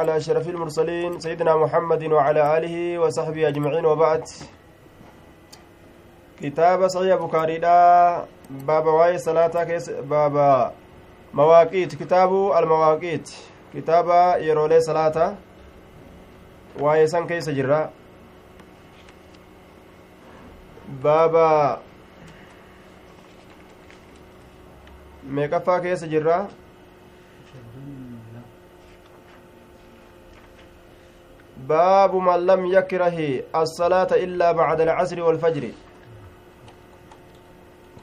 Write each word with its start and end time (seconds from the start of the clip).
على 0.00 0.16
أشرف 0.16 0.48
المرسلين 0.48 1.20
سيدنا 1.20 1.56
محمد 1.56 2.04
وعلى 2.04 2.58
آله 2.58 2.98
وصحبه 2.98 3.48
أجمعين 3.48 3.84
وبعد. 3.84 4.24
كتاب 6.40 6.88
صحيح 6.88 7.16
بخاري 7.16 7.58
باب 8.50 8.86
واي 8.86 9.18
صلاة 9.18 9.64
كيس 9.64 9.90
باب 9.90 10.36
مواقيت. 11.34 11.94
كتاب 11.94 12.28
المواقيت. 12.28 13.30
كتاب 13.74 14.36
يرولي 14.40 14.80
صلاة 14.80 15.34
واي 16.80 17.06
سن 17.06 17.26
كيس 17.26 17.48
جرا. 17.48 17.90
باب 21.02 21.34
ميكفا 25.24 25.78
كيس 25.78 26.04
جرا. 26.04 26.48
باب 31.68 32.14
من 32.14 32.46
لم 32.46 32.66
يكره 32.66 33.18
الصلاة 33.62 34.10
إلا 34.24 34.52
بعد 34.52 34.80
العصر 34.80 35.22
والفجر. 35.22 35.64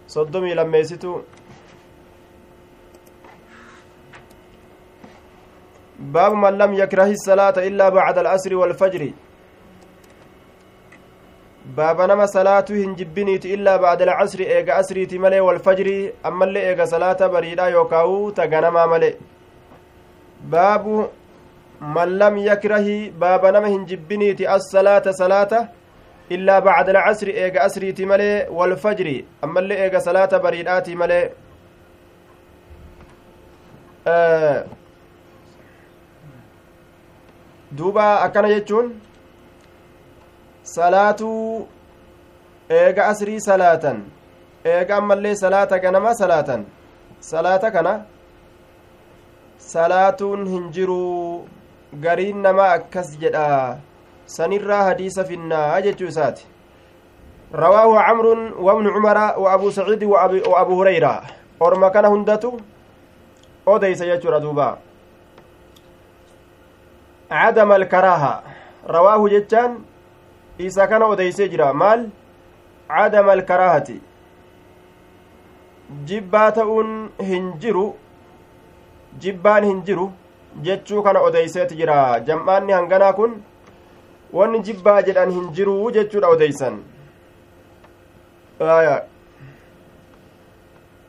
صدمي 0.07 0.53
لما 0.53 0.77
يستو 0.77 1.21
باب 5.99 6.33
من 6.33 6.53
لم 6.57 6.73
يكره 6.73 7.11
الصلاة 7.11 7.57
إلا 7.57 7.89
بعد 7.89 8.17
العصر 8.17 8.55
والفجر. 8.55 9.11
باب 11.77 12.01
نما 12.01 12.25
صلاة 12.25 12.65
هنجبنيت 12.69 13.45
إلا 13.45 13.77
بعد 13.77 14.01
العصر 14.01 14.39
إيغا 14.39 14.79
أسريت 14.79 15.13
ملي 15.13 15.39
والفجر 15.39 15.87
أما 16.25 16.45
اللي 16.45 16.59
إيغا 16.69 16.85
صلاة 16.85 17.27
بريدا 17.27 17.67
يوكاو 17.67 18.29
تغنما 18.29 18.85
ملي. 18.85 19.15
باب 20.43 21.09
لم 21.91 22.37
يكره 22.37 23.09
باب 23.09 23.45
نما 23.45 23.67
هنجبنيتي 23.67 24.55
الصلاة 24.55 25.03
صلاة 25.11 25.69
إلا 26.31 26.59
بعد 26.59 26.89
العصر 26.89 27.27
إيغا 27.27 27.65
أسريتي 27.65 28.05
ملي 28.05 28.47
والفجر. 28.49 29.23
أما 29.43 29.59
اللي 29.59 29.83
إيغا 29.83 29.99
صلاة 29.99 30.37
بريداتي 30.37 30.95
ملي. 30.95 31.29
آه. 34.07 34.65
دوبا 37.71 38.25
أكنا 38.25 38.47
يجون. 38.47 38.99
صلاة 40.63 41.21
إيغا 42.71 43.11
أسري 43.11 43.39
صلاة. 43.39 43.97
إيغا 44.65 44.97
أما 44.97 45.13
اللي 45.13 45.35
صلاة 45.35 45.71
كنما 45.77 46.13
صلاة. 46.13 46.63
صلاة 47.21 47.69
كنا. 47.69 48.05
صلاة 49.59 50.17
هنجروا 50.21 51.41
gariin 51.99 52.41
namaa 52.41 52.71
akkas 52.79 53.17
jedha 53.19 53.77
sanirraa 54.25 54.83
hadiisa 54.83 55.23
finnaa 55.25 55.81
jechuu 55.81 56.07
isaati 56.07 56.53
رواه 57.53 57.99
عمرو 58.01 58.33
وابن 58.65 58.87
عمر 58.89 59.17
وابو 59.37 59.69
سعيد 59.69 60.03
وابو 60.03 60.81
هريره 60.81 61.21
orma 61.59 61.89
kana 61.91 62.07
hundatu 62.07 62.59
odeysa 63.65 64.05
jechuudha 64.05 64.39
duuba 64.39 64.77
cadama 67.29 67.75
alkaraaha 67.75 68.43
rawaahu 68.95 69.29
jechaan 69.29 69.77
isa 70.57 70.87
kana 70.87 71.05
odeysee 71.13 71.47
jira 71.53 71.73
maal 71.73 72.09
cadama 72.87 73.31
alkaraahati 73.37 74.01
jibbaa 76.09 76.49
ta'uun 76.59 76.91
hin 77.29 77.53
jiru 77.63 77.85
jibbaan 79.25 79.69
hin 79.69 79.81
jiru 79.87 80.11
jechuu 80.61 81.03
kana 81.03 81.19
odeyseeti 81.19 81.75
jira 81.75 82.19
jam'aanni 82.27 82.73
hanganaa 82.73 83.13
kun 83.13 83.33
wanni 84.33 84.59
jibbaa 84.59 85.01
jedhan 85.01 85.31
hin 85.31 85.49
jiruu 85.59 85.91
jechuudha 85.97 86.27
odeysan 86.35 86.79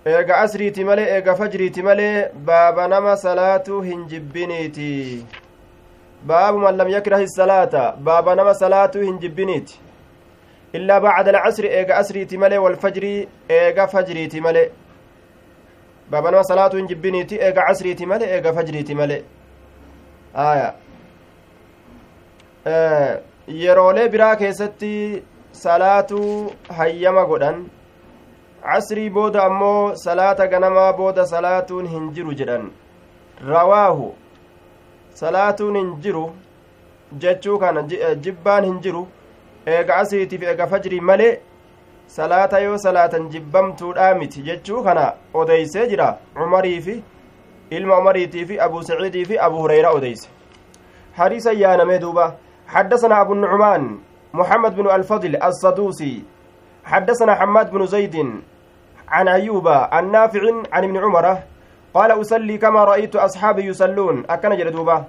eega 0.07 0.37
asriiti 0.37 0.85
malee 0.85 1.09
eega 1.17 1.35
fajriiti 1.41 1.83
malee 1.83 2.29
baaba 2.51 2.89
nama 2.89 3.17
salaatuu 3.17 3.81
hin 3.89 4.07
jibbiniiti 4.13 5.27
baabu 6.33 6.59
man 6.59 6.77
lam 6.77 6.89
yakrahi 6.97 7.29
salaata 7.29 7.85
baaba 8.09 8.35
nama 8.35 8.55
salaatuu 8.55 9.03
hin 9.03 9.19
jibbiniiti 9.19 9.81
illaa 10.73 11.01
bacda 11.01 11.31
alcasri 11.35 11.69
eega 11.81 11.97
asriiti 11.97 12.39
malee 12.39 12.59
walfajrii 12.59 13.29
eega 13.59 13.87
fajriiti 13.97 14.41
malee 14.41 14.71
baaba 16.11 16.31
nama 16.31 16.45
salaatuu 16.45 16.77
hin 16.77 16.89
jibbiniiti 16.89 17.37
eega 17.41 17.63
casriiti 17.67 18.07
male 18.07 18.27
eega 18.37 18.53
fajriiti 18.53 18.95
male 18.95 19.25
aya 20.35 20.75
yeroolee 23.63 24.09
biraa 24.09 24.37
keessatti 24.37 25.23
salaatuu 25.63 26.51
hayyama 26.79 27.25
godhan 27.33 27.59
casrii 28.63 29.11
booda 29.11 29.45
ammoo 29.45 29.95
salaata 30.05 30.47
ganamaa 30.55 30.93
booda 31.01 31.27
salaatuun 31.33 31.89
hin 31.95 32.11
jiru 32.19 32.35
jedhan 32.41 32.71
rawaahu 33.49 34.09
salaatuun 35.23 35.77
hin 35.81 35.97
jiru 36.07 36.25
jechuu 37.25 37.59
kana 37.65 37.83
jibbaan 38.27 38.65
hin 38.65 38.81
jiru 38.87 39.07
eega 39.77 39.97
asriitiif 39.97 40.43
eega 40.53 40.67
fajrii 40.75 41.01
malee 41.11 41.33
salaata 42.19 42.59
yoo 42.67 42.79
salaatan 42.79 43.29
jibbamtuudha 43.35 44.15
miti 44.15 44.43
jechuu 44.49 44.83
kana 44.89 45.13
odeysee 45.43 45.87
jira 45.93 46.09
cumarii 46.39 46.81
fi 46.89 47.03
ilma 47.71 47.99
umariitii 47.99 48.47
fi 48.47 48.61
abu 48.61 48.83
saciidii 48.83 49.25
fi 49.25 49.39
abu 49.39 49.57
hureyra 49.59 49.91
odeyse 49.93 50.29
حديث 51.15 51.47
يا 51.47 51.77
نميدوبة 51.77 52.35
حدثنا 52.67 53.21
أبو 53.21 53.33
النعمان 53.33 53.99
محمد 54.35 54.77
بن 54.77 54.91
الفضل 54.91 55.37
الصدوسي 55.43 56.23
حدثنا 56.85 57.35
حماد 57.35 57.71
بن 57.71 57.87
زيد 57.87 58.17
عن 59.09 59.29
أيوب 59.29 59.69
عن 59.69 60.11
نافع 60.11 60.43
عن 60.73 60.85
ابن 60.85 60.97
عمر 60.99 61.39
قال 61.95 62.11
أصلي 62.21 62.59
كما 62.59 62.85
رأيت 62.85 63.17
أصحابي 63.17 63.63
يصلون 63.63 64.25
أكن 64.31 64.57
جلدوبة 64.57 65.05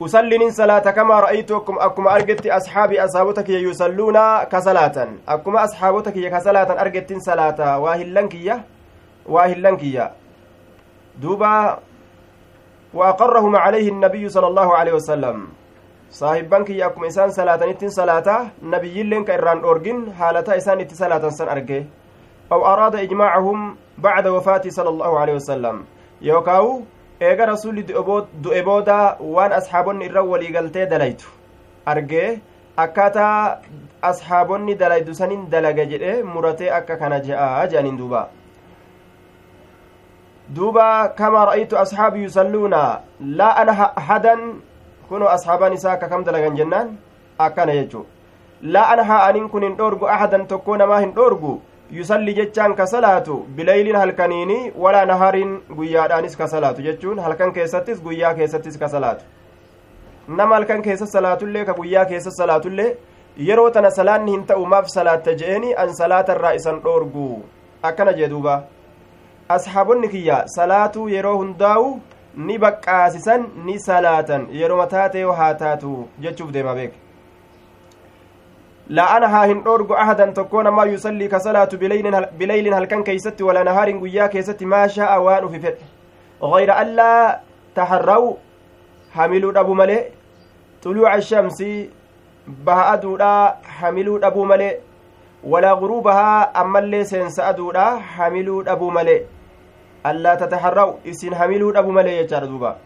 usallinin 0.00 0.50
salaata 0.52 0.92
kamaa 0.92 1.20
ra'aytukum 1.20 1.78
akkuma 1.78 2.10
argetti 2.10 2.50
ashaabii 2.50 2.98
ashaabota 2.98 3.42
kiyya 3.42 3.60
yusalluuna 3.60 4.46
ka 4.50 4.60
salaatan 4.62 5.18
akkuma 5.26 5.62
ashaabota 5.62 6.12
kiyya 6.12 6.30
ka 6.30 6.40
salaatan 6.40 6.78
argettin 6.78 7.20
duuba 11.20 11.78
عليه 12.94 13.88
النبي 13.90 14.28
صلى 14.28 14.46
الله 14.46 14.68
عليه 14.76 14.94
وسلم. 15.02 15.38
صاحبان 16.14 16.62
كي 16.64 16.78
أكم 16.78 17.04
إنسان 17.04 17.34
صلاة 17.34 17.58
نتين 17.58 17.90
صلاة 17.90 18.28
نبي 18.62 19.02
لين 19.02 19.26
كإران 19.26 19.66
أورجن 19.66 20.14
حالتا 20.14 20.54
إنسان 20.54 20.78
نتين 20.78 20.94
صلاة 20.94 21.28
سن 21.34 21.48
أرجه. 21.50 21.90
أو 22.52 22.60
أراد 22.62 22.94
إجماعهم 23.02 23.58
بعد 23.98 24.26
وفاة 24.30 24.62
صلى 24.70 24.90
الله 24.94 25.12
عليه 25.18 25.34
وسلم. 25.42 25.76
يوكاو 26.22 26.66
eega 27.20 27.46
rasulli 27.46 27.82
du'e 27.86 28.62
booda 28.62 29.16
waan 29.20 29.52
asxaabonni 29.52 30.04
irra 30.08 30.22
waliigaltee 30.22 30.86
dalaytu 30.86 31.28
argee 31.86 32.40
akkaataa 32.84 33.58
asxaabonni 34.02 34.74
dalaydu 34.74 35.14
sanin 35.14 35.46
dalaga 35.50 35.84
jedhe 35.92 36.22
muratee 36.22 36.70
akka 36.78 36.96
kana 36.96 37.20
je'a 37.26 37.66
je'aniin 37.70 37.96
duuba 38.00 38.22
duuba 40.48 41.08
kamaa 41.08 41.44
ra'aytu 41.50 41.78
asxaabi 41.78 42.22
yusalluuna 42.22 42.80
laa 43.20 43.54
ana 43.62 43.92
ahadan 43.96 44.40
kunoo 45.08 45.28
asxaabaan 45.28 45.72
isaa 45.72 45.92
akka 45.92 46.08
kam 46.08 46.24
dalagan 46.24 46.56
jennaan 46.56 46.96
akkana 47.46 47.72
jechuu 47.78 48.06
laa 48.62 48.88
ana 48.94 49.04
haa 49.10 49.22
anin 49.28 49.48
kun 49.48 49.62
hin 49.62 49.76
dhoorgu 49.78 50.06
ahadan 50.16 50.46
tokkoo 50.50 50.76
namaa 50.82 50.98
hin 51.04 51.14
dhoorgu 51.14 51.52
yusalli 51.98 52.34
jechaan 52.40 52.74
ka 52.80 52.86
salaatu 52.86 53.38
bileeyliin 53.56 53.96
halkaniini 53.96 54.58
walaa 54.84 55.04
nahariin 55.12 55.56
guyyaadhaanis 55.78 56.36
ka 56.36 56.48
salaatu 56.56 56.82
jechuun 56.82 57.18
halkan 57.28 57.52
keessattis 57.52 58.02
guyyaa 58.02 58.34
keessattis 58.34 58.78
ka 58.78 58.88
salaatu 58.88 59.24
nama 60.28 60.54
halkan 60.54 60.82
keessa 60.82 61.06
salaatullee 61.06 61.64
ka 61.64 61.74
guyyaa 61.80 62.04
keessa 62.12 62.30
salaatullee 62.30 62.88
yeroo 63.48 63.70
tana 63.70 63.90
salaanni 63.90 64.32
hin 64.36 64.46
ta'u 64.52 64.66
maaf 64.76 64.86
salaatta 64.98 65.34
je'eni 65.42 65.74
an 65.84 65.94
salaatarraa 65.94 66.54
isan 66.60 66.80
dhoorgu 66.86 67.28
akkana 67.82 68.12
jee 68.20 68.28
duuba 68.36 68.62
asxaabonni 69.48 70.08
kiyya 70.08 70.44
salaatuu 70.56 71.08
yeroo 71.08 71.36
hundaa'u 71.36 72.00
ni 72.36 72.58
baqqaasisan 72.58 73.46
ni 73.64 73.78
salaatan. 73.78 74.46
Yeroo 74.50 74.76
mataate 74.76 75.20
yoo 75.20 75.32
haa 75.32 75.54
taatu 75.54 76.08
jechuuf 76.20 76.52
deema 76.52 76.74
beek. 76.74 76.92
لا 78.88 79.16
أنا 79.16 79.26
هاهن 79.42 79.62
أورغ 79.66 79.96
أحدا 79.96 80.30
تكون 80.30 80.68
ما 80.68 80.84
يصلي 80.84 81.28
كصلاة 81.28 81.68
بليل 81.72 82.26
بليل 82.38 82.74
هل 82.74 82.84
كان 82.84 83.02
كيست 83.02 83.42
ولا 83.42 83.62
نهار 83.62 83.90
قيا 83.90 84.26
كيست 84.26 84.62
ما 84.62 84.86
شاء 84.86 85.22
وان 85.22 85.48
في 85.48 85.58
فتح 85.60 85.84
غير 86.42 86.80
ألا 86.82 87.40
تحروا 87.74 88.34
حملوا 89.14 89.60
أبو 89.60 89.74
ملئ 89.74 90.08
طلوع 90.82 91.14
الشمس 91.14 91.64
بها 92.48 92.92
أدودا 92.92 93.56
حملوا 93.64 94.26
أبو 94.26 94.44
ملئ 94.44 94.78
غروبها 95.52 96.60
أما 96.60 96.78
اللي 96.78 97.04
سينس 97.04 97.40
أدودا 97.40 97.98
حملوا 97.98 98.72
أبو 98.72 98.90
ملئ 98.90 99.22
ألا 100.06 100.34
تتحروا 100.34 100.92
إسن 101.06 101.34
حملوا 101.34 101.78
أبو 101.78 101.90
ملئ 101.90 102.12
يجار 102.20 102.44
دوبا. 102.44 102.76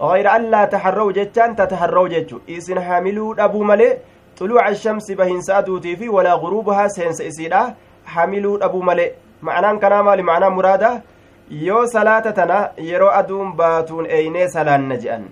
غير 0.00 0.36
ألا 0.36 0.64
تحروا 0.64 1.12
جتان 1.12 1.56
تتحروا 1.56 2.08
جتشو. 2.08 2.38
إسن 2.50 2.80
حاملوا 2.80 3.44
أبو 3.44 3.62
ملي 3.62 3.98
طلوع 4.38 4.68
الشمس 4.68 5.10
بهن 5.12 5.40
سأدوتي 5.40 5.96
في 5.96 6.08
ولا 6.08 6.32
غروبها 6.34 6.88
سينس 6.88 7.20
إسيدا 7.20 7.74
حاملوا 8.06 8.64
أبو 8.64 8.80
ملي. 8.82 9.12
معنى 9.42 9.78
كنا 9.78 10.02
مالي 10.02 10.22
معنى 10.22 10.48
مرادة 10.50 11.02
yoo 11.50 11.86
salaata 11.86 12.32
tana 12.32 12.70
yeroo 12.76 13.10
aduun 13.10 13.52
baatuun 13.56 14.06
eeynee 14.06 14.48
salaanna 14.48 14.96
je'an 15.02 15.24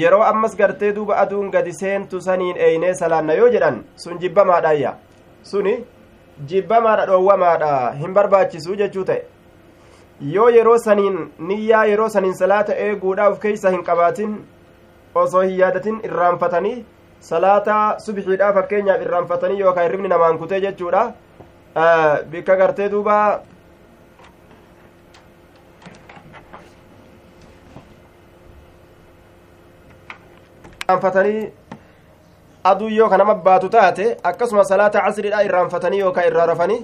yeroo 0.00 0.22
ammas 0.22 0.56
gartee 0.56 0.92
duuba 0.92 1.18
aduun 1.22 1.50
gadi 1.50 1.72
seentu 1.80 2.20
saniin 2.20 2.56
eeynee 2.56 2.94
salaanna 2.94 3.34
yoo 3.34 3.50
jedhan 3.54 3.76
sun 3.96 4.18
jibbamaadhaayya 4.22 4.94
suni 5.42 5.74
jibbamaadha 6.52 7.06
dhoowwamaadha 7.10 7.72
hin 8.00 8.14
barbaachisu 8.14 8.76
jechuu 8.76 9.04
ta'e. 9.04 9.22
Yoo 10.20 10.48
yeroo 10.56 10.78
saniin 10.78 11.18
niyyaa 11.50 11.84
yeroo 11.90 12.08
saniin 12.14 12.34
salaata 12.38 12.74
eeguudhaaf 12.86 13.38
keeysa 13.44 13.70
hin 13.74 13.84
qabaatin 13.84 14.34
osoo 15.14 15.40
hin 15.42 15.58
yaadatin 15.58 16.00
irraanfatanii 16.08 16.74
salaata 17.28 17.76
subxiidhaa 18.06 18.52
fakkeenyaaf 18.58 19.02
irraanfatanii 19.06 19.60
yookaan 19.60 19.86
hirribni 19.88 20.08
namaan 20.14 20.38
kutee 20.38 20.60
jechuudha. 20.66 21.06
Bikka 22.30 22.56
gartee 22.56 22.90
duuba. 22.90 23.16
Irraanfatanii 30.84 31.42
aduun 32.64 32.92
yoo 32.92 33.08
kanama 33.08 33.34
baatu 33.34 33.68
taate 33.68 34.16
akkasuma 34.30 34.64
salaata 34.64 35.00
casriidha 35.00 35.44
irraanfatanii 35.44 35.98
yookaan 36.00 36.26
irraa 36.30 36.46
rafanii 36.50 36.80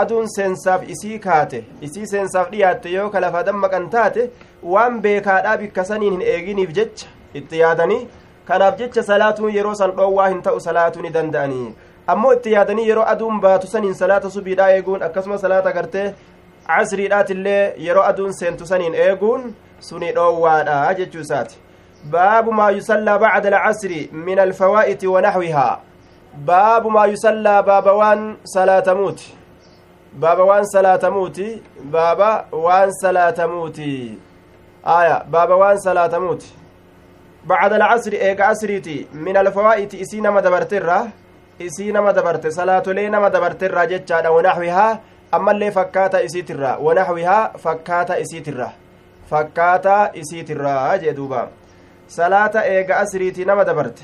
aduun 0.00 0.26
seensaaf 0.36 0.88
isii 0.94 1.18
kaate 1.26 1.60
isii 1.88 2.06
seensaaf 2.12 2.50
dhiyaatte 2.54 2.92
yoo 2.94 3.10
ka 3.10 3.20
lafa 3.24 3.42
dammaqan 3.48 3.86
taate 3.94 4.30
waan 4.74 4.98
beekaadhaa 5.04 5.56
bikka 5.62 5.84
saniin 5.92 6.12
hin 6.18 6.26
eeginiif 6.34 6.74
jecha 6.80 7.06
itti 7.42 7.62
yaadanii 7.62 8.00
kanaaf 8.50 8.76
jecha 8.82 9.02
salaatuun 9.12 9.54
yeroo 9.58 9.74
san 9.82 9.94
dhoowwaa 10.00 10.28
hin 10.28 10.42
ta'u 10.48 10.60
salaatuu 10.66 11.02
ni 11.06 11.14
danda'anii 11.20 11.70
ammoo 12.14 12.32
itti 12.40 12.52
yaadanii 12.58 12.88
yeroo 12.90 13.08
aduun 13.14 13.40
baatu 13.46 13.66
saniin 13.76 13.94
salaata 14.04 14.30
subiidhaa 14.36 14.70
eeguun 14.76 15.02
akkasuma 15.10 15.38
salaata 15.46 15.72
gartee 15.80 16.06
casriidhaatillee 16.66 17.64
yeroo 17.88 18.04
aduun 18.12 18.34
seentu 18.42 18.66
saniin 18.66 18.94
eeguun 19.08 19.50
suni 19.90 20.12
dhoowwaadha 20.20 20.94
jechuu 21.02 21.24
باب 22.04 22.48
ما 22.48 22.70
يصلى 22.70 23.18
بعد 23.18 23.46
العصر 23.46 23.90
من 24.12 24.38
الفوائت 24.38 25.04
ونحوها. 25.04 25.80
باب 26.34 26.86
ما 26.86 27.04
يصلى 27.06 27.62
باب 27.62 27.86
وان 27.86 28.36
صلاة 28.44 28.94
موت 28.94 29.20
باب 30.14 30.38
وان 30.38 30.64
صلاة 30.64 31.08
موت 31.10 31.40
باب 31.84 32.44
وان 32.52 32.90
صلاة 33.02 33.46
موت 33.46 33.78
آية. 34.86 35.22
باب 35.28 35.50
وان 35.50 35.78
صلاة 35.78 36.18
موت 36.18 36.44
بعد 37.44 37.72
العصر 37.72 38.12
إيق 38.12 38.40
عصريتي 38.40 39.06
من 39.12 39.36
الفوائت 39.36 39.94
إسينا 39.94 40.30
ما 40.30 40.40
دبرترة 40.40 41.08
إسينا 41.62 42.00
ما 42.00 42.12
دبرت. 42.12 42.46
صلاة 42.46 42.82
لينا 42.86 43.20
ما 43.20 43.28
دبرترة 43.28 43.84
جتشانا 43.84 44.28
ونحوها. 44.28 45.00
أما 45.34 45.50
اللي 45.52 45.70
فكاتا 45.70 46.24
إسيترة 46.24 46.78
ونحوها 46.80 47.52
فكاتا 47.58 48.20
إسيترة 48.20 48.72
فكاتا 49.30 50.10
إسيترة 50.20 50.96
جدوبا. 50.96 51.48
Salaata 52.10 52.66
eega 52.66 52.96
asriiti 52.98 53.44
nama 53.44 53.64
dabarte 53.64 54.02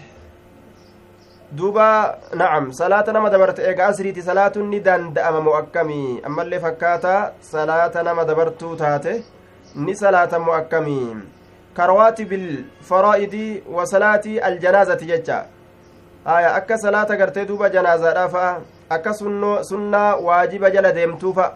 duuba 1.53 2.19
nacam 2.35 2.71
salaata 2.73 3.13
nama 3.13 3.31
dabarte 3.31 3.63
eega 3.69 3.87
asriiti 3.87 4.23
salaatuun 4.23 4.69
ni 4.71 4.81
danda'ama 4.81 5.41
moo 5.47 5.55
akkamii 5.61 6.21
ammallee 6.29 6.61
fakkaataa 6.67 7.33
salaata 7.41 8.05
nama 8.09 8.25
dabartuu 8.31 8.77
taate 8.77 9.25
ni 9.75 9.97
salaatamu 10.03 10.55
akkamii 10.61 11.17
karwaatibil 11.75 12.47
faraa'idii 12.93 13.63
wa 13.79 13.87
salaatii 13.87 14.39
aljanaazati 14.39 15.07
jecha 15.11 15.43
aya 16.37 16.55
akka 16.55 16.79
salaata 16.79 17.17
gartee 17.17 17.45
duuba 17.45 17.71
janaazaadhaa 17.71 18.29
fa'a 18.29 18.57
akka 18.91 19.15
sunnaa 19.73 20.17
waajiba 20.31 20.71
jala 20.71 20.93
deemtuufa 20.93 21.53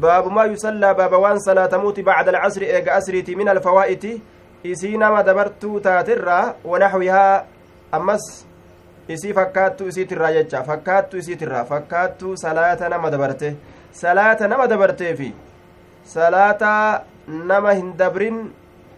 baabumaa 0.00 0.50
yusallaa 0.52 0.94
baaba 0.94 1.18
waan 1.18 1.40
salaatamuuti 1.40 2.02
bacda 2.02 2.32
alcasri 2.32 2.66
eega 2.66 2.94
asriiti 2.94 3.36
min 3.36 3.48
alfawaa'iti 3.48 4.22
isii 4.64 4.96
nama 4.98 5.22
dabartuu 5.22 5.80
taatirraa 5.80 6.54
wanaxwihaa 6.64 7.44
ammas 7.92 8.24
isii 9.14 9.32
fakkaattuu 9.38 9.88
isiitirraa 9.92 10.32
jecha 10.36 10.62
fakkaattuu 10.68 11.18
isiitirraa 11.22 11.64
fakkaattuu 11.64 12.36
salaata 12.36 12.88
nama 12.88 13.10
dabarte. 13.10 13.56
Salaata 13.92 14.48
nama 14.48 14.66
dabarteefi 14.68 15.34
salaata 16.14 17.02
nama 17.26 17.72
hin 17.74 17.92
dabrin 17.98 18.40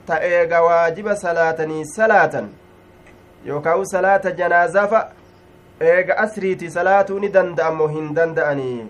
ta 0.07 0.21
eega 0.31 0.63
waajiba 0.63 1.17
salaatanii 1.17 1.85
salaatan 1.97 2.49
yookaan 3.47 3.87
salaata 3.87 4.31
janaazafa 4.31 5.05
eega 5.81 6.19
asriiti 6.25 6.71
salaatuu 6.71 7.19
ni 7.19 7.29
danda'amoo 7.39 7.89
hin 7.89 8.15
danda'anii. 8.17 8.89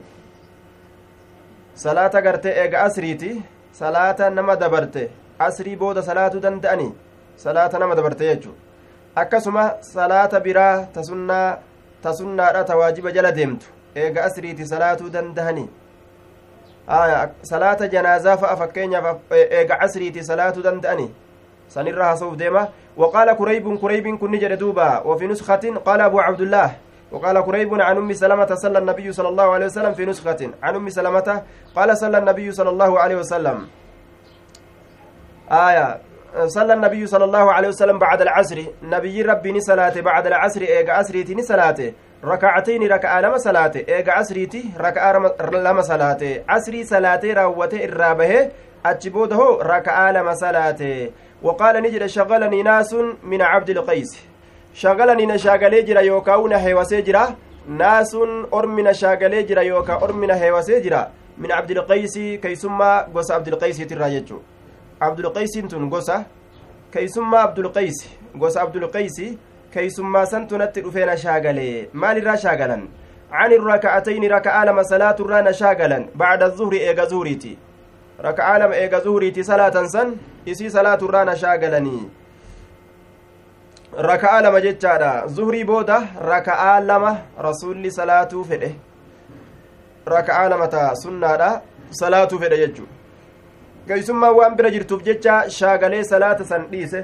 Salaata 1.75 2.23
gartee 2.23 2.58
eega 2.62 2.82
asriiti 2.84 3.37
salaata 3.73 4.31
nama 4.31 4.56
dabarte 4.56 5.11
asrii 5.38 5.77
booda 5.77 6.03
salaatuu 6.03 6.41
danda'anii 6.41 6.93
salaata 7.37 7.79
nama 7.79 7.94
dabarte 7.94 8.25
jechu 8.29 8.55
akkasuma 9.15 9.65
salaata 9.81 10.41
biraa 10.41 10.87
tasunnaa 10.94 11.59
tasunnaadha 12.03 12.65
ta 12.65 12.77
waajiba 12.77 13.12
jala 13.12 13.33
deemtu 13.33 13.67
eega 13.94 14.25
asriiti 14.25 14.67
salaatuu 14.67 15.11
dandahanii 15.11 15.69
salaata 17.43 17.88
janaazaa 17.88 18.37
fa'a 18.37 18.56
fakkeenyaaf 18.56 19.17
eega 19.31 19.81
asriiti 19.81 20.25
salaatuu 20.25 20.62
danda'anii 20.62 21.11
sanirra 21.69 22.05
haasa'uuf 22.05 22.37
deema 22.37 22.69
وقال 22.97 23.33
كريب 23.33 23.79
كريب 23.79 24.17
كن 24.19 24.33
جد 24.38 24.59
دوبا 24.59 25.00
وفي 25.05 25.27
نسخة 25.27 25.65
قال 25.85 26.00
أبو 26.00 26.21
عبد 26.21 26.41
الله 26.41 26.71
وقال 27.12 27.41
كريب 27.44 27.81
عن 27.81 27.97
أم 27.97 28.12
سلمة 28.12 28.55
صلى 28.55 28.79
النبي 28.79 29.12
صلى 29.12 29.29
الله 29.29 29.49
عليه 29.55 29.67
وسلم 29.67 29.93
في 29.94 30.05
نسخة 30.06 30.50
عن 30.62 30.75
أم 30.75 30.88
سلمة 30.88 31.43
قال 31.77 31.99
صلى 31.99 32.19
النبي 32.19 32.53
صلى 32.53 32.71
الله 32.71 33.00
عليه 33.00 33.17
وسلم 33.17 33.69
آية. 35.52 35.98
صلى 36.46 36.75
النبي 36.75 37.06
صلى 37.06 37.25
الله 37.25 37.52
عليه 37.52 37.69
وسلم 37.69 37.98
بعد 37.98 38.22
العصر. 38.22 38.58
نبي 38.82 39.22
ربي 39.22 39.60
صلاة 39.60 40.00
بعد 40.00 40.26
العصر 40.26 40.60
إيجا 40.60 40.93
عصريتي 40.93 41.43
صلاة 41.43 41.93
ركعتين 42.25 42.82
ركعة 42.93 43.20
لما 43.20 43.38
صلاة 43.38 43.72
إيجا 43.88 44.12
عصريتي 44.12 44.64
ركعة 44.81 45.12
لما 45.52 45.82
صلاة 45.82 46.43
عصري 46.48 46.84
صلاة 46.84 47.20
راوته 47.25 47.84
الرابه 47.84 48.50
أتشبوده 48.87 49.58
ركعة 49.62 50.12
لما 50.12 50.34
صلاة 50.34 51.08
وقال 51.43 51.82
نجد 51.82 52.06
شغلني 52.06 52.62
ناس 52.62 52.96
من 53.22 53.42
عبد 53.42 53.70
القيس. 53.70 54.20
شغلني 54.75 55.26
نشاغلي 55.26 55.82
جرا 55.82 56.00
يوكاون 56.00 56.52
هيوسي 56.52 57.00
جرا. 57.00 57.35
ناس 57.68 58.16
أرمنا 58.54 58.92
شاغلي 58.92 59.42
جرا 59.42 59.61
يوكا 59.61 59.94
أرمنا 59.94 60.42
هيوسي 60.42 60.80
جرا. 60.80 61.11
من 61.38 61.52
عبد 61.52 61.71
القيس 61.71 62.18
كيسما 62.18 63.00
قص 63.14 63.30
عبد 63.30 63.49
القيس 63.49 63.78
تراججو. 63.78 64.38
Abdulqaysiin 65.00 65.69
tun 65.69 65.88
gosa 65.88 66.25
keeysummaa 66.91 67.43
abdulqaysi 67.43 68.09
gosa 68.38 68.62
abdulqaysi 68.62 69.38
keeysummaa 69.73 70.26
santu 70.26 70.59
natti 70.59 70.81
dhufee 70.85 71.07
na 71.07 71.17
shaagalee 71.17 71.88
maalirraa 71.93 72.37
shaagalan 72.37 72.88
عن 73.33 73.53
الركعتين 73.53 74.33
ركعة 74.33 74.65
لما 74.65 74.83
صلاة 74.83 75.17
الرانا 75.21 75.53
شاغلا 75.53 76.07
بعد 76.15 76.43
الظهر 76.43 76.73
إيغا 76.73 77.05
زهريتي 77.05 77.59
ركعة 78.21 78.59
لما 78.59 78.75
إيغا 78.75 78.99
زهريتي 78.99 79.43
صلاة 79.43 79.87
سن 79.87 80.17
إسي 80.49 80.69
صلاة 80.69 80.99
الرانا 81.03 81.35
شاغلني. 81.35 82.09
ركعة 83.99 84.41
لما 84.41 84.59
جتشادا 84.59 85.26
زهري 85.26 85.65
بودا 85.65 86.07
ركعة 86.23 86.81
لما 86.81 87.23
رسول 87.38 87.93
صلاة 87.93 88.33
فده. 88.49 88.71
ركعة 90.09 90.49
لما 90.49 90.67
تا 90.67 90.95
سنة 90.95 91.61
صلاة 91.91 92.26
فده 92.26 92.57
يجو 92.57 92.85
geeysummaan 93.88 94.35
waan 94.38 94.57
bira 94.61 94.71
jirtuuf 94.76 95.02
jecha 95.09 95.35
shaagalee 95.59 96.02
salaata 96.12 96.45
san 96.52 96.66
dhiise 96.73 97.00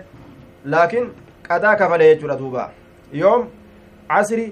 laakiin 0.74 1.10
qadaa 1.48 1.74
kafalee 1.82 2.08
jechuudha 2.14 2.36
duuba 2.42 2.64
yoom 3.22 3.46
asrii 4.20 4.48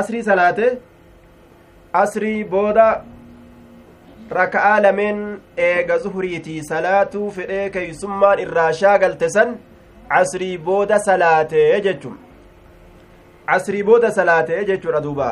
asrii 0.00 0.22
salaate 0.28 0.66
asrii 2.02 2.44
booda 2.54 2.86
raka'aa 4.38 4.78
lameen 4.86 5.20
eega 5.68 5.98
zuhuriitii 6.04 6.58
salaatuu 6.70 7.30
fedhee 7.38 7.66
keeysummaan 7.76 8.38
irraa 8.46 8.70
shaagalte 8.82 9.28
san 9.36 9.54
asrii 10.20 10.52
booda 10.68 10.98
salaatee 11.08 11.80
jechum 11.86 12.16
asrii 13.58 13.82
booda 13.90 14.10
salaatee 14.18 14.64
jechuudha 14.72 15.00
duuba 15.06 15.28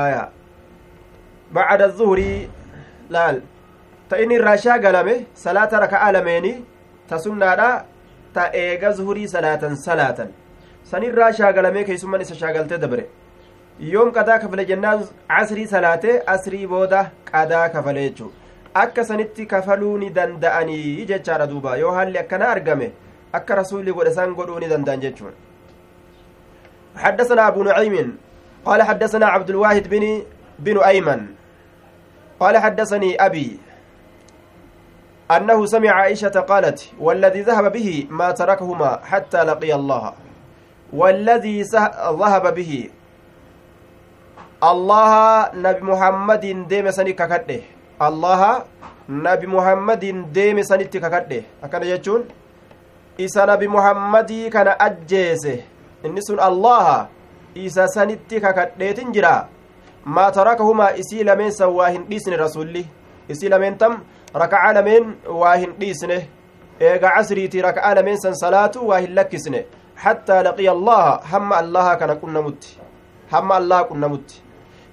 aya 0.00 0.22
bacda 1.58 1.88
zuhurii 1.98 2.38
laal 3.15 3.41
ta 4.09 4.17
inni 4.23 4.35
irraa 4.39 4.57
shaagalame 4.65 5.15
salaata 5.45 5.79
raka'aa 5.85 6.11
lameeni 6.17 6.53
ta 7.09 7.19
sunnaadha 7.25 7.69
ta 8.33 8.43
eega 8.63 8.91
zuhurii 8.99 9.27
salaatan 9.35 9.75
salaatan 9.85 10.29
sanirraa 10.91 11.31
shaagalamee 11.39 11.83
keeysumman 11.89 12.21
isa 12.25 12.35
shaagaltee 12.41 12.77
dabre 12.85 13.03
yoom 13.93 14.11
qadaa 14.17 14.39
kafale 14.43 14.65
jennaan 14.71 15.03
asrii 15.41 15.67
salaate 15.73 16.09
asrii 16.35 16.67
booda 16.73 17.01
qadaa 17.31 17.67
kafale 17.75 18.01
jechuu 18.07 18.31
akka 18.83 19.03
sanitti 19.09 19.45
kafaluu 19.53 19.97
ni 20.01 20.09
danda'anii 20.17 21.05
jechaadha 21.11 21.47
duuba 21.51 21.77
yoo 21.83 21.91
haalli 21.97 22.17
akkana 22.23 22.49
argame 22.55 22.87
akka 23.39 23.55
rasuulli 23.61 23.93
godhe 23.99 24.13
san 24.17 24.33
godhuu 24.41 24.59
ni 24.65 24.67
danda'an 24.73 25.01
jechuun 25.05 25.33
حدثنا 26.99 27.47
أبو 27.47 27.63
نعيم 27.63 28.17
قال 28.65 28.81
حدثنا 28.83 29.25
عبد 29.25 29.49
الواحد 29.49 29.87
بن 29.89 30.23
بن 30.59 30.77
أيمن 30.83 31.21
قال 32.44 32.54
حدثني 32.60 33.16
أبي 33.16 33.48
أنه 35.36 35.58
سمع 35.66 35.90
عائشة 35.90 36.36
قالت 36.44 36.92
والذي 37.00 37.40
ذهب 37.48 37.72
به 37.72 37.88
ما 38.12 38.28
تركهما 38.36 39.00
حتى 39.08 39.40
لقي 39.48 39.72
الله. 39.74 40.04
والذي 40.92 41.62
ذهب 42.20 42.44
به 42.54 42.72
الله 44.70 45.12
نبي 45.56 45.80
محمد 45.80 46.44
ديم 46.68 46.86
سني 46.90 47.12
ككده. 47.16 47.60
الله 48.08 48.40
نبي 49.08 49.46
محمد 49.46 50.04
ديم 50.32 50.62
سني 50.62 50.84
ككده. 50.84 51.42
أكن 51.64 51.82
يجون؟ 51.82 52.22
isa 53.18 53.46
nabi 53.46 53.68
muhammadii 53.70 54.50
kana 54.50 54.74
ajjeese 54.80 55.64
inni 56.02 56.22
sun 56.22 56.38
san 61.50 61.68
waa 61.70 61.88
hin 61.88 62.04
dhiisne 62.08 62.36
rasulli 62.36 62.86
isii 63.28 63.48
lameen 63.48 63.78
tam 63.78 64.00
raka'a 64.34 64.72
lameen 64.72 65.16
waa 65.28 65.56
hin 65.56 65.74
dhiisne 65.80 66.28
eega 66.80 67.10
casriiti 67.10 67.62
raka'a 67.62 67.94
lameen 67.94 68.18
san 68.18 68.34
salaatu 68.34 68.88
waa 68.88 68.98
hin 68.98 69.14
lakkisne 69.14 69.66
hattaa 69.94 70.42
laqiya 70.42 70.72
allaha 70.72 71.20
hamma 71.30 71.56
allaha 71.56 71.96
kana 71.96 72.16
qunnamutti 72.16 72.80
hamma 73.30 73.54
allaha 73.56 73.84
qunnamutti 73.84 74.44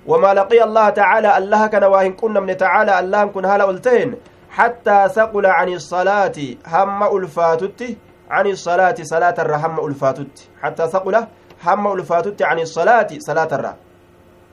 وما 0.07 0.33
لقي 0.33 0.63
الله 0.63 0.89
تعالى 0.89 1.37
الله 1.37 1.67
كان 1.67 1.83
واهن 1.83 2.13
كنا 2.13 2.39
من 2.39 2.57
تعالى 2.57 2.99
الله 2.99 3.25
كن 3.25 3.45
هلا 3.45 3.63
قلتين 3.63 4.15
حتى 4.49 5.09
ثقل 5.09 5.45
عن 5.45 5.69
الصلاة 5.69 6.37
هم 6.67 7.17
ألفاتت 7.17 7.97
عن 8.29 8.47
الصلاة 8.47 8.95
صلاة 9.01 9.37
الرحم 9.39 9.75
ألفاتت 9.87 10.49
حتى 10.61 10.87
ثقل 10.87 11.15
هم 11.65 11.83
ألفاتت 11.93 12.41
عن 12.41 12.59
الصلاة 12.59 13.07
صلاة 13.19 13.51
الرحم 13.51 13.90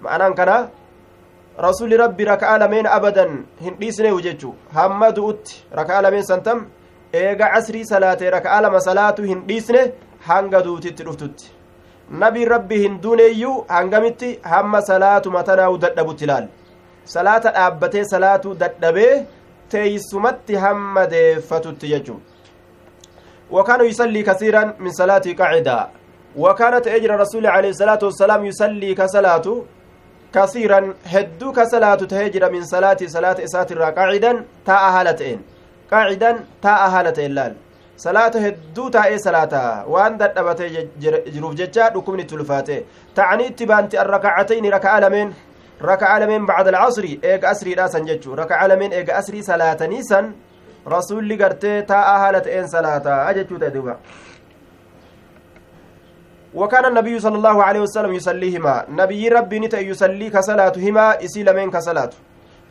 معنى 0.02 0.34
كان 0.34 0.70
رسول 1.60 2.00
ربي 2.00 2.24
ركع 2.24 2.58
لمن 2.58 2.88
أبدا 2.88 3.26
هنديسني 3.62 4.12
وججو 4.12 4.54
هم 4.76 5.02
دؤت 5.06 5.46
ركع 5.80 6.00
لمن 6.00 6.24
سنتم 6.24 6.66
إيجا 7.16 7.46
عسري 7.46 7.84
صلاة 7.84 8.18
ركع 8.22 8.60
لما 8.60 8.80
صلاة 8.80 9.16
هنديسني 9.20 9.84
hanga 10.28 10.62
duutitti 10.66 11.04
dhuftutti 11.04 11.52
nabii 12.22 12.46
rabbi 12.46 12.78
hin 12.84 12.94
duuneeyyuu 13.04 13.56
hangamitti 13.68 14.30
hamma 14.52 14.82
salaatuma 14.90 15.42
tanaa'u 15.50 15.78
dadhabutti 15.86 16.24
ilaal 16.28 16.46
salaata 17.16 17.52
dhaabbatee 17.58 18.04
salaatuu 18.12 18.54
dadhabee 18.62 19.16
teeysumatti 19.74 20.56
hamma 20.66 21.08
deeffatutti 21.16 21.92
jechuu 21.96 22.20
وكان 23.52 23.86
يصلي 23.86 24.24
كثيرا 24.24 24.74
من 24.80 24.92
صلاة 24.92 25.22
قاعدة 25.40 25.88
وكانت 26.38 26.88
أجر 26.88 27.20
رسول 27.20 27.48
عليه 27.48 27.70
الصلاة 27.70 28.00
والسلام 28.04 28.46
يصلي 28.46 28.94
كثيرا 30.35 30.95
هدو 31.07 31.53
كصلاة 31.53 31.95
تهجر 31.95 32.53
من 32.53 32.65
صلاة 32.65 33.01
صلاة 33.07 33.45
إسات 33.45 33.73
قاعدا 33.73 34.33
تاء 34.67 34.83
هالتين 34.95 35.39
قاعدا 35.93 36.31
تاء 36.63 36.81
هالتين 36.91 37.35
لال 37.35 37.55
taa'ee 38.95 39.19
salaata 39.19 39.61
waan 39.93 40.19
dadhabatee 40.19 40.69
jiruuf 41.35 41.55
jecha 41.61 41.91
dhukkubni 41.95 42.23
itti 42.23 42.37
ulfaate 42.37 42.77
ta'anii 43.15 43.47
itti 43.53 43.67
baanti 43.67 43.99
arrakacatayni 44.03 44.71
raka'a 44.77 45.01
lameen 45.05 45.33
raka'a 45.91 46.21
lameen 46.21 46.47
bacda 46.47 46.71
alcasri 46.71 47.19
eega 47.31 47.49
asriidha 47.53 47.89
san 47.95 48.07
jechuu 48.11 48.37
raka'a 48.43 48.69
lameen 48.69 48.93
eega 48.93 49.17
asrii 49.21 49.43
salaatanii 49.51 50.03
san 50.11 50.31
rasulli 50.95 51.37
gartee 51.43 51.83
taa'aa 51.93 52.19
haala 52.23 52.41
ta'een 52.47 52.69
salaataa 52.75 53.35
jechuu 53.39 53.59
ta'e 53.59 53.75
duuba 53.77 53.99
وكان 56.55 56.85
النبي 56.85 57.21
صلى 57.21 57.37
الله 57.37 57.65
عليه 57.65 57.81
وسلم 57.81 58.13
يصليهما. 58.13 58.85
نبي 58.89 59.29
ربي 59.29 59.59
نتا 59.59 59.81
يصلي 59.81 60.31
كصلاتهما 60.31 61.25
إسي 61.25 61.43
لمن 61.43 61.71
كصلات 61.71 62.15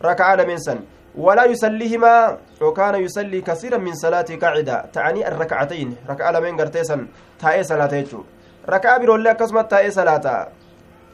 ركعة 0.03 0.35
لمن 0.35 0.57
سن. 0.57 0.79
ولا 1.15 1.45
يصليهما 1.45 2.37
وكان 2.61 2.95
يصلي 2.95 3.41
كثيرا 3.41 3.77
من 3.77 3.93
صلاة 3.93 4.25
قاعدة. 4.41 4.85
تعني 4.93 5.27
الركعتين. 5.27 5.95
ركعة 6.09 6.31
لمن 6.31 6.57
قرتيسا 6.61 7.07
تاء 7.39 7.61
صلاة 7.61 7.93
يجو. 7.93 8.23
ركعة 8.69 8.97
برولي 8.97 9.33
كسمة 9.33 9.61
تاء 9.61 9.89
صلاة 9.89 10.47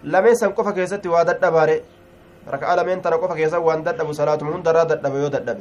لمن 0.03 0.36
سن 0.36 0.50
قفا 0.50 0.72
كيستي 0.72 1.10
وادد 1.10 1.39
دباري. 1.39 1.82
ركعة 2.43 2.75
لمن 2.75 3.01
ترى 3.01 3.15
قفا 3.15 3.36
كيسا 3.36 3.58
وان 3.58 3.84
دد 3.84 4.12
صلاة 4.12 4.41
من 4.43 4.63
درا 4.63 4.84
دد 4.84 5.01
دبا 5.01 5.20
يودد 5.20 5.60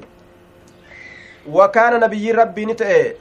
وكان 1.46 2.00
نبي 2.00 2.32
ربي 2.32 2.66
نتأ 2.66 3.14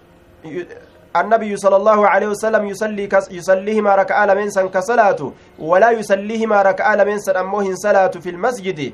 النبي 1.16 1.58
صلى 1.58 1.76
الله 1.76 2.08
عليه 2.08 2.28
وسلم 2.28 2.66
يصلي 2.66 3.08
كس 3.08 3.32
يصليهما 3.32 3.96
ركعة 3.96 4.26
لمن 4.26 4.50
سن 4.50 4.70
كصلاة 4.70 5.32
ولا 5.60 5.92
يصليهما 5.92 6.62
ركعة 6.62 6.96
لمن 6.96 7.20
سن 7.20 7.36
أموهن 7.36 7.76
صلاة 7.76 8.08
في 8.08 8.30
المسجد 8.30 8.94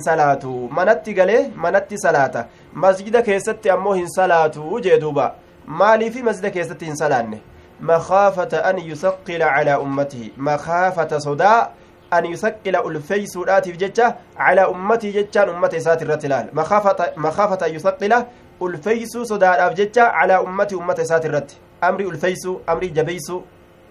salaatu 0.00 0.68
manatti 0.70 1.14
galee 1.14 1.48
manatti 1.56 1.98
salaata 1.98 2.46
masjida 2.74 3.22
keessatti 3.22 3.70
ammoo 3.70 3.94
hin 3.94 4.08
salaatu 4.08 4.80
jee 4.80 4.98
duuba 5.00 5.34
maaliifi 5.66 6.22
masjida 6.22 6.50
keessatti 6.50 6.84
hin 6.84 6.96
salaanne 6.96 7.40
makaafata 7.80 8.64
an 8.64 8.78
yusaqqila 8.78 9.46
calaa 9.54 9.78
ummatihi 9.78 10.32
makaafata 10.36 11.20
sodaa 11.20 11.68
an 12.10 12.26
yusaqqila 12.26 12.82
ulfeeysuudhaatiif 12.84 13.78
jecha 13.78 14.14
calaa 14.36 14.68
ummatii 14.68 15.12
jechaan 15.12 15.50
ummata 15.50 15.76
isaati 15.76 16.04
irratti 16.04 16.26
ilaal 16.26 16.48
makaafata 16.52 17.64
an 17.66 17.74
yusaqqila 17.74 18.26
ulfeeysuu 18.60 19.24
sodaadhaaf 19.32 19.74
jecha 19.80 20.12
calaa 20.20 20.40
ummatii 20.46 20.76
ummata 20.82 21.02
isaati 21.08 21.26
irratti 21.32 21.60
amrii 21.88 22.06
ulfeeysuu 22.12 22.60
amrii 22.66 22.90
jabeeysuu 22.98 23.42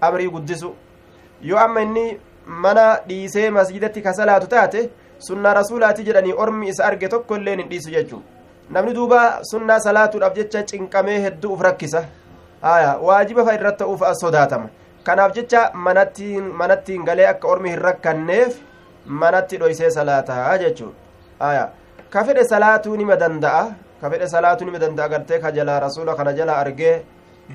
amrii 0.08 0.30
guddisu 0.36 0.74
yoo 1.42 1.60
amma 1.60 1.82
inni 1.82 2.06
mana 2.66 2.86
dhiisee 3.08 3.50
masjidatti 3.50 4.02
ka 4.02 4.14
salaatu 4.14 4.48
taate 4.48 4.90
sunnaa 5.28 5.54
rasuulaati 5.54 6.04
jedhanii 6.04 6.34
ormi 6.44 6.70
isa 6.70 6.86
arge 6.86 7.08
tokko 7.16 7.36
illeen 7.42 7.60
hin 7.60 7.70
dhiisu 7.72 7.92
jechuu 7.96 8.22
namni 8.78 8.94
duuba 8.94 9.22
sunnaa 9.52 9.80
salaatuudhaaf 9.88 10.36
jecha 10.40 10.64
cinqamee 10.72 11.20
hedduu 11.26 11.54
uf 11.54 11.62
rakkisa 11.68 12.04
haya 12.62 12.96
waajiba 13.10 13.46
fa 13.46 13.54
irratti 13.60 13.84
ta'uuf 13.84 14.04
as 14.12 14.20
sodaatama 14.26 14.70
kanaaf 15.04 15.36
jecha 15.36 15.62
manattiin 15.90 16.50
manattiin 16.62 17.06
galee 17.12 17.28
akka 17.34 17.48
ormi 17.48 17.70
hin 17.76 17.82
rakkanneef 17.88 18.58
manatti 19.24 19.58
dhoysee 19.62 19.92
salaataa 19.98 20.58
jechuu 20.64 20.90
haya 21.40 21.70
ka 22.16 22.24
fedhe 22.30 22.44
salaatuu 22.54 22.98
nima 23.02 23.16
danda'a 23.24 23.64
ka 24.02 24.10
fedhe 24.10 24.28
salaatuu 24.28 24.66
nima 24.66 24.80
danda'a 24.80 25.10
gartee 25.10 25.40
ka 25.40 25.52
jalaa 25.52 25.80
rasuula 25.80 26.16
kana 26.16 26.34
jala 26.34 26.58
argee 26.58 27.02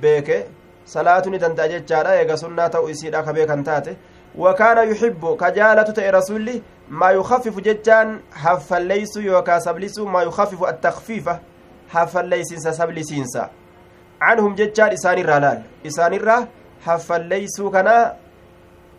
beeke. 0.01 0.47
Salaatuu 0.85 1.31
ni 1.31 1.39
danda'a 1.39 1.69
jechaadha 1.69 2.17
eega 2.21 2.37
sunnaa 2.37 2.69
ta'u 2.69 2.89
isiidha 2.89 3.23
ka 3.23 3.33
beekan 3.33 3.65
taate. 3.65 3.97
وكان 4.39 4.91
يحب 4.91 5.37
كجالة 5.37 5.83
تأي 5.83 6.11
رسولي 6.11 6.63
ما 6.89 7.11
يخفف 7.11 7.61
ججان 7.61 8.21
حفليس 8.33 9.17
يوكا 9.17 9.59
سبليس 9.59 9.99
ما 9.99 10.23
يخفف 10.23 10.69
التخفيف 10.69 11.31
حفليسنسا 11.89 12.71
سبليسنسا 12.71 13.51
عنهم 14.21 14.55
ججان 14.55 14.93
إسان 14.93 15.19
الرلال 15.19 15.63
إسان 15.87 16.15
الرا 16.15 16.47
حفليس 16.87 17.61
كنا 17.61 18.17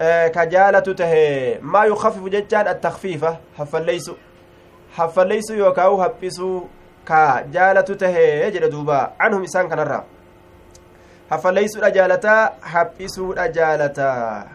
آه 0.01 0.27
كجالة 0.27 0.79
تهي 0.79 1.59
ما 1.61 1.83
يخفف 1.85 2.23
ججان 2.23 2.67
التخفيف 2.67 3.25
حفليس 3.57 4.11
حفليس 4.95 5.49
يوكاو 5.49 6.03
ka 7.05 7.43
jaalatu 7.53 7.95
tahee 7.95 8.51
jedhe 8.51 8.69
duuba. 8.71 9.13
Anhum 9.19 9.43
isaan 9.43 9.69
kanarraa. 9.69 10.03
Hafalleeysuudha 11.29 11.89
jaalataa 11.91 12.51
haphisuudha 12.73 13.47
jaalataa 13.47 14.45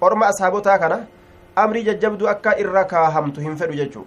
orma 0.00 0.26
ashaabotaa 0.32 0.78
kana 0.78 0.98
amrii 1.56 1.84
jajjabduu 1.88 2.28
akka 2.34 2.56
irra 2.64 2.84
kaahamtu 2.92 3.40
hin 3.40 3.56
fedhu 3.56 3.78
jechuu. 3.80 4.06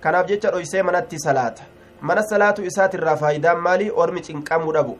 Kanaaf 0.00 0.26
jecha 0.30 0.50
dhoysee 0.54 0.82
manatti 0.82 1.18
salaata. 1.26 1.62
Mana 2.00 2.22
salaatu 2.22 2.64
isaatirraa 2.70 3.16
faayidaan 3.16 3.60
maalii 3.66 3.90
ormi 3.90 4.20
cinqamuu 4.20 4.72
dhabu. 4.72 4.98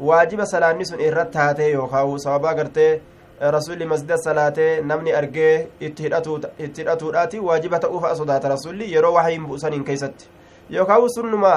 Waajiba 0.00 0.46
salaanni 0.46 0.86
sun 0.86 1.00
irra 1.00 1.24
taatee 1.24 1.70
yookaan 1.72 2.18
sababaa 2.18 2.50
agartee 2.50 2.92
eh, 2.92 3.50
rasuulli 3.56 3.86
masjida 3.86 4.18
salaatee 4.18 4.80
namni 4.80 5.12
argee 5.12 5.68
itti 5.80 6.02
hidhatuudhaati. 6.02 7.40
Waajiba 7.40 7.78
ta'uufa 7.78 8.16
sodaata 8.16 8.48
rasuulli 8.48 8.92
yeroo 8.94 9.12
wahayin 9.14 9.46
bu'usan 9.46 9.72
hin 9.72 9.84
keessatti 9.84 10.28
yookaan 10.70 11.08
sunnuma 11.14 11.52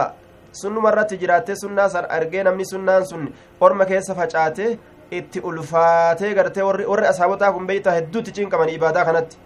sunnuma 0.51 0.89
irratti 0.91 1.17
jiraattee 1.17 1.55
sunnaa 1.55 1.89
san 1.89 2.05
argee 2.09 2.43
namni 2.43 2.65
sunnaan 2.65 3.05
sun 3.07 3.27
orma 3.61 3.85
keessa 3.85 4.15
facaatee 4.15 4.77
itti 5.11 5.39
ulfaatee 5.39 6.33
gartee 6.33 6.63
warri 6.63 7.07
asaabotaa 7.07 7.51
kun 7.51 7.67
beeyta 7.67 7.91
hedduutti 7.91 8.31
cinqaman 8.31 8.69
ibaadaa 8.69 9.05
kanatti. 9.05 9.37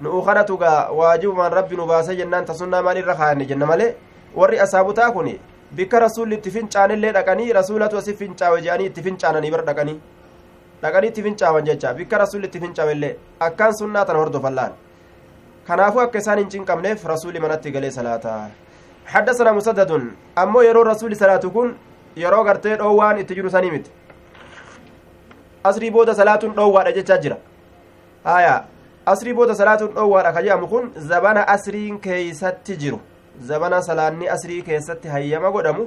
Nu'u 0.00 0.22
kanatu 0.22 0.56
gaa 0.58 0.90
waajibumaan 0.98 1.52
rabbi 1.52 1.76
nu 1.76 1.86
baasee 1.86 2.16
jennaan 2.16 2.44
tasunnaa 2.44 2.82
maal 2.82 2.96
irra 2.96 3.14
kaa'anne 3.14 3.44
jenna 3.44 3.66
malee? 3.66 3.94
Warri 4.36 4.60
asaabotaa 4.60 5.10
kun 5.12 5.28
bikka 5.76 5.98
rasuulli 6.00 6.34
itti 6.34 6.50
fincaanillee 6.50 7.12
dhaqanii 7.12 7.52
rasuulatu 7.52 7.98
asi 7.98 8.14
fincaawe 8.14 8.60
jedhanii 8.62 8.86
itti 8.86 9.02
fincaananii 9.02 9.50
bira 9.50 9.62
dhaqanii. 9.66 9.98
Dhaqanii 10.82 11.08
itti 11.08 11.22
fincaawan 11.22 11.64
jecha 11.66 11.94
bikka 11.94 12.18
rasuulli 12.18 12.46
itti 12.46 12.60
fincaawellee 12.60 13.16
akkaan 13.40 13.74
sunnaa 13.78 14.04
tana 14.04 14.18
hordofan 14.18 14.54
laal 14.54 14.72
kanaafuu 15.66 16.00
akka 16.00 16.18
isaan 16.18 16.38
hin 16.38 16.50
cinqabneef 16.54 17.04
rasuulli 17.12 17.40
manatti 17.40 17.70
galee 17.70 17.90
salaataa 17.90 18.38
حدثنا 19.12 19.52
مسدد 19.52 19.90
أمو 20.38 20.60
يرو 20.68 20.82
رسول 20.82 21.16
صلاة 21.16 21.44
كن 21.54 21.68
يرو 22.16 22.42
غرتي 22.46 22.76
دوان 22.76 23.18
اتجرو 23.18 23.48
سنيمت 23.48 23.86
أسري 25.66 25.90
بودا 25.90 26.12
صلاة 26.12 26.42
دوان 26.58 26.86
أجتشا 26.86 27.16
جرا 27.22 27.38
آية 28.26 28.64
أسري 29.12 29.32
بودا 29.32 29.54
صلاة 29.60 29.80
دوان 29.98 30.26
أكجام 30.26 30.66
كن 30.66 30.84
زبان 31.10 31.38
أسرين 31.54 31.98
كيست 31.98 32.66
جرو 32.82 32.98
زبان 33.48 33.74
صلاني 33.88 34.34
أسري 34.34 34.60
كيست 34.62 35.02
هيما 35.06 35.48
قدمو 35.48 35.86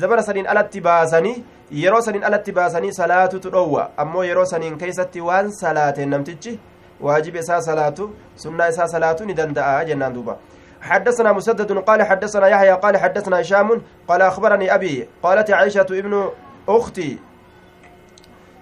zabana 0.00 0.22
saniin 0.22 0.46
alatti 0.46 0.80
baasanii 0.80 1.44
yeroo 1.70 2.00
saniin 2.00 2.24
alatti 2.24 2.52
baasanii 2.52 2.92
salaatutu 2.92 3.50
dhowwa 3.50 3.90
ammoo 3.96 4.24
yeroo 4.24 4.44
saniin 4.52 4.78
keeysatti 4.78 5.20
waan 5.20 5.52
salaateen 5.52 6.08
namtichi 6.08 6.58
واجب 7.02 7.36
إساء 7.36 7.60
صلاة 7.60 7.98
سنة 8.36 8.68
إساء 8.68 8.86
صلاة 8.86 9.16
ندندأ 9.20 9.82
جنان 9.82 10.12
دوبا. 10.12 10.36
حدثنا 10.82 11.32
مسدد 11.32 11.72
قال 11.72 12.02
حدثنا 12.02 12.46
يحيى 12.48 12.70
قال 12.72 12.96
حدثنا 12.96 13.40
هشام 13.40 13.82
قال 14.08 14.22
أخبرني 14.22 14.74
أبي 14.74 15.08
قالت 15.22 15.50
عائشة 15.50 15.86
ابن 15.90 16.30
أختي 16.68 17.18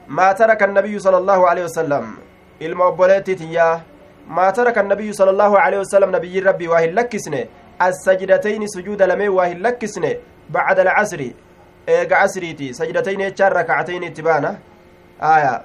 ما 0.09 0.33
ترك 0.33 0.63
النبي 0.63 0.99
صلى 0.99 1.19
الله 1.19 1.49
عليه 1.49 1.65
وسلم. 1.65 2.19
المؤبولات 2.63 3.31
تياه 3.31 3.81
ما 4.29 4.51
ترك 4.51 4.79
النبي 4.79 5.13
صلى 5.13 5.31
الله 5.31 5.59
عليه 5.59 5.79
وسلم 5.79 6.17
نبي 6.17 6.39
ربي 6.39 6.69
واهل 6.69 6.97
لكسنه 6.97 7.45
السجدتين 7.83 8.67
سجود 8.67 9.03
لمي 9.03 9.29
واهل 9.29 9.63
لكسنه 9.63 10.15
بعد 10.51 10.79
العصر. 10.79 11.21
إيقا 11.89 12.17
عصريتي. 12.17 12.73
سجدتين 12.73 13.21
يتشار 13.21 13.53
ركعتين 13.53 14.05
إتبانا. 14.05 14.59
آية. 15.23 15.63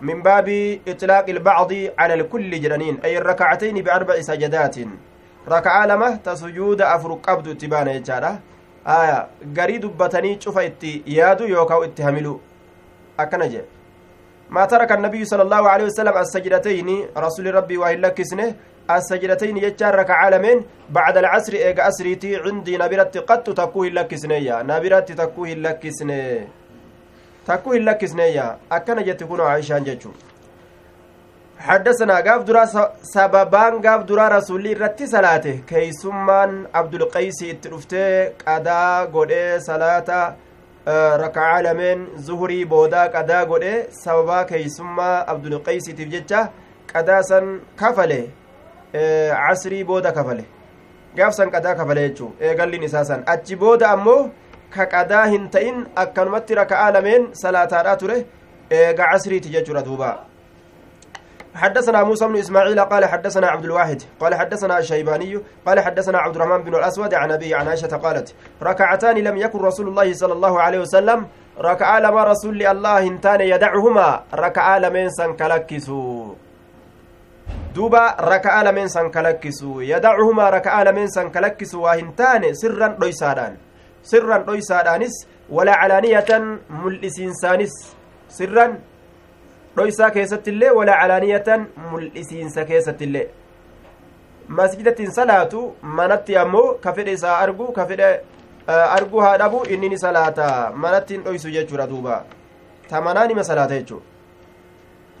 من 0.00 0.22
باب 0.22 0.78
إطلاق 0.88 1.28
البعض 1.28 1.72
على 1.98 2.14
الكل 2.14 2.60
جرانين 2.60 3.00
أي 3.04 3.18
الركعتين 3.18 3.74
بأربع 3.82 4.20
سجدات. 4.20 4.76
ركعة 5.48 5.86
لما 5.86 6.10
تسجود 6.24 6.80
أفرق 6.82 7.18
قبض 7.26 7.48
اتبانا 7.48 7.92
يتشارة 7.92 8.32
آية 8.86 9.18
قري 9.58 9.78
دبتني 9.78 10.40
شوف 10.40 10.58
اتي 10.58 11.02
يادو 11.06 11.44
يوكاو 11.44 11.84
اتهملو 11.84 12.40
أكنجي 13.20 13.60
ما 14.50 14.64
ترك 14.64 14.92
النبي 14.92 15.24
صلى 15.24 15.42
الله 15.42 15.62
عليه 15.68 15.84
وسلم 15.84 16.16
السجدتين 16.18 16.88
رسول 17.16 17.54
ربي 17.54 17.76
وإن 17.78 17.98
لكسنه 18.00 18.54
السجدتين 18.90 19.56
يجار 19.56 19.94
ركع 19.94 20.28
لمن 20.28 20.56
بعد 20.90 21.16
العصر 21.16 21.52
إيجا 21.52 21.88
أسريتي 21.88 22.36
عندي 22.36 22.76
نبرت 22.76 23.18
قد 23.18 23.42
تكوه 23.42 23.86
لكسنيا 23.86 24.62
نبرت 24.62 25.12
تكوه 25.12 25.48
لكسني 25.48 26.48
تكوه 27.46 27.76
لكسنيا 27.76 28.46
أكن 28.72 29.02
جتكون 29.08 29.40
عائشة 29.40 29.78
جتشو 29.78 30.10
حدثنا 31.58 32.16
قاف 32.20 32.42
درا 32.42 32.64
سببان 33.02 33.82
قاف 33.86 34.02
درا 34.02 34.28
رسولي 34.28 34.72
رتي 34.72 35.06
صلاته 35.06 35.56
كيسمان 35.66 36.66
عبد 36.74 36.94
القيس 36.94 37.42
اترفته 37.42 38.28
قدا 38.46 39.04
قد 39.14 39.32
صلاة 39.58 40.10
ركع 41.24 41.60
لمن 41.60 41.98
زهري 42.16 42.64
بودا 42.64 43.02
قدا 43.14 43.40
قد 43.50 43.64
سببا 43.90 44.42
كيسما 44.42 45.10
عبد 45.30 45.46
القيس 45.46 45.84
تفججه 45.84 46.50
قداسا 46.94 47.40
كفله 47.80 48.28
casrii 48.92 49.84
booda 49.84 50.12
kafale 50.12 50.44
gaafsan 51.16 51.50
qadaa 51.50 51.74
kafale 51.74 52.08
jechuu 52.08 52.32
eegalliin 52.40 52.82
isaa 52.88 53.04
san 53.04 53.22
achi 53.26 53.56
booda 53.56 53.90
ammoo 53.90 54.30
ka 54.74 54.86
qadaa 54.94 55.26
hin 55.26 55.44
ta'in 55.50 55.86
akkanumatti 56.04 56.54
raka'aa 56.60 56.90
lameen 56.96 57.28
salaataadha 57.42 57.96
ture 58.02 58.16
eega 58.70 59.10
casriiti 59.12 59.52
jechuudha 59.56 59.82
duuba 59.88 60.08
حدثنا 61.58 62.02
موسى 62.04 62.26
بن 62.26 62.36
إسماعيل 62.36 62.80
قال 62.80 63.04
حدثنا 63.04 63.46
عبد 63.46 63.64
الواحد 63.64 64.02
قال 64.20 64.34
حدثنا 64.34 64.78
الشيباني 64.78 65.40
قال 65.66 65.80
حدثنا 65.80 66.18
عبد 66.18 66.36
الرحمن 66.36 66.62
بن 66.62 66.74
الأسود 66.74 67.14
عن 67.14 67.30
ابي 67.32 67.54
عن 67.54 67.68
عائشة 67.68 67.96
قالت 67.96 68.34
ركعتان 68.62 69.16
لم 69.18 69.36
يكن 69.36 69.58
رسول 69.58 69.88
الله 69.88 70.12
صلى 70.12 70.32
الله 70.32 70.60
عليه 70.60 70.78
وسلم 70.78 71.26
ركعا 71.60 72.00
لما 72.00 72.24
رسول 72.24 72.62
الله 72.62 72.98
انتان 72.98 73.40
يدعهما 73.40 74.22
ركعا 74.34 74.78
لمن 74.78 75.10
سنكلكسوا 75.10 76.34
duuba 77.74 78.16
raka'a 78.18 78.64
lameen 78.64 78.88
san 78.88 79.10
kalakkisu 79.10 79.82
yadacuhumaa 79.82 80.50
raka'a 80.50 80.84
lameen 80.84 81.08
san 81.08 81.30
kalakkisu 81.30 81.82
waa 81.82 81.94
hin 81.94 82.12
taane 82.16 82.54
sirran 82.54 82.96
dhoysaadhaan 83.00 83.56
sirran 84.02 84.44
dhoysaadhaanis 84.48 85.28
walaa 85.50 85.88
dhoysaa 89.80 90.10
keessattillee 90.16 90.70
walaa 90.78 90.98
calaaniyatan 91.02 91.66
mul'isiinsa 91.90 92.64
keessattillee. 92.64 93.28
Masjidattiin 94.48 95.12
salaatu 95.12 95.62
manatti 95.82 96.36
ammoo 96.42 96.74
ka 96.84 96.92
fedhe 96.92 97.12
isaa 97.18 97.38
argu 97.46 97.72
ka 97.72 97.86
fedhe 97.86 98.10
arguu 98.66 99.20
haa 99.20 99.38
dhabu 99.38 99.64
inni 99.68 99.88
ni 99.88 99.98
salaata. 99.98 100.72
Manattiin 100.84 101.24
dhoysu 101.24 101.50
jechuudha 101.56 101.86
duuba. 101.90 102.24
Ta 102.88 103.00
manaa 103.00 103.26
nima 103.26 103.44
salaata 103.44 103.80
jechuudha. 103.80 104.06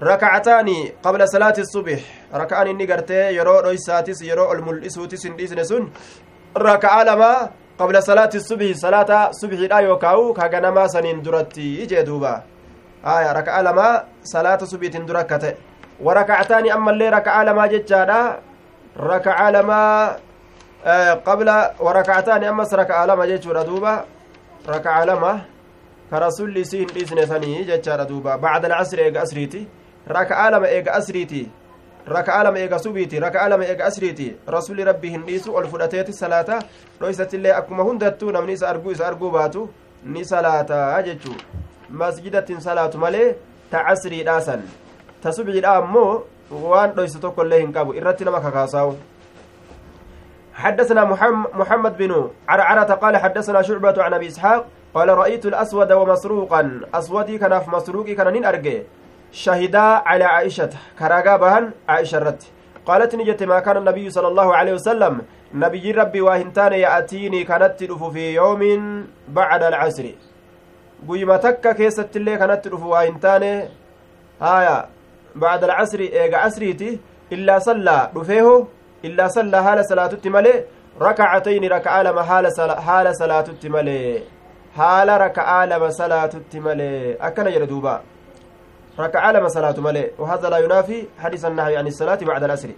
Rakacataani 0.00 0.92
qabla 1.02 1.26
salaati 1.26 1.64
subix 1.66 2.02
raka'an 2.32 2.68
inni 2.70 2.86
gartee 2.86 3.32
yeroo 3.34 3.62
dhoysaatis 3.62 4.20
yeroo 4.22 4.46
ol 4.52 4.60
mul'isuutis 4.66 5.24
hin 5.26 5.34
dhiisne 5.38 5.64
sun 5.64 5.88
raka'a 6.54 7.04
lama 7.08 7.30
qabla 7.78 8.02
salaati 8.02 8.40
subixi 8.40 8.78
salaata 8.80 9.18
subxiidha 9.40 9.80
yookaawu 9.88 10.34
ka 10.34 10.48
ganamaa 10.48 10.88
saniin 10.94 11.20
ijee 11.56 12.04
duuba 12.06 12.42
aya 13.04 13.32
raka'a 13.32 13.62
lama 13.62 14.04
salaata 14.22 14.66
subiitin 14.66 15.06
dura 15.06 15.20
akka 15.20 15.38
ta'e 15.38 15.56
warakacataani 16.00 16.70
ammallee 16.70 17.10
raka'a 17.10 17.44
lamaa 17.44 17.68
jechaadha 17.68 18.20
raka'a 18.96 19.50
lamaa 19.52 20.16
qabla 21.24 21.74
warakacataani 21.80 22.46
ammas 22.46 22.72
raka'a 22.72 23.06
lama 23.06 23.26
jechuudha 23.26 23.64
duuba 23.64 24.04
raka'a 24.66 25.06
lama 25.06 25.32
ka 26.10 26.18
rasulli 26.20 26.60
isii 26.60 26.78
hin 26.78 26.88
dhiisne 26.94 27.26
sanii 27.26 27.64
jechaadha 27.64 28.04
duuba 28.08 28.38
bacda 28.38 28.68
alcasri 28.68 29.02
eega 29.02 29.22
asriiti 29.22 29.66
raka'aa 30.06 30.50
lama 30.50 30.68
eega 30.68 30.94
asriiti 30.94 31.42
raka'aa 32.06 32.42
lama 32.44 32.58
eega 32.58 32.78
subiiti 32.78 33.20
raka'aa 33.20 33.48
lama 33.48 33.64
eega 33.64 33.84
asriiti 33.84 34.28
rasuli 34.46 34.84
rabbii 34.84 35.10
hin 35.10 35.26
dhiisu 35.26 35.54
ol 35.54 35.66
fudhateeti 35.72 36.12
salaata 36.12 36.58
dhoysatillee 37.00 37.52
akkuma 37.52 37.82
hundattuu 37.82 38.32
namni 38.32 38.52
isa 38.52 38.68
arguu 38.68 38.92
isa 38.92 39.06
arguu 39.06 39.30
baatu 39.30 39.68
ni 40.04 40.24
salaataa 40.24 41.02
jechuu 41.02 41.36
masjidattiin 41.90 42.60
salaatu 42.60 42.98
malee 42.98 43.36
ta 43.70 43.84
casriidhaasan 43.84 44.62
ta 45.22 45.32
subxiidha 45.32 45.76
ammoo 45.76 46.24
waan 46.50 46.90
dhoysa 46.96 47.18
tokkoillee 47.20 47.60
hin 47.60 47.72
qabu. 47.72 47.94
Irratti 47.94 48.24
nama 48.24 48.40
kakaasaa'u. 48.40 48.96
حدثنا 50.58 51.04
محمد 51.54 51.96
بن 51.98 52.30
عرعرة 52.48 52.94
قال 52.94 53.16
حدثنا 53.16 53.62
شعبة 53.62 54.02
عن 54.02 54.14
أبي 54.14 54.26
إسحاق 54.26 54.66
قال 54.94 55.08
رأيت 55.08 55.46
الأسود 55.46 55.92
ومسروقا. 55.92 56.80
أسودي 56.94 57.38
كان 57.38 57.58
في 57.60 57.70
مسروقي 57.70 58.14
كان 58.14 58.32
نين 58.32 58.44
أرجي 58.44 58.82
شهدا 59.32 59.78
على 59.78 60.24
عائشة. 60.24 60.70
كراغا 60.98 61.36
بهن 61.36 61.70
عائشة 61.88 62.18
رت 62.18 62.42
قالت 62.86 63.14
نجت 63.14 63.42
ما 63.42 63.60
كان 63.60 63.76
النبي 63.76 64.10
صلى 64.10 64.28
الله 64.28 64.56
عليه 64.56 64.72
وسلم. 64.72 65.22
نبي 65.54 65.92
ربي 65.92 66.20
واهنتان 66.20 66.72
يأتيني 66.72 67.44
كانت 67.44 67.78
في 68.12 68.34
يوم 68.34 68.62
بعد 69.28 69.62
العصر 71.02 71.12
قيمة 71.12 71.36
تكا 71.36 71.72
كيست 71.72 72.16
اللي 72.16 72.36
كانت 72.36 72.64
تدف 72.64 72.82
واهنتان 72.82 73.68
هايا 74.40 74.88
بعد 75.34 75.64
العصر 75.64 75.98
إيغا 76.00 76.36
عصريتي 76.36 77.00
إلا 77.32 77.58
صلى 77.58 78.10
رفيه 78.16 78.64
إلا 79.04 79.28
صلى 79.28 79.56
هال 79.56 79.84
صلاة 79.86 80.12
التمالي 80.12 80.64
ركعتين 81.00 81.64
ركعة 81.64 82.02
لما 82.02 82.22
هال 82.22 83.16
صلاة 83.16 83.44
التمالي 83.48 84.22
هال 84.76 85.20
ركعة 85.20 85.66
لما 85.66 85.90
صلاة 85.90 86.30
التمالي 86.34 87.14
أكنا 87.20 87.50
يردوبا 87.50 88.00
ركعة 88.98 89.32
لما 89.32 89.48
صلاة 89.48 89.80
ملئ 89.80 90.12
وهذا 90.18 90.48
لا 90.48 90.58
ينافي 90.58 91.06
حديث 91.18 91.44
النهي 91.44 91.76
عن 91.76 91.86
الصلاة 91.86 92.18
بعد 92.22 92.44
الأسر 92.44 92.70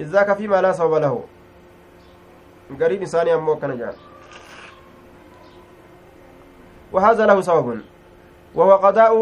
إذ 0.00 0.06
ذاك 0.06 0.36
فيما 0.36 0.62
لا 0.62 0.72
سبب 0.72 0.94
له 0.94 1.24
قريب 2.80 3.04
ثاني 3.04 3.34
أمو 3.34 3.56
كان 3.56 3.78
جان 3.78 3.92
وهذا 6.92 7.26
له 7.26 7.40
سبب 7.40 7.80
وهو 8.54 8.72
قضاء 8.76 9.12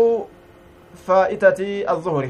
فائتة 1.07 1.91
الظهر 1.91 2.29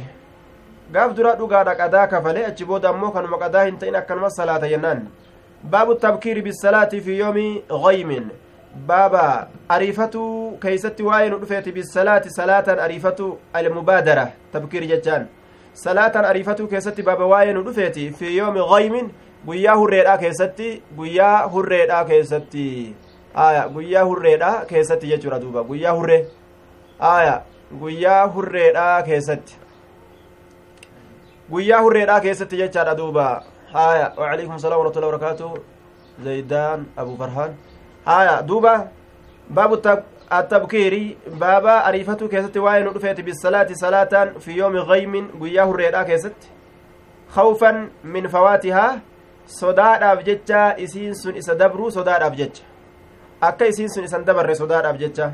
dhugaadha 0.93 1.75
qadaa 1.75 2.07
kafalee 2.07 2.45
achi 2.47 2.65
booda 2.65 2.89
ammoo 2.89 3.11
kanuma 3.15 3.39
qadaa 3.39 3.65
hin 3.65 3.77
ta'in 3.79 3.97
akkanuma 3.97 4.31
salaata 4.31 4.69
jennaan 4.69 5.07
baabu 5.63 5.95
tabkiiri 5.95 6.43
bisalaati 6.43 7.01
fi 7.01 7.19
yoomi 7.19 7.63
gaymin 7.85 8.31
baaba 8.87 9.49
ariifatuu 9.69 10.59
keeysatti 10.63 11.03
waa'ee 11.03 11.29
nu 11.31 11.39
dhufeeti 11.43 11.73
bisalaati 11.73 12.31
salaatan 12.31 12.83
ariifatu 12.87 13.39
almubaadara 13.61 14.27
tabkiir 14.53 14.87
jechaan 14.93 15.29
salaatan 15.85 16.25
ariifatuu 16.25 16.67
keessatti 16.67 17.03
baaba 17.03 17.31
waa'ee 17.35 17.53
nu 17.53 17.63
dhufeeti 17.69 18.11
fi 18.19 18.37
yoomi 18.37 18.67
gaymin 18.73 19.13
guyyaa 19.47 19.77
hurreedhaa 19.83 20.19
keessatti 20.19 20.83
guyyaa 20.97 21.49
hurreedhaa 21.55 22.05
keessatti 22.05 22.67
aya 23.35 23.69
guyyaa 23.69 24.05
hurreedhaa 24.05 24.65
keessatti 24.65 25.07
jechuudha 25.09 25.41
duuba 25.41 25.63
guyyaa 25.63 25.95
hurree 25.95 26.27
aya 26.99 27.43
guyyaa 27.79 28.27
hurreedhaa 28.27 29.03
keessatti 29.03 29.59
guyyaa 31.51 31.83
hurreedhaa 31.83 32.21
keessatti 32.21 32.57
jechaadha 32.57 32.95
duuba 32.97 33.43
aya 33.73 34.13
waalaikum 34.17 34.59
salaam 34.59 34.79
warahmatullahi 34.81 35.13
wabarakaatuh 35.13 35.53
zaydaan 36.25 36.87
abu 36.97 37.17
farhaan 37.17 37.55
aya 38.07 38.43
duuba 38.43 38.89
baabu 39.51 39.77
ariifatu 41.69 42.29
keessatti 42.29 42.59
waa'ee 42.59 42.85
nu 42.85 42.95
dhufeeti 42.95 43.23
bisalaati 43.23 43.75
salaataan 43.75 44.35
fi 44.41 44.59
yoomi 44.59 44.85
gaymin 44.87 45.31
guyyaa 45.39 45.67
hurreedhaa 45.67 46.05
keessatti 46.05 46.49
khawfan 47.35 47.91
min 48.03 48.29
fawaatihaa 48.29 49.01
sodaadhaaf 49.47 50.25
jecha 50.25 50.75
isiin 50.77 51.15
sun 51.15 51.37
isa 51.37 51.55
dabruu 51.55 51.91
sodaadhaaf 51.91 52.37
jecha 52.37 52.70
akka 53.41 53.67
isiin 53.67 53.89
sun 53.89 54.05
isan 54.05 54.25
dabarre 54.25 54.55
sodaadhaaf 54.55 54.99
jecha. 54.99 55.33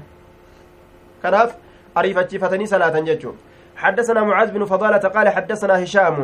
Kanaaf 1.23 1.57
ariifachiifatanii 1.95 2.67
salaatan 2.67 3.07
jechuun. 3.07 3.37
حدثنا 3.77 4.25
معاذ 4.25 4.51
بن 4.57 4.65
فضالة 4.65 5.05
قال 5.09 5.29
حدثنا 5.29 5.85
هشام 5.85 6.17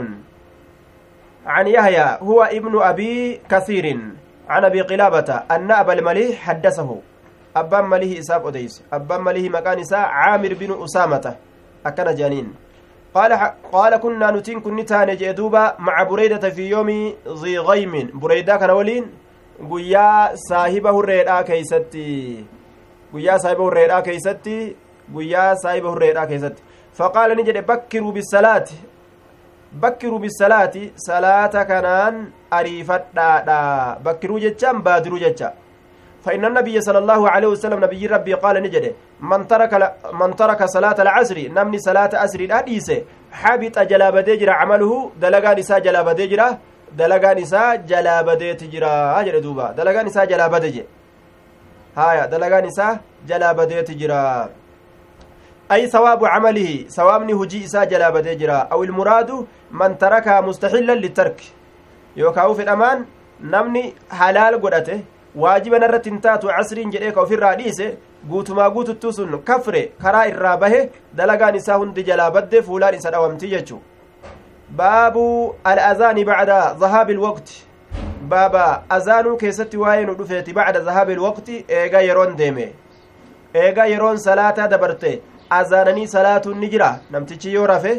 عن 1.47 1.67
يحيى 1.67 2.19
هو 2.23 2.43
ابن 2.43 2.83
أبي 2.83 3.41
كثير 3.51 3.99
عن 4.49 4.65
أبي 4.65 4.81
قلابة 4.81 5.35
أن 5.51 5.71
أبا 5.71 5.93
المليح 5.93 6.41
حدثه 6.41 6.99
أبان 7.57 7.85
مليه 7.85 8.19
إساف 8.19 8.47
أديس 8.47 8.83
أبان 8.93 9.21
مليه 9.21 9.49
مكان 9.49 9.79
إساء 9.81 9.99
عامر 10.01 10.55
بن 10.55 10.83
أسامة 10.85 11.37
أكن 11.87 12.15
جانين 12.15 12.55
قال 13.15 13.33
قال 13.73 13.97
كنا 13.97 14.31
نتين 14.31 14.61
كن 14.61 14.85
تان 14.85 15.17
جدوبا 15.17 15.75
مع 15.79 16.03
بريدة 16.03 16.51
في 16.51 16.69
يوم 16.69 16.89
ذي 17.29 17.59
غيم 17.59 18.11
بريدة 18.15 18.57
كان 18.57 18.71
ولين 18.71 19.05
guyyaa 19.61 20.37
saahiba 20.49 20.91
hurreedhaa 20.91 21.43
keeysatti 21.45 22.05
guyyaa 23.13 23.39
saahiba 23.39 23.65
hurreedhaa 23.65 24.03
keeysatti 24.03 24.77
guyyaa 25.15 25.55
saahiba 25.63 25.91
hurreedhaa 25.95 26.27
keessatti 26.27 26.63
faqaala 27.01 27.35
ni 27.35 27.45
jedhe 27.49 27.63
bakkiruu 27.63 28.13
bisalaati 28.13 28.79
bakkiruu 29.85 30.19
bisalaati 30.19 30.93
salaata 31.07 31.65
kanaan 31.65 32.23
ariifadhaadha 32.51 33.59
bakkiruu 34.05 34.39
jechaan 34.47 34.83
baadiruu 34.83 35.19
jecha 35.27 35.53
فإن 36.25 36.45
النبي 36.45 36.81
صلى 36.81 36.99
الله 36.99 37.31
عليه 37.31 37.49
وسلم 37.49 37.85
نبي 37.85 38.07
ربي 38.07 38.35
قال 38.35 38.63
نجده 38.63 38.93
من 39.21 39.47
ترك 39.47 39.73
من 40.13 40.37
ترك 40.37 40.65
صلاة 40.65 41.03
العصر 41.03 41.39
نمني 41.51 41.79
صلاة 41.79 42.11
عصر 42.15 42.41
الحديث 42.41 42.89
حبط 43.33 43.79
جلاب 43.79 44.17
دجر 44.19 44.51
عمله 44.51 45.11
دلغا 45.23 45.55
نساء 45.59 45.79
جلاب 45.79 46.09
دجر 46.99 47.07
دلغا 47.07 47.33
نساء 47.35 47.77
جلاب 47.77 48.31
دجر 48.31 48.85
هاجر 48.85 49.39
دوبا 49.39 49.73
دلغا 49.73 50.03
نساء 50.03 50.25
جلاب 50.25 50.55
دجر 50.55 50.85
هايا 51.97 52.27
دلغا 52.27 52.61
نساء 52.61 53.01
جلاب 53.29 53.61
دجر 53.61 54.13
أي 55.73 55.87
ثواب 55.87 56.25
عمله 56.25 56.71
ثوابني 56.97 57.33
هجي 57.33 57.65
إساء 57.65 57.85
جلاب 57.85 58.17
دجر 58.17 58.51
أو 58.73 58.85
المراد 58.85 59.47
من 59.71 59.99
تركها 59.99 60.41
مستحلا 60.41 60.93
للترك 60.93 61.41
يوكاو 62.17 62.55
في 62.55 62.63
الأمان 62.63 63.05
نمني 63.41 63.95
حلال 64.11 64.63
قدته 64.63 65.01
waajiban 65.35 65.83
irratti 65.83 66.11
hin 66.11 66.21
taatu 66.21 66.49
casriin 66.49 66.91
jedhee 66.95 67.13
ka 67.13 67.21
ofirraa 67.23 67.55
dhiise 67.61 67.87
guutumaa 68.31 68.71
guututtuu 68.71 69.13
sun 69.19 69.39
kafre 69.51 69.81
karaa 70.03 70.27
irraa 70.33 70.57
bahe 70.65 70.81
dalagaan 71.21 71.57
isaa 71.61 71.79
hundi 71.83 72.05
jalaa 72.09 72.31
badde 72.31 72.63
fuulaan 72.67 72.95
isa 72.99 73.11
dhawamti 73.15 73.49
jechu 73.53 73.81
baabu 74.77 75.55
al'azaani 75.65 76.25
bacda 76.25 76.59
dhahaabi 76.81 77.13
ilwaqti 77.13 77.57
baaba 78.29 78.85
azaanuu 78.97 79.37
keessatti 79.43 79.77
waa'ee 79.77 80.05
nu 80.09 80.15
dhufeeti 80.21 80.53
bacda 80.59 80.81
dhahaabi 80.81 81.13
ilwaqti 81.13 81.65
eega 81.69 82.01
yeroon 82.09 82.37
deeme 82.37 82.67
eega 83.55 83.87
yeroon 83.95 84.19
salaataa 84.27 84.69
dabarte 84.75 85.11
azaananii 85.61 86.07
salaatuun 86.17 86.59
ni 86.59 86.69
jira 86.75 86.91
namtichi 87.11 87.55
yoo 87.55 87.67
rafe 87.73 87.93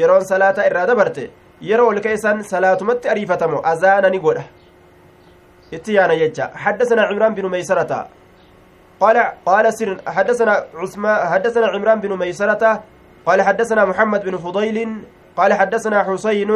yeroon 0.00 0.24
salaataa 0.32 0.66
irraa 0.70 0.86
dabarte 0.92 1.24
yeroo 1.70 1.88
ol 1.92 2.00
keessan 2.06 2.42
salaatumatti 2.52 3.08
ariifatamu 3.14 3.60
azaanani 3.72 4.20
godha 4.28 4.44
اتيانا 5.74 6.14
يجا 6.14 6.46
حدثنا 6.54 7.02
عمران 7.02 7.34
بن 7.34 7.50
ميسرة 7.50 7.92
قال 9.00 9.16
قال 9.46 9.74
سر 9.78 9.96
حدثنا 10.06 10.54
عثمان 10.74 11.28
حدثنا 11.32 11.66
عمران 11.74 12.00
بن 12.00 12.12
ميسرة 12.18 12.82
قال 13.26 13.42
حدثنا 13.42 13.84
محمد 13.84 14.20
بن 14.24 14.36
فضيل 14.36 14.76
قال 15.36 15.52
حدثنا 15.52 16.02
حسين 16.04 16.50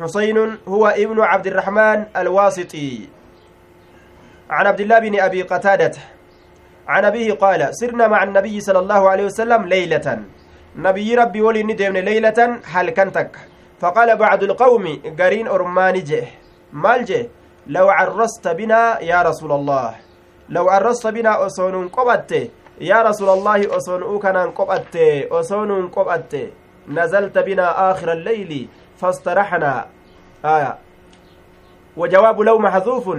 حسين 0.00 0.58
هو 0.68 0.86
ابن 0.86 1.20
عبد 1.20 1.46
الرحمن 1.46 2.04
الواسطي. 2.16 3.08
عن 4.50 4.66
عبد 4.66 4.80
الله 4.80 4.98
بن 4.98 5.20
أبي 5.20 5.42
قتادة 5.42 5.92
عن 6.88 7.04
أبيه 7.04 7.32
قال 7.32 7.68
سرنا 7.72 8.08
مع 8.08 8.22
النبي 8.22 8.60
صلى 8.60 8.78
الله 8.78 9.10
عليه 9.10 9.24
وسلم 9.24 9.64
ليلة. 9.64 10.22
نبي 10.76 11.14
ربي 11.14 11.40
ولي 11.42 11.62
ندمن 11.62 12.00
ليلة 12.00 12.60
هل 12.64 12.90
كنتك؟ 12.90 13.36
فقال 13.80 14.16
بعض 14.16 14.42
القوم 14.42 15.02
قرين 15.18 15.46
أرماني 15.48 16.00
جه 16.00 16.26
مال 16.72 17.04
جه. 17.04 17.28
لو 17.66 17.88
عرست 17.88 18.48
بنا 18.48 19.00
يا 19.00 19.22
رسول 19.22 19.52
الله. 19.52 19.94
لو 20.48 20.68
عرست 20.68 21.06
بنا 21.06 21.46
أصون 21.46 21.88
قبت 21.88 22.50
يا 22.80 23.02
رسول 23.02 23.28
الله 23.28 23.76
أصون 23.76 24.02
أوكنا 24.02 24.44
قبت 24.46 24.96
أصون 25.30 25.88
قبت 25.88 26.52
نزلت 26.88 27.38
بنا 27.38 27.90
آخر 27.90 28.12
الليل 28.12 28.68
فاسترحنا. 29.00 29.86
آية. 30.44 30.78
وجواب 31.96 32.40
لو 32.40 32.58
محذوف. 32.58 33.16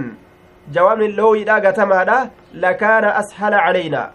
جواب 0.72 1.00
لو 1.00 1.34
إذا 1.34 1.70
تمادا. 1.70 2.30
لكان 2.54 3.04
أسهل 3.04 3.54
علينا. 3.54 4.10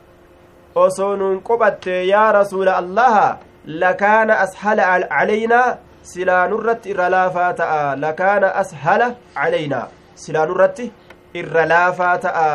أصون 0.78 1.40
قبت 1.40 1.88
يا 1.88 2.32
رسول 2.32 2.70
الله. 2.70 3.38
لكان 3.66 4.32
أسهل 4.32 4.80
علينا. 5.12 5.78
سلا 6.04 6.48
نرت 6.48 6.88
إرلافات. 6.88 7.60
لكان 8.00 8.44
أسهل 8.44 9.16
علينا. 9.36 9.88
silaanu 10.18 10.54
irratti 10.58 10.92
irra 11.40 11.64
laafaa 11.72 12.18
ta'a 12.26 12.46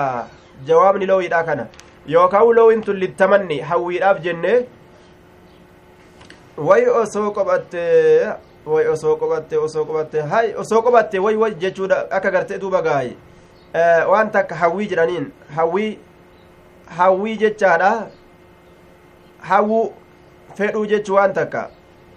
jawaabni 0.69 1.07
looyiidha 1.11 1.43
kana 1.49 1.67
yookaan 2.15 2.55
looyin 2.59 2.83
tun 2.87 2.97
littamanni 3.03 3.59
hawwiidhaaf 3.71 4.19
jenne 4.25 4.53
way 6.57 6.87
osoo 6.87 7.31
qobatte 7.31 7.83
way 8.67 8.87
osoo 8.89 9.17
qobatte 9.17 9.57
osoo 9.59 9.85
qobatte 9.85 10.21
hay 10.21 10.55
osoo 10.55 10.83
qobatte 10.83 11.19
way 11.19 11.37
way 11.37 11.55
jechuudha 11.55 12.07
akka 12.11 12.31
gartee 12.31 12.59
duuba 12.59 12.83
gaayi 12.83 13.17
waan 14.11 14.31
takka 14.31 14.55
hawwii 14.55 14.87
jedhaniin 14.89 15.33
hawwii 15.57 15.99
hawwii 16.97 17.37
jechaadha 17.37 18.07
hawwu 19.41 19.93
fedhuu 20.55 20.87
jechuu 20.87 21.15
waan 21.15 21.33
takka 21.33 21.71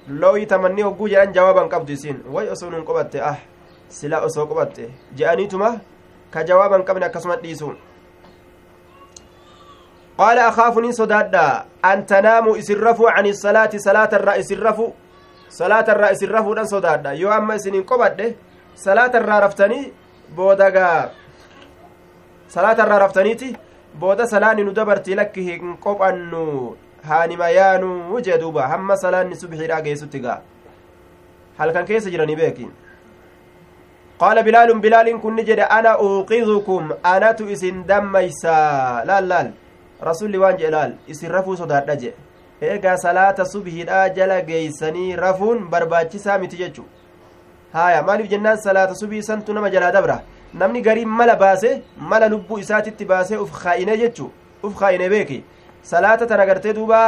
looyi 0.09 0.45
tamanni 0.45 0.81
hogguu 0.81 1.07
jedhan 1.09 1.33
jawaaban 1.33 1.69
qabdu 1.69 1.93
isiin 1.93 2.19
way 2.33 2.49
osoo 2.49 2.69
nun 2.69 2.83
qobatte 2.85 3.21
ah 3.21 3.37
sila 3.89 4.21
osoo 4.21 4.45
qobatte 4.45 4.89
je'aniituma 5.15 5.79
ka 6.31 6.43
jawaaban 6.43 6.83
qabne 6.83 7.05
akkasuma 7.05 7.35
dhiisu 7.35 7.73
qaala 10.17 11.65
tanaamu 12.07 12.55
isin 12.55 12.79
rafuu 12.79 13.07
ani 13.07 13.33
salaati 13.33 13.79
salaata 13.79 14.19
irraa 14.19 14.37
isin 14.37 14.59
rafu 14.59 14.93
salaata 15.49 15.91
irraa 15.95 16.11
isin 16.11 16.29
rafuudhan 16.29 16.67
sodaadha 16.67 17.13
yoo 17.13 17.31
amma 17.31 17.55
isinin 17.55 17.83
qobadhe 17.83 18.35
salaata 18.75 19.19
irraa 19.19 19.39
raftanii 19.45 19.91
boodagaa 20.35 21.09
salaata 22.47 22.85
irraa 22.85 22.99
raftaniiti 22.99 23.55
booda 23.99 24.27
salaanni 24.27 24.63
nu 24.63 24.73
dabartii 24.79 25.15
lakki 25.15 25.43
hin 25.49 25.77
qophannu 25.85 26.41
haanima 27.09 27.49
yaanuu 27.49 28.21
jee 28.27 28.37
duuba 28.41 28.67
hamma 28.73 28.97
salaanni 29.03 29.35
subxiidhaa 29.43 29.81
geessutti 29.81 30.19
gaa 30.25 30.39
halkan 31.59 31.85
keessa 31.85 32.09
jiranii 32.09 32.41
beekin 32.41 32.73
قال 34.19 34.43
بلال 34.43 34.79
بلال 34.79 35.21
كن 35.21 35.35
جد 35.35 35.59
أنا 35.59 35.89
أوقظكم 35.89 36.91
أنا 37.05 37.31
تئسن 37.31 37.83
دميسا 37.83 39.03
لا 39.05 39.51
rasulli 40.01 40.37
waan 40.37 40.57
jedhe 40.57 40.71
laal 40.71 40.93
isin 41.07 41.31
rafuu 41.37 41.57
sodaadha 41.57 41.95
jedhe 41.95 42.15
eegaa 42.73 42.97
salaata 42.97 43.45
subhiidha 43.45 44.09
jala 44.17 44.41
geeysanii 44.41 45.15
rafuun 45.15 45.67
barbaachisaa 45.73 46.37
miti 46.43 46.57
jechu 46.63 46.85
haya 47.73 48.03
maaliif 48.07 48.29
jennaan 48.33 48.57
salaata 48.57 48.95
subii 48.95 49.21
santu 49.23 49.53
nama 49.53 49.69
jalaa 49.69 49.91
dabra? 49.91 50.21
Namni 50.53 50.81
garii 50.81 51.05
mala 51.05 51.35
baase 51.35 51.81
mala 51.97 52.27
lubbuu 52.33 52.59
isaatitti 52.59 53.05
baasee 53.05 53.37
uf 53.37 53.51
kaa'ine 53.63 53.97
jechu 54.01 54.27
uf 54.63 54.75
kaa'ine 54.81 55.09
beeki 55.13 55.43
salaata 55.83 56.27
tana 56.27 56.45
gartee 56.45 56.73
duuba 56.77 56.99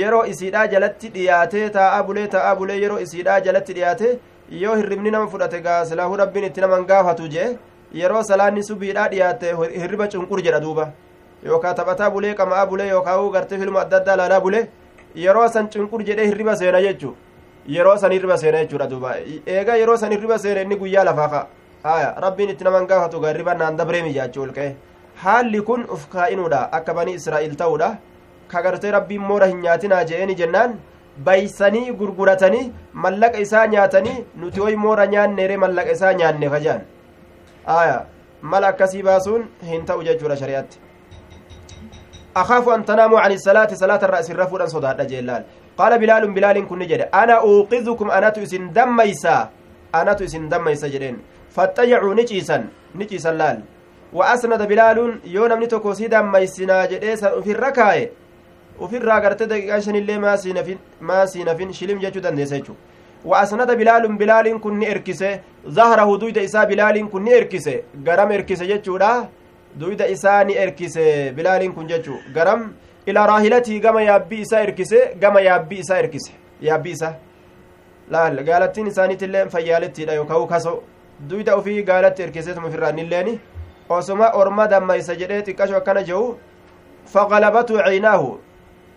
yeroo 0.00 0.24
isiidhaa 0.32 0.66
jalatti 0.74 1.08
dhiyaate 1.14 1.70
taa'aa 1.78 2.02
bulee 2.02 2.26
taa'aa 2.34 2.54
bulee 2.60 2.76
yeroo 2.82 2.98
isiidhaa 3.06 3.40
jalatti 3.46 3.72
dhiyaate 3.78 4.18
yoo 4.60 4.76
hirribni 4.76 5.10
nama 5.10 5.26
fudhate 5.32 5.60
gaa 5.66 5.80
silaahuu 5.90 6.16
rabbiin 6.22 6.46
itti 6.50 6.60
naman 6.66 6.86
gaafatu 6.92 7.28
jee 7.34 7.48
yeroo 8.02 8.22
salaanni 8.30 8.64
subiidhaa 8.68 9.08
dhiyaate 9.08 9.56
hirriba 9.80 10.08
cunqur 10.14 10.42
jedha 10.46 10.60
duuba. 10.60 10.86
Yookaa 11.44 11.74
taphataa 11.74 12.10
bulee 12.10 12.34
qama'a 12.34 12.66
bulee 12.66 12.88
yookaa 12.88 13.16
gartee 13.36 13.58
filma 13.58 13.80
adda 13.80 13.96
addaa 13.96 14.16
laalaa 14.16 14.40
bulee 14.40 14.66
yeroo 15.24 15.48
san 15.48 15.68
cunqur 15.68 16.02
jedhee 16.08 16.26
hirriba 16.26 16.56
seena 16.56 16.80
jechu 16.86 17.14
yeroo 17.68 17.96
san 17.98 18.12
hirriba 18.12 18.38
seena 18.38 18.64
jechuudha 18.64 18.86
duuba. 18.90 19.14
Eega 19.46 19.76
yeroo 19.76 19.96
san 19.96 20.12
hirriba 20.12 20.38
seena 20.38 20.62
inni 20.62 20.76
guyyaa 20.76 21.04
lafaa 21.04 21.28
ka 21.28 21.46
haya 21.84 22.14
rabbiin 22.24 22.50
itti 22.50 22.64
naman 22.64 22.86
gaafatu 22.86 23.20
gaa 23.20 23.32
hirriba 23.32 23.54
naan 23.54 23.76
dabreemi 23.76 24.12
jechuu 24.18 24.42
ol 24.42 24.52
ka'e. 24.58 24.74
Haalli 25.22 25.62
kun 25.62 25.86
uf 25.94 26.08
kaa'inuudha. 26.08 26.68
Akka 26.72 26.94
banii 26.94 27.14
israa'iil 27.20 27.56
ta'uudha. 27.56 27.96
Ka 28.48 28.62
gartee 28.62 28.90
rabbiin 28.98 29.20
moora 29.30 29.46
hin 29.46 29.62
nyaatinaa 29.62 30.04
je'eni 30.04 30.34
jennaan 30.40 30.78
baysanii 31.24 31.92
gurguratanii 32.00 32.72
mallaqa 33.04 33.38
isaa 33.44 33.66
nyaatanii 33.74 34.16
nuti 34.40 34.60
hoy 34.60 34.76
moora 34.76 35.06
nyaanneere 35.12 35.56
mallaqa 35.62 35.92
isaa 35.96 36.12
nyaanne 36.20 36.50
kajaan 36.54 36.82
aya 37.76 37.94
mala 38.54 38.68
akkasii 38.72 39.02
baasuun 39.06 39.46
hin 39.70 39.86
ta'u 39.90 40.04
jechuudha 40.08 40.36
shari'atti 40.42 40.85
أخاف 42.36 42.68
أن 42.68 42.84
تناموا 42.84 43.20
عن 43.20 43.32
الصلاة 43.32 43.70
صلاة 43.82 44.02
الرأس 44.04 44.30
الرفود 44.30 44.62
صداد 44.64 45.06
جلال 45.06 45.42
قال 45.78 45.92
بلال 45.98 46.22
بلال 46.36 46.68
كن 46.68 46.82
جد. 46.86 47.08
أنا 47.14 47.34
أوقظكم 47.40 48.10
أنا 48.10 48.28
تؤسن 48.28 48.72
دميسا 48.72 49.48
أنا 49.94 50.12
تؤسن 50.12 50.48
دميسا 50.48 50.88
جدين. 50.88 51.16
فاتجعوا 51.50 52.14
نجيسا 52.14 52.64
نجيسا 52.94 53.32
لال. 53.40 53.58
وأسند 54.12 54.62
بلال 54.68 54.98
يوم 55.24 55.46
نمني 55.50 55.66
تكوسي 55.66 56.06
دميسنا 56.06 56.86
جديسا. 56.86 57.40
في 57.40 57.50
الركاية. 57.56 58.10
ofirraa 58.84 59.20
gartee 59.24 59.46
daqiiqaa 59.48 59.80
shanillee 59.80 60.18
maa 61.00 61.26
siinafin 61.26 61.72
shilim 61.72 61.98
jechuu 62.00 62.20
dandeessa 62.20 62.58
jechuu 62.58 62.76
وأسند 63.24 63.70
بلال 63.70 64.16
بلال 64.16 64.60
كن 64.60 64.84
إركسه 64.84 65.40
ظهره 65.68 66.16
دويد 66.16 66.38
إساء 66.38 66.64
بلال 66.64 67.10
كن 67.10 67.28
إركسه 67.28 67.82
غرم 68.06 68.32
إركسة 68.32 68.64
جتشودا 68.66 69.28
ني 69.80 70.62
إركسه 70.62 71.30
بلال 71.36 71.62
كن 71.74 71.86
جتشو 71.86 72.16
غرم 72.36 72.60
إلى 73.08 73.20
راهلته 73.26 73.78
كما 73.78 74.00
يابي 74.02 74.42
إساء 74.42 74.62
إركسه 74.62 75.00
كما 75.22 75.40
يابي 75.40 75.80
إساء 75.80 75.98
إركسه 75.98 76.32
يابي 76.62 76.92
إساء 76.92 77.12
لا 78.10 78.20
قالتين 78.48 78.86
إساني 78.86 79.16
تلين 79.16 79.48
فيالتي 79.48 80.04
لا 80.04 80.12
يكاو 80.20 80.46
كسو 80.46 80.74
دويد 81.28 81.48
أفي 81.48 81.82
قالت 81.82 82.20
إركسه 82.20 82.60
مفران 82.60 82.98
الليني 82.98 83.38
osoma 83.88 84.32
orma 84.34 84.66
dammaysa 84.70 85.14
jedhee 85.14 85.42
xiqqasho 85.42 85.76
akkana 85.76 86.02
jehu 86.04 86.38
faqalabatu 87.12 87.78
ciinaahu 87.86 88.38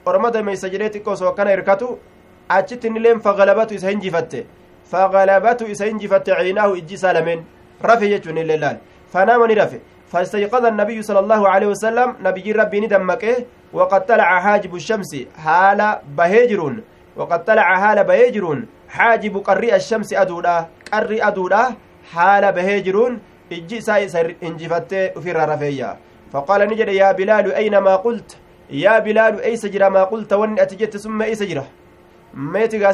orma 0.06 0.32
dammaysa 0.32 0.70
jedhee 0.70 0.90
xiqqo 0.90 1.12
osoo 1.12 1.30
akkana 1.32 1.52
hirkatu 1.52 2.00
achitti 2.50 2.88
innileen 2.88 3.22
fagalabatu 3.22 3.76
isa 3.76 3.90
hinjifatte 3.92 4.46
fagalabatu 4.92 5.70
isa 5.74 5.86
hinjifatte 5.86 6.32
ciinaahu 6.40 6.76
ijji 6.82 6.96
isaa 6.96 7.14
lameen 7.14 7.44
rafe 7.82 8.10
jechuun 8.10 8.38
illee 8.38 8.58
laal 8.58 8.78
fanaama 9.14 9.48
ni 9.48 9.56
rafe 9.62 9.80
فاستيقظ 10.12 10.66
النبي 10.66 11.02
صلى 11.02 11.20
الله 11.20 11.50
عليه 11.50 11.68
وسلم 11.68 12.16
نبي 12.24 12.52
ربي 12.52 12.80
ندمك 12.80 13.24
وقد 13.74 14.06
طلع 14.06 14.40
حاجب 14.40 14.76
الشمس 14.76 15.12
حال 15.38 15.80
بهجرون 16.18 16.76
وقد 17.18 17.40
طلع 17.46 17.68
حال 17.82 18.04
بهجرون 18.04 18.60
حاجب 18.90 19.38
قري 19.38 19.76
الشمس 19.76 20.14
أدودا 20.14 20.68
قري 20.94 21.24
أدودا 21.24 21.64
حال 22.14 22.44
بهجرون 22.52 23.20
إجي 23.52 23.82
سايس 23.82 24.16
إنجفت 24.44 24.94
في 24.94 25.32
رفيا. 25.32 25.98
فقال 26.34 26.62
نجد 26.70 26.88
يا 26.88 27.12
بلال 27.12 27.54
أينما 27.54 27.96
قلت؟ 27.96 28.38
يا 28.70 29.00
بلال 29.00 29.42
أي 29.42 29.56
سجرة 29.58 29.90
ما 29.90 30.04
قلت؟ 30.04 30.34
وأني 30.34 30.62
أتجت 30.62 30.98
ثم 30.98 31.22
أي 31.22 31.36
سجرة. 31.36 31.66
meeti 32.34 32.78
gaa 32.80 32.94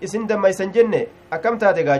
isin 0.00 0.28
dammaysan 0.28 0.72
jenne 0.72 1.06
akkam 1.30 1.58
taate 1.58 1.84
gaa 1.84 1.98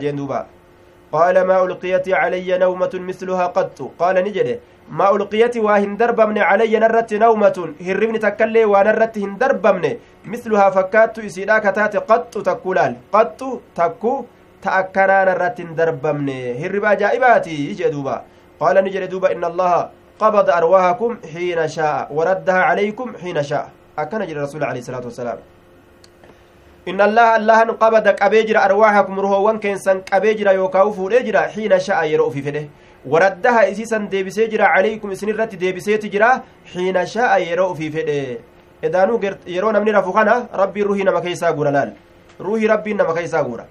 jeen 1.13 1.41
duuba 1.41 1.43
qaala 1.43 1.45
maa 1.45 1.63
ulqiyati 1.63 2.11
calayya 2.11 2.59
nawmatun 2.59 3.03
misluhaa 3.03 3.49
qattu 3.53 3.91
qaala 3.99 4.23
ni 4.23 4.31
jedhe 4.31 4.61
maa 4.89 5.11
ulqiyati 5.11 5.61
waa 5.61 5.79
hin 5.79 5.97
darbamne 5.97 6.41
calayya 6.41 6.81
narratti 6.81 7.19
nawmatun 7.19 7.75
hirribni 7.81 8.19
takkaillee 8.19 8.65
waa 8.65 8.85
narratti 8.85 9.21
hin 9.21 9.39
darbamne 9.39 9.99
misluhaa 10.25 10.71
fakkaattu 10.71 11.21
isiidha 11.21 11.61
ka 11.61 11.73
taate 11.73 11.99
qaxxu 12.01 12.43
takku 12.43 12.75
laal 12.75 12.95
qaxxu 13.13 13.61
takku 13.75 14.27
ta 14.61 14.71
akkanaa 14.71 15.25
narratti 15.25 15.63
hin 15.63 15.77
darbamne 15.77 16.55
hirriba 16.59 16.89
ajaa'ibaati 16.89 17.75
jee 17.75 17.91
duuba 17.91 18.23
qaala 18.59 18.83
ni 18.83 18.91
jedhe 18.91 19.09
duuba 19.09 19.33
inna 19.33 19.47
allaha 19.47 19.91
qabada 20.21 20.55
arwaahakum 20.55 21.19
إن 26.89 27.01
الله 27.01 27.37
الله 27.37 27.59
قبض 27.83 28.07
قبيجر 28.09 28.57
أرواحكم 28.65 29.21
روحوان 29.21 29.59
كينسان 29.59 30.01
قبيجر 30.13 30.47
يوكاو 30.53 30.93
فوديجر 30.93 31.37
حين 31.55 31.79
شاء 31.79 32.05
يرؤ 32.05 32.31
في 32.31 32.43
فده. 32.43 32.65
وردها 33.07 33.71
إسيسا 33.71 33.99
ديبسي 34.11 34.47
جرا 34.47 34.65
عليكم 34.65 35.09
الرت 35.11 35.55
ديبسي 35.55 35.97
تجرا 35.97 36.43
حين 36.73 37.07
شاء 37.07 37.33
يرؤ 37.39 37.75
في 37.75 37.91
فده. 37.91 38.39
إدانو 38.85 39.21
يرو 39.47 39.71
نمني 39.71 39.91
رفوخنا 39.91 40.47
ربي 40.55 40.83
روحي 40.83 41.03
نما 41.03 41.21
كيسا 41.21 41.51
غورا 41.51 41.71
لال. 41.71 41.93
روحي 42.41 42.67
ربي 42.67 42.93
نما 42.95 43.15
كيسا 43.15 43.41
غورا 43.41 43.67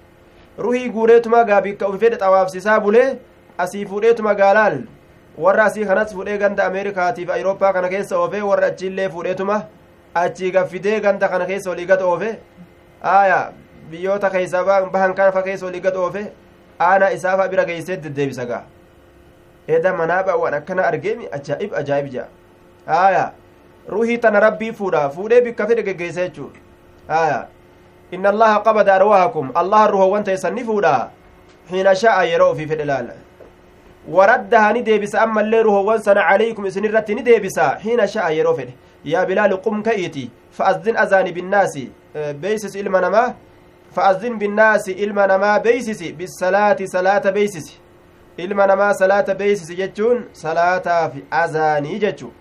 روحي 0.58 0.90
غوريتما 0.90 1.42
غابي 1.48 1.72
كو 1.72 1.92
في 1.92 1.98
فده 1.98 2.16
طواف 2.16 2.50
سيسا 2.50 2.78
بوله 2.78 3.18
أسي 3.60 3.84
فوديتما 3.84 4.32
غالال 4.32 4.84
warra 5.38 5.64
asii 5.64 5.86
kanas 5.86 6.12
fudhee 6.12 6.38
ganda 6.38 6.64
ameerikaatiif 6.66 7.30
awurooppaa 7.30 7.72
kana 7.72 7.88
keessa 7.88 8.18
oofe 8.20 8.40
warra 8.48 8.66
achiillee 8.66 9.08
fudheetuma 9.08 9.56
achii 10.14 10.50
gaffidee 10.50 11.00
ganda 11.00 11.26
aya 13.02 13.52
biyyoota 13.90 14.30
keeysa 14.30 14.64
bahan 14.64 15.14
kana 15.14 15.42
keessa 15.42 15.66
olii 15.66 15.80
gad 15.80 15.96
oofe 15.96 16.22
aana 16.80 17.10
isaafa 17.12 17.48
bira 17.48 17.64
geeysee 17.64 17.96
deddeebisa 17.96 18.44
gaa. 18.46 18.62
Eda 19.68 19.92
manaaba 19.92 20.36
waan 20.36 20.54
akkana 20.54 20.82
argeemi 20.86 21.28
ajaa'ib 21.32 21.74
ajaa'ib 21.80 22.06
jea 22.12 22.26
aya 22.86 23.32
ruhii 23.88 24.18
tana 24.18 24.40
rabbii 24.40 24.72
fuudha 24.72 25.10
fuudhee 25.10 25.40
bikka 25.40 25.66
fedhe 25.66 25.82
geggeeysa 25.82 26.20
jechuu. 26.28 26.50
Aya 27.08 27.46
inna 28.10 28.28
allaha 28.28 28.60
qabada 28.60 28.94
arwaahakum 28.94 29.50
allaha 29.54 29.86
ruhowwan 29.90 30.24
teessan 30.24 30.54
ni 30.54 30.64
fuudha 30.64 31.10
xiina 31.70 31.94
sha'a 31.94 32.24
yeroo 32.24 32.50
ofii 32.50 32.66
fedhe 32.66 32.84
laala. 32.84 33.14
Waraddaha 34.08 34.72
ni 34.72 34.82
deebisa 34.82 35.20
ammallee 35.22 35.62
ruhowwan 35.62 36.02
sana 36.02 36.22
calaykum 36.30 36.66
isin 36.66 36.84
irratti 36.84 37.14
ni 37.14 37.22
deebisa 37.22 37.78
xiina 37.82 38.06
sha'a 38.14 38.30
yeroo 38.38 38.54
fedhe 38.54 38.74
yaa 39.04 39.26
bilaalu 39.26 39.58
qum 39.58 39.82
ka'iiti 39.82 40.30
fa'azdin 40.50 40.96
azaani 40.96 41.32
binnaasi 41.32 41.90
beeysis 42.40 42.74
ilma 42.74 43.00
namaa 43.00 43.34
fa'azdin 43.94 44.38
binnaasi 44.38 44.92
ilma 44.92 45.26
namaa 45.26 45.60
beeysisi 45.60 46.12
bisalaati 46.12 46.88
salaata 46.88 47.32
beeysisi 47.32 47.80
ilma 48.38 48.66
namaa 48.66 48.92
salaata 48.94 49.34
beeysisi 49.34 49.76
jechuun 49.76 50.24
salaataaf 50.32 51.12
azaanii 51.30 51.98
jechu 51.98 52.32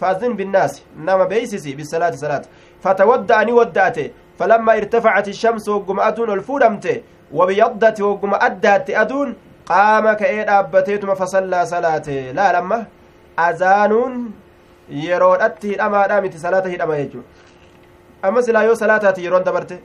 fa'azdin 0.00 0.34
binnaasi 0.36 0.82
nama 0.96 1.26
beeysisi 1.26 1.74
bisalaati 1.74 2.18
salaata 2.18 2.48
fatawadda'ani 2.82 3.52
wadda'ate 3.52 4.10
falammaa 4.38 4.76
irtafacati 4.80 5.34
shamsu 5.34 5.72
wogguma 5.72 6.04
aduun 6.04 6.30
ol 6.30 6.42
fuudhamte 6.42 7.02
wabiyaddati 7.32 8.02
wogguma 8.02 8.40
addaatti 8.48 8.96
aduun 8.96 9.34
qaama 9.70 10.14
ka'ee 10.20 10.44
dhaabbateetuma 10.50 11.16
fasallaa 11.16 11.66
salaate 11.66 12.32
laalamma 12.32 12.78
azaanuun 13.36 14.14
yeroodhatti 14.90 15.68
hidhamaadha 15.72 16.20
miti 16.24 16.38
salaata 16.38 16.68
hidhama 16.74 16.96
jechuudha 16.96 17.28
amma 18.22 18.42
silaa 18.42 18.64
yoo 18.68 18.74
salaataati 18.82 19.24
yeroon 19.24 19.44
dabarte 19.48 19.78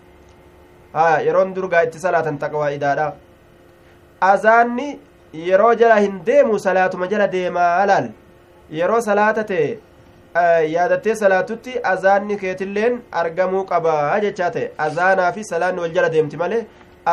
haya 0.94 1.22
yeroon 1.28 1.54
durgaa 1.56 1.84
itti 1.88 2.00
salaatan 2.06 2.38
taqwaa'idaadha 2.44 3.08
azaanni 4.32 4.88
yeroo 5.48 5.74
jala 5.82 5.96
hin 6.06 6.22
deemu 6.30 6.60
salaatuma 6.60 7.08
jala 7.14 7.28
deemaa 7.36 7.86
laal 7.92 8.08
yeroo 8.80 9.02
salaata 9.08 9.44
ta'e 9.52 9.68
yaadattee 10.76 11.16
salaatutti 11.16 11.74
azaanni 11.94 12.38
keetilleen 12.44 13.02
argamuu 13.22 13.66
qabaa 13.72 14.20
jechaa 14.26 14.50
ta'e 14.56 14.72
azaanaa 14.88 15.32
fi 15.32 15.44
salaanni 15.52 15.86
wal 15.86 15.94
jala 15.98 16.10
deemti 16.16 16.38
malee 16.44 16.64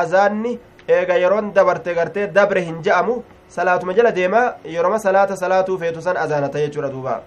azaanni 0.03 0.55
eega 0.99 1.21
yeroon 1.25 1.53
dabarte 1.59 1.95
gartee 1.99 2.27
dabre 2.39 2.65
hin 2.69 2.79
ja'amu 2.87 3.19
salaatuma 3.57 3.95
jala 3.99 4.15
deemaa 4.21 4.47
yeroma 4.77 4.99
salaata 5.07 5.37
salaatuu 5.43 5.79
feetu 5.83 6.03
san 6.07 6.17
azaanata 6.25 6.65
jechuudha 6.65 6.93
duubaa 6.95 7.21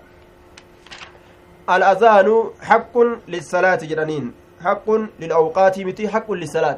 الأذان 1.70 2.28
حق 2.62 2.96
للصلاة 3.28 3.76
جرانين 3.76 4.26
حق 4.64 4.88
للأوقات 5.20 5.80
متي 5.80 6.08
حق 6.10 6.32
للصلاة 6.32 6.78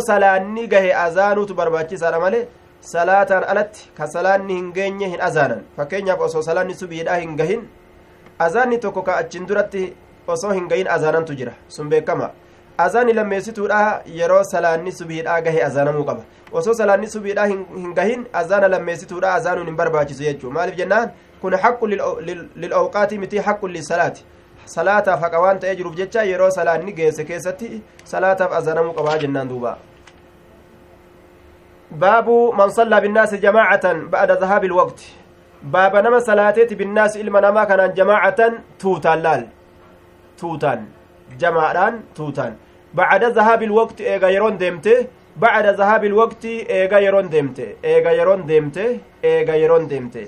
salaanni 0.00 0.66
gahe 0.68 0.94
azaanuutu 0.94 1.54
barbaachisaadha 1.54 2.20
male 2.20 2.48
salaataan 2.80 3.44
alatti 3.44 3.90
ka 3.96 4.06
salaanni 4.06 4.54
hin 4.54 4.72
geenye 4.72 5.06
hin 5.06 5.20
azaanan 5.20 5.60
fakkeenyaaf 5.76 6.20
osoo 6.20 6.42
salaanni 6.42 6.74
subiidha 6.74 7.16
hin 7.16 7.36
gahin 7.36 7.68
azaanni 8.46 8.78
tokko 8.78 9.02
ka 9.02 9.16
achin 9.16 9.46
duratti 9.46 9.92
osoo 10.26 10.52
hin 10.52 10.68
gahin 10.68 10.88
azaanantu 10.96 11.34
jira 11.40 11.52
sun 11.68 11.88
beekama 11.92 12.30
azaanni 12.78 13.12
lammeessituudha 13.12 14.00
yeroo 14.20 14.42
salaanni 14.52 14.92
subiidha 14.92 15.40
gahe 15.46 15.62
azaanamuu 15.68 16.04
qaba 16.10 16.22
osoo 16.52 16.74
salaanni 16.80 17.10
subiidha 17.16 17.46
hin 17.46 17.94
gahin 18.00 18.26
azaana 18.32 18.68
lammeessituudha 18.68 19.34
azaanuun 19.34 19.66
hin 19.66 19.76
barbaachisu 19.76 20.22
jechuu 20.22 20.50
maaliif 20.50 20.78
jennaan 20.82 21.10
kun 21.42 21.54
haqqu 21.64 21.86
lilawqaati 22.62 23.18
miti 23.18 23.38
haqqu 23.38 23.68
lisalaati 23.76 24.24
salaataaf 24.74 25.20
haqa 25.24 25.40
waan 25.44 25.58
ta'ee 25.60 25.76
jiruuf 25.76 25.94
jecha 26.00 26.22
yeroo 26.30 26.50
salaanni 26.50 26.92
geesse 26.98 27.24
keessatti 27.30 27.82
salaataaf 28.04 28.52
azanamuu 28.60 28.94
qabaa 28.98 29.18
jennaan 29.22 29.48
duuba 29.48 29.78
baabu 32.02 32.36
man 32.60 32.70
sallaa 32.78 33.00
binnaasi 33.00 33.38
jamaacatan 33.46 34.08
ba'da 34.14 34.34
dhahaabi 34.42 34.66
ilwaqti 34.70 35.06
baaba 35.74 36.02
nama 36.02 36.20
salaateeti 36.30 36.76
binnaasi 36.80 37.20
ilma 37.20 37.40
namaa 37.40 37.66
kanaan 37.70 37.94
jamaacatan 38.00 38.58
tuutaan 38.82 39.22
laal 39.26 39.42
tuutaan 40.40 40.80
jamaadhaan 41.42 41.94
tuutaan 42.16 42.52
bacda 42.98 43.30
dhahaabi 43.38 43.64
ilwaqti 43.70 44.02
eega 44.12 44.28
yeroon 44.34 44.58
deemte 44.60 44.94
bacda 45.44 45.72
dhahaabi 45.80 46.06
ilwaqti 46.10 46.52
eega 46.78 46.98
yeroon 47.06 47.30
deemte 47.32 47.64
eega 47.92 48.12
yeroon 48.18 48.42
deemte 48.50 48.84
eega 49.32 49.54
yeroon 49.62 49.88
deemte 49.90 50.22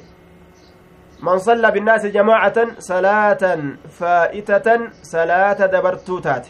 من 1.22 1.38
صلى 1.38 1.70
بالناس 1.70 2.06
جماعة 2.06 2.58
صلاة 2.78 3.58
فائتة 3.98 4.80
صلاة 5.02 5.66
دبرتوتات 5.66 6.46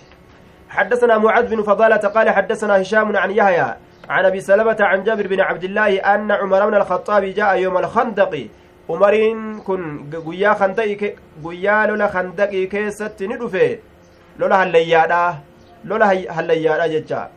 حدثنا 0.68 1.18
معاذ 1.18 1.46
بن 1.46 1.62
فضالة 1.62 1.96
قال 1.96 2.30
حدثنا 2.30 2.82
هشام 2.82 3.16
عن 3.16 3.30
يحيى 3.30 3.74
عن 4.08 4.24
أبي 4.24 4.40
سلمة 4.40 4.76
عن 4.80 5.04
جابر 5.04 5.26
بن 5.26 5.40
عبد 5.40 5.64
الله 5.64 5.98
أن 5.98 6.30
عمر 6.32 6.66
بن 6.66 6.74
الخطاب 6.74 7.24
جاء 7.24 7.58
يوم 7.58 7.78
الخندق. 7.78 8.48
عمرين 8.90 9.60
كن 9.60 10.10
غيا 10.26 10.54
خندقي 10.54 11.14
غيا 11.44 11.86
لولا 11.86 12.06
خندقي 12.08 12.66
كيست 12.66 13.22
ندفه. 13.22 13.78
لولا 14.38 14.62
هليادا 14.62 15.34
لولا 15.84 16.06
هليادا 16.30 17.30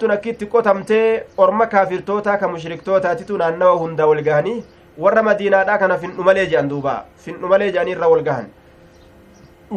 tun 0.00 0.10
akkitti 0.10 0.46
qotamtee 0.46 1.22
orma 1.36 1.66
kaafirtootaa 1.66 2.36
ka 2.36 2.48
mushriktootatitu 2.48 3.38
naannawa 3.38 3.76
hunda 3.82 4.06
wal 4.06 4.22
gahanii 4.22 4.64
warra 4.98 5.22
madiinaadha 5.22 5.78
kana 5.78 5.98
findhumalee 6.02 6.46
jedhan 6.50 6.68
duuba 6.72 6.94
findhumalee 7.24 7.70
jedhanii 7.72 7.92
irra 7.96 8.08
wal 8.12 8.22
gahan 8.28 8.46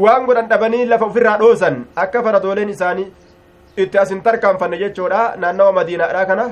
waan 0.03 0.25
godhan 0.25 0.47
dhabanii 0.51 0.86
lafa 0.91 1.05
ofirraa 1.05 1.38
dhoosan 1.43 1.86
akka 2.03 2.23
faradooleen 2.27 2.69
isaanii 2.75 3.07
itti 3.77 3.97
asin 4.03 4.21
tarkaanfanne 4.27 4.77
jechuudha 4.84 5.21
naannawa 5.43 5.71
madiinaadha 5.79 6.25
kana 6.25 6.45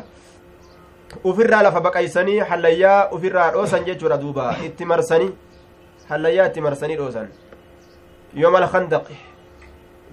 ufirraa 1.32 1.62
lafa 1.64 1.82
baqaysanii 1.88 2.40
hallayyaa 2.50 3.00
ufirraa 3.18 3.52
dhoosan 3.56 3.86
jechuudha 3.86 4.18
duuba 4.24 4.56
itti 4.68 4.86
marsanii 4.92 5.32
hallayyaa 6.10 6.48
itti 6.52 6.62
marsanii 6.68 6.96
dhoosan 7.02 7.28
yooma 8.44 8.58
alkhandaqi 8.64 9.18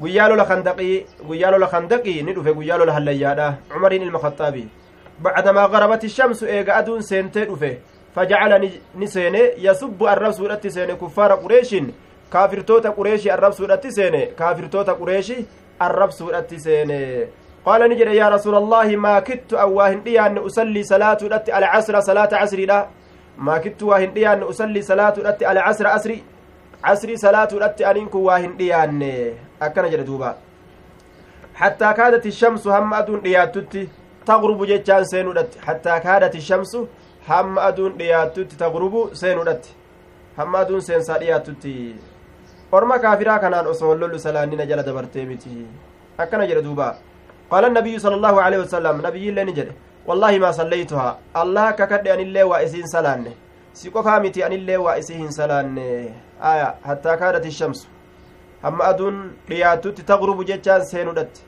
guyyaa 0.00 0.28
lola 0.28 0.44
khandaqii 0.44 0.96
guyyaa 1.28 1.50
lola 1.50 1.68
khandaqii 1.74 2.22
ni 2.22 2.32
dhufe 2.36 2.52
guyyaa 2.54 2.78
lola 2.78 2.92
hallayyaadha 2.96 3.48
cumariin 3.72 4.02
ilma 4.08 4.18
khaxaabi 4.24 4.64
bacdamaa 5.22 5.68
garabati 5.68 6.08
shamsu 6.16 6.46
eega 6.56 6.76
aduun 6.80 7.02
seentee 7.02 7.44
dhufe 7.50 7.70
fajacala 8.16 8.58
ni 8.94 9.08
seene 9.08 9.52
yasubbu 9.58 10.08
arrabsuudhatti 10.08 10.70
seene 10.70 10.94
kuffaara 10.94 11.36
qureeshin 11.36 11.94
kaafirtoota 12.30 12.92
qureeshii 12.92 13.30
arrabsuudhatti 13.30 13.92
seene 13.92 14.26
kaafirtoota 14.26 14.94
qureeshii 14.94 15.46
arrabsuudhatti 15.78 16.60
seene 16.60 17.28
qaala 17.64 17.88
ni 17.88 17.96
jedhe 17.96 18.16
yaa 18.16 18.30
rasuula 18.30 18.58
allaahi 18.58 18.96
maa 18.96 19.20
kittu 19.20 19.58
an 19.58 19.72
waa 19.72 19.88
hin 19.88 20.00
dhiyaanne 20.04 20.40
usallii 20.40 20.84
salaatuudhatti 20.84 21.52
alcasra 21.52 22.02
salaata 22.02 22.38
casriidha 22.38 22.88
maa 23.36 23.58
kittu 23.58 23.88
waa 23.88 23.98
hin 23.98 24.14
dhiyaanne 24.14 24.44
usallii 24.44 24.82
salaatuudhatti 24.82 25.44
alcasra 25.44 25.92
asri 25.92 26.24
casrii 26.82 27.18
salaatuudhatti 27.18 27.84
aniin 27.84 28.08
kun 28.08 28.22
waa 28.22 28.38
hin 28.38 28.58
dhiyaanne 28.58 29.32
akkana 29.60 29.88
jedhe 29.88 30.04
duuba 30.06 30.36
hattaa 31.52 31.94
kaadati 31.94 32.32
shamsu 32.32 32.70
hamma 32.70 32.96
aduun 32.96 33.20
dhiyaattutti 33.20 33.90
taqrubu 34.24 34.66
jechaan 34.66 35.04
seenuudhatti 37.26 37.32
hamma 37.32 37.62
aduun 37.62 37.98
dhiyaattutti 37.98 38.56
taqrubu 38.56 39.10
seenuudhatti 39.12 39.74
hamma 40.36 40.58
aduun 40.58 40.80
seensaa 40.82 41.18
dhiyaattutti 41.18 41.96
orma 42.72 42.98
kaafiraa 42.98 43.38
kanaan 43.38 43.66
osoo 43.66 43.94
lollu 43.94 44.18
salaannina 44.18 44.66
jala 44.66 44.82
dabartee 44.82 45.26
miti 45.26 45.66
akkana 46.18 46.46
jedhe 46.46 46.62
duuba 46.62 46.96
qaala 47.50 47.68
nabiyyu 47.68 48.00
sala 48.00 48.16
allahu 48.16 48.40
alehi 48.40 48.62
wasalam 48.62 49.02
nabiyyiillee 49.02 49.44
ni 49.44 49.52
jedhe 49.52 49.74
wallaahi 50.06 50.38
maa 50.38 50.52
sallaytuhaa 50.52 51.16
allah 51.34 51.68
akka 51.68 51.86
kadhe 51.86 52.12
anillee 52.12 52.42
waa 52.42 52.60
isiin 52.62 52.86
salaanne 52.86 53.36
si 53.72 53.90
qofaa 53.90 54.20
miti 54.20 54.44
anillee 54.44 54.76
waa 54.76 54.96
isii 54.96 55.14
hin 55.14 55.32
salaanne 55.32 56.14
aya 56.40 56.74
hattaa 56.82 57.16
kaadati 57.16 57.50
shamsu 57.50 57.88
hamma 58.62 58.84
aduun 58.84 59.32
dhiyaattutti 59.48 60.02
taqrubu 60.02 60.44
jechaan 60.44 60.86
seenudhatti 60.86 61.42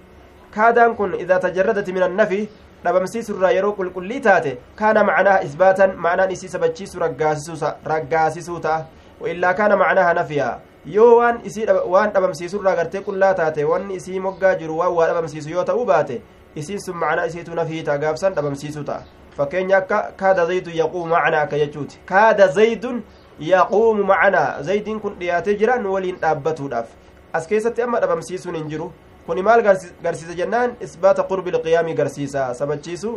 kaadaan 0.50 0.96
kun 0.96 1.14
idaa 1.14 1.38
tajarradati 1.38 1.92
min 1.92 2.02
annafi 2.02 2.48
dhabamsiisurraa 2.84 3.50
yeroo 3.56 3.72
qulqullii 3.80 4.20
taate 4.28 4.52
kaana 4.80 5.04
macnaaha 5.10 5.42
isbaatan 5.48 5.96
macnaan 6.06 6.30
isii 6.36 6.48
sabachiisu 6.54 6.98
raggaasisuu 7.00 8.60
ta'a 8.66 8.86
waillaa 9.20 9.54
kaana 9.60 9.76
macnaaha 9.76 10.14
nafiya 10.20 10.48
yoo 10.96 11.12
waan 11.18 11.40
isii 11.44 11.66
waan 11.94 12.12
dhabamsiisurraa 12.16 12.76
gartee 12.76 13.00
qullaa 13.10 13.34
taate 13.34 13.64
wanni 13.64 13.94
isii 13.94 14.20
moggaa 14.26 14.54
jiru 14.54 14.78
waan 14.78 14.92
waa 14.98 15.08
dhabamsiisu 15.12 15.50
yoo 15.50 15.64
ta'uu 15.70 15.84
baate 15.92 16.20
isiin 16.54 16.80
sun 16.80 16.96
macnaa 16.96 17.26
isiitu 17.32 17.54
nafii 17.54 17.82
ta'a 17.82 17.98
gaafsan 18.04 18.34
dhabamsiisuu 18.34 18.84
ta'a 18.90 19.02
fakkeenya 19.36 19.76
akka 19.76 19.98
kaada 20.16 20.46
zaydun 20.46 20.78
yaquumu 20.82 21.14
macnaa 21.14 21.42
akka 21.48 21.58
jechuuti 21.58 22.00
kaada 22.04 22.48
zaydun 22.48 23.02
yaquumu 23.38 24.04
macnaa 24.04 24.62
zaydiin 24.62 25.00
kun 25.00 25.18
dhiyaatee 25.18 25.54
jira 25.54 25.76
waliin 25.96 26.16
dhaabbatuudhaaf 26.20 26.88
as 27.32 27.46
keessatti 27.46 27.82
amma 27.82 28.00
dhabamsiisuun 28.00 28.56
hin 28.56 28.68
jiru 28.68 28.92
kuni 29.28 29.42
maal 29.42 29.62
garsiisa 30.02 30.34
jennaan 30.34 30.76
isbaata 30.80 31.22
qurbi 31.30 31.50
ilqiyaamii 31.54 31.94
garsiisa 31.94 32.44
sabachiisu 32.60 33.10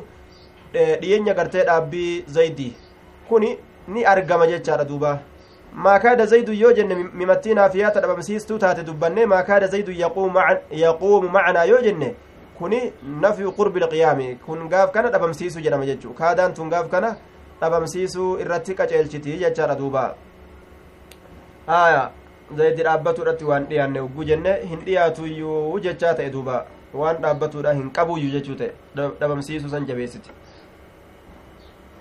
dhiyeenya 0.73 1.33
gartee 1.33 1.63
dhaabbii 1.69 2.23
zaydii 2.37 2.73
kuni 3.29 3.51
ni 3.87 4.05
argama 4.13 4.47
jechaadha 4.47 4.85
duuba 4.89 5.19
maakaada 5.85 6.25
zaydu 6.25 6.53
yoo 6.53 6.73
jenne 6.73 6.95
mimattii 7.21 7.53
naafiyaata 7.59 8.01
dhabamsiistuu 8.01 8.57
taate 8.65 8.83
dubbanne 8.83 9.25
maakaada 9.25 9.67
zaydu 9.67 9.91
yaquumu 9.91 11.29
macanaa 11.29 11.63
yoo 11.71 11.81
jenne 11.81 12.13
kuni 12.59 12.93
nafyu 13.21 13.51
qurbi 13.59 13.79
ilqiyaami 13.79 14.35
kun 14.45 14.69
gaaf 14.69 14.91
kana 14.91 15.09
dhabamsiisu 15.09 15.61
jedhama 15.61 15.85
jechuu 15.85 16.13
kaadaan 16.13 16.53
tun 16.53 16.69
gaaf 16.69 16.89
kana 16.95 17.15
dhabamsiisuu 17.61 18.39
irratti 18.39 18.75
qaceelchiti 18.75 19.37
jechaadha 19.37 19.75
duuba 19.75 20.15
aya 21.67 22.09
zaydi 22.57 22.83
dhaabbatuudhatti 22.83 23.45
waan 23.45 23.65
dhiyaanne 23.69 23.99
ugguu 24.07 24.23
jenne 24.29 24.53
hin 24.69 24.79
dhiyaatuyyuu 24.85 25.79
jechaa 25.87 26.13
ta'e 26.13 26.29
duuba. 26.33 26.65
Waan 26.93 27.21
dhaabbatuudha 27.25 27.73
hin 27.73 27.91
qabuyyuu 27.97 28.31
jechuu 28.37 28.55
ta'e 28.55 28.71
dhabamsiisuu 29.19 29.69
san 29.69 29.85
jabeessiti. 29.85 30.29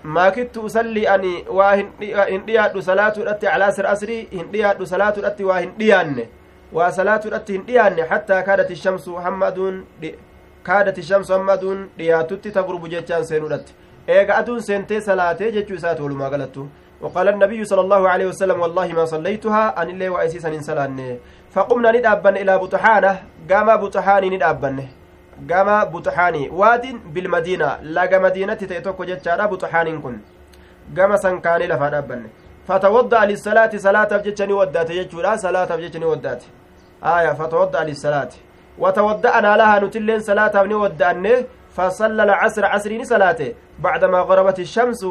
Maakittu 0.03 0.61
usalli 0.69 1.07
ani 1.07 1.45
waa 1.59 1.75
hin 1.75 2.41
dhiyaadhu 2.47 2.81
salaatuudhatti 2.81 3.47
alaasir 3.47 3.87
asrii 3.87 4.21
hin 4.31 4.51
dhiyaadhu 4.53 4.85
salaatuudhatti 4.85 5.43
waa 5.43 5.59
hin 5.59 5.71
dhiyaanne. 5.79 6.27
Waa 6.73 6.91
salaatuudhatti 6.91 7.53
hin 7.53 7.65
dhiyaanne 7.67 8.01
hattaa 8.09 8.41
kaadati 8.43 8.75
shamsu 8.75 9.15
hamma 9.15 9.47
aduun 9.47 9.83
kaadati 10.63 11.03
shamsu 11.03 11.33
hamma 11.33 11.53
aduun 11.53 11.89
dhiyaatutti 11.97 12.51
tagrubu 12.57 12.87
jechaan 12.87 13.25
seenuudhatti 13.25 13.73
eega 14.07 14.35
aduun 14.37 14.61
seentee 14.61 15.01
salaatee 15.01 15.51
jechuu 15.51 15.75
isaati 15.75 16.01
walumaa 16.01 16.29
galattu 16.29 16.67
وقال 17.01 17.27
النبي 17.29 17.65
صلى 17.65 17.81
الله 17.81 18.09
عليه 18.09 18.25
وسلم 18.25 18.59
والله 18.59 18.87
ما 18.93 19.05
صليتها 19.05 19.81
أن 19.81 19.89
الله 19.89 20.09
وأسيسا 20.09 20.49
إنسلان 20.49 21.17
فقمنا 21.51 21.91
ندأبن 21.91 22.37
إلى 22.37 22.57
بطحانة 22.57 23.23
قام 23.49 23.77
بطحاني 23.77 24.29
ندأبن. 24.29 24.87
قام 25.51 25.83
بطحاني. 25.89 26.49
واد 26.49 26.85
بالمدينة 27.13 27.81
لقى 27.81 28.19
مدينة 28.19 28.53
تيتوكو 28.53 29.03
جتشارا 29.03 29.45
بطحان 29.45 30.01
كن. 30.01 30.17
قام 30.97 31.17
سنكاني 31.17 31.67
لفا 31.67 31.89
دأبن. 31.89 32.21
فتوضأ 32.67 33.25
للصلاة 33.25 33.71
صلاة 33.77 34.17
بجتشني 34.17 34.53
ودات 34.53 34.89
يجورا 34.89 35.35
صلاة 35.35 35.75
بجتشني 35.75 36.05
ودات 36.05 36.43
آية 37.03 37.33
فتوضأ 37.33 37.83
للصلاة. 37.83 38.29
وتوضأنا 38.79 39.57
لها 39.57 39.79
نتلين 39.79 40.19
صلاة 40.19 40.63
بني 40.63 40.73
ودأني 40.73 41.45
فصلى 41.75 42.23
العصر 42.23 42.65
عصرين 42.65 43.03
صلاته 43.03 43.53
بعدما 43.79 44.19
غربت 44.19 44.59
الشمس 44.59 45.05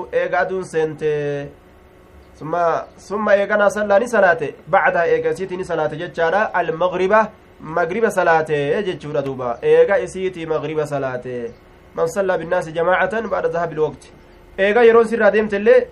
إيقادون 2.43 2.85
سنتي 2.99 3.01
ثم 3.01 3.29
ثم 3.29 3.29
إيقنا 3.29 3.69
صلى 3.69 4.07
صلاته 4.07 4.53
بعدها 4.69 5.03
إيقاسيتي 5.03 5.65
صلاة 5.65 5.87
جتشارا 5.87 6.61
المغربة 6.61 7.29
مغرب 7.61 8.09
صلاته. 8.09 8.81
جتشورا 8.81 9.21
دوبا. 9.21 9.59
إيقا 9.63 10.05
إسيتي 10.05 10.47
مغرب 10.47 10.85
صلاته. 10.85 11.53
من 11.97 12.07
صلى 12.07 12.39
بالناس 12.39 12.69
جماعة 12.69 13.21
بعد 13.21 13.47
ذهاب 13.47 13.73
الوقت. 13.73 14.03
إيقا 14.61 14.83
يرون 14.83 15.05
سر 15.05 15.29
ديمت 15.29 15.55
اللي 15.55 15.87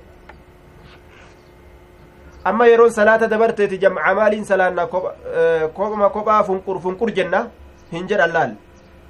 amma 2.45 2.67
yeroon 2.67 2.91
salaata 2.91 3.29
dabarteeti 3.29 3.79
jamca 3.79 4.15
maaliin 4.15 4.45
salaanna 4.45 4.87
kophama 4.87 6.09
kophaa 6.11 6.45
funqur 6.45 6.81
funqur 6.81 7.13
jenna 7.13 7.51
hin 7.93 8.07
jedhan 8.09 8.33
laal 8.33 8.51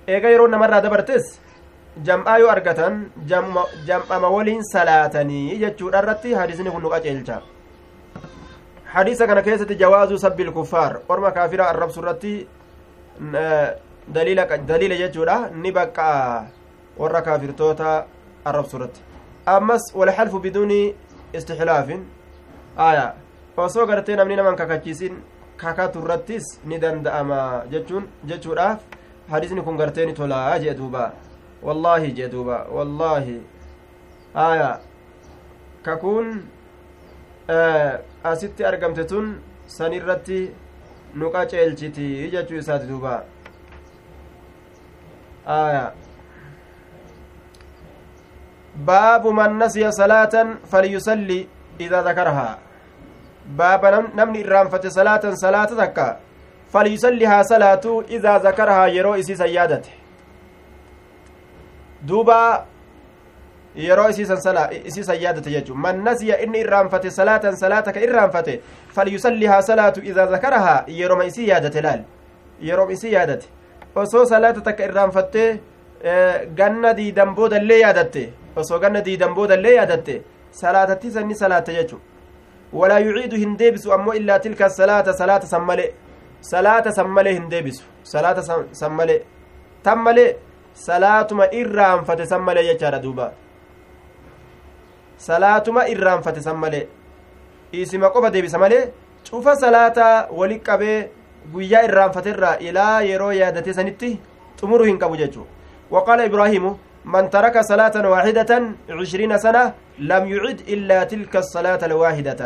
eega 0.09 0.29
yeroo 0.31 0.49
namarraa 0.49 0.81
dabartes 0.81 1.41
jam'aa 2.05 2.39
yoo 2.39 2.51
argatan 2.51 3.11
jam'ama 3.87 4.29
waliin 4.37 4.63
salaatanii 4.73 5.59
jechuudha 5.63 6.03
irratti 6.03 6.35
hadisni 6.35 6.71
kun 6.71 6.83
nu 6.83 6.91
qaceelcha 6.91 7.41
hadiisa 8.95 9.27
kana 9.27 9.43
keessatti 9.43 9.75
jawaazuu 9.83 10.19
sabbil 10.19 10.53
kuffaar 10.53 11.01
orma 11.09 11.33
kaafira 11.33 11.69
arrabsu 11.73 12.01
irratti 12.03 12.35
daliila 14.13 14.97
jechuudha 15.03 15.51
ni 15.63 15.73
baqqa'a 15.73 16.45
warra 16.99 17.23
kaafirtoota 17.23 18.07
arrabsu 18.45 18.77
irratti 18.77 19.01
ammas 19.47 19.93
walxalfu 19.95 20.41
biduuni 20.41 20.95
istixlaafin 21.33 22.05
aya 22.77 23.15
osoo 23.57 23.87
gartee 23.87 24.17
namni 24.17 24.37
naman 24.37 24.57
kakachiisin 24.57 25.23
kakatu 25.57 26.05
irrattis 26.05 26.45
ni 26.65 26.79
danda'ama 26.79 27.41
jechuun 27.71 28.05
jechuudhaaf 28.25 28.81
hadisni 29.31 29.63
kun 29.63 29.77
gartee 29.77 30.13
tolaa 30.13 30.59
jee 30.59 30.75
duuba 30.75 31.13
والله 31.63 32.03
جدوبا 32.07 32.67
والله. 32.71 33.41
آية. 34.37 34.81
ككون 35.87 36.47
آه، 37.51 38.01
أستي 38.25 38.69
أرقمتتون 38.69 39.41
سنيرتي 39.67 40.53
نقاش 41.15 41.55
إلجتي 41.55 42.29
إجاتو 42.29 42.55
يساد 42.55 42.89
دوبا. 42.89 43.25
آية. 45.49 45.93
باب 48.77 49.27
من 49.27 49.59
نسي 49.59 49.91
صلاة 49.91 50.35
فليسلي 50.71 51.49
إذا 51.81 52.03
ذكرها. 52.03 52.59
باب 53.47 53.83
نمني 54.15 54.41
الرام 54.41 54.69
فتي 54.69 54.91
صلاة 54.91 55.25
صلاة 55.35 55.69
ذكا. 55.73 56.21
فليسليها 56.73 57.43
صلاة 57.43 58.05
إذا 58.11 58.39
ذكرها 58.39 58.87
يروي 58.87 59.23
سيادته. 59.23 60.08
Duuba 62.07 62.67
yeroo 63.77 64.09
isiisan 64.09 65.21
yaadate 65.21 65.51
jechu 65.51 65.75
man 65.75 66.03
nasiya 66.05 66.41
inni 66.43 66.59
irraanfate 66.61 67.11
salaatan 67.11 67.57
salaata 67.57 67.93
ka 67.93 68.01
irraanfate 68.01 68.61
falyusallihaa 68.95 69.63
salaatu 69.63 70.01
idaa 70.01 70.27
zakarahaa 70.27 70.85
yeroma 70.87 71.25
isii 71.25 71.49
yaadate 71.49 71.81
laal 71.83 72.03
yeroom 72.61 72.91
isii 72.91 73.13
yaadate 73.13 73.47
osoo 73.95 74.25
salaata 74.25 74.61
takka 74.61 74.85
irraanfattee 74.85 75.61
ganna 76.55 76.95
diidan 76.95 77.35
boodallee 77.35 77.81
yaadatte 77.81 78.33
osoo 78.57 78.79
ganna 78.79 79.01
diidan 79.05 79.35
boodallee 79.35 79.75
yaadatte 79.75 80.23
salaatattii 80.51 81.11
sanni 81.11 81.35
salaatte 81.35 81.73
jechu 81.79 82.01
walaa 82.73 82.99
yuciidu 82.99 83.37
hin 83.37 83.57
deebisu 83.59 83.93
ammoo 83.93 84.15
illaa 84.15 84.39
tilka 84.39 84.71
salaata 84.71 85.13
salaata 85.13 85.47
san 85.47 85.63
male 85.63 85.95
salaata 86.41 86.93
san 86.93 87.09
malee 87.09 87.33
hin 87.39 87.51
deebisu 87.51 87.85
salaata 88.03 88.43
san 88.73 88.93
malee 88.93 89.21
tan 89.83 89.99
malee 89.99 90.29
salaatuma 90.87 91.45
irraanfate 91.61 92.25
san 92.31 92.43
malee 92.49 92.65
jechaadha 92.71 92.99
duuba 93.05 93.27
salaatuma 95.27 95.89
irraanfate 95.93 96.41
san 96.47 96.57
malee 96.65 96.87
isima 97.73 98.11
qofa 98.15 98.31
deebisa 98.35 98.59
malee 98.65 98.83
cufa 99.29 99.57
salaataa 99.65 100.17
wali 100.39 100.59
qabee 100.69 100.99
guyyaa 101.53 101.85
irraanfaterraa 101.89 102.57
ilaa 102.69 102.97
yeroo 103.11 103.33
yaadate 103.43 103.73
sanitti 103.79 104.11
xumuruu 104.61 104.91
hin 104.91 104.99
qabu 105.05 105.17
jechuu 105.23 105.47
وقال 105.91 106.21
إبراهيم 106.21 106.65
من 107.05 107.31
ترك 107.31 107.57
صلاة 107.61 107.97
واحدة 108.13 108.51
عشرين 108.91 109.33
سنة 109.39 109.73
لم 109.99 110.23
يعد 110.35 110.59
إلا 110.75 110.99
تلك 111.05 111.37
الصلاة 111.37 111.81
الواحدة 111.91 112.41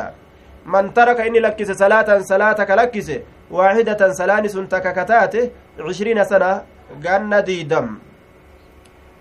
من 0.66 0.94
ترك 0.94 1.18
إني 1.26 1.40
لكس 1.40 1.70
صلاة 1.82 2.08
صلاة 2.32 2.58
كلكس 2.70 3.08
واحدة 3.50 4.00
سلانس 4.12 4.54
تككتاته 4.72 5.50
عشرين 5.86 6.24
سنة 6.24 6.52
ganna 7.00 7.40
diidam 7.46 8.00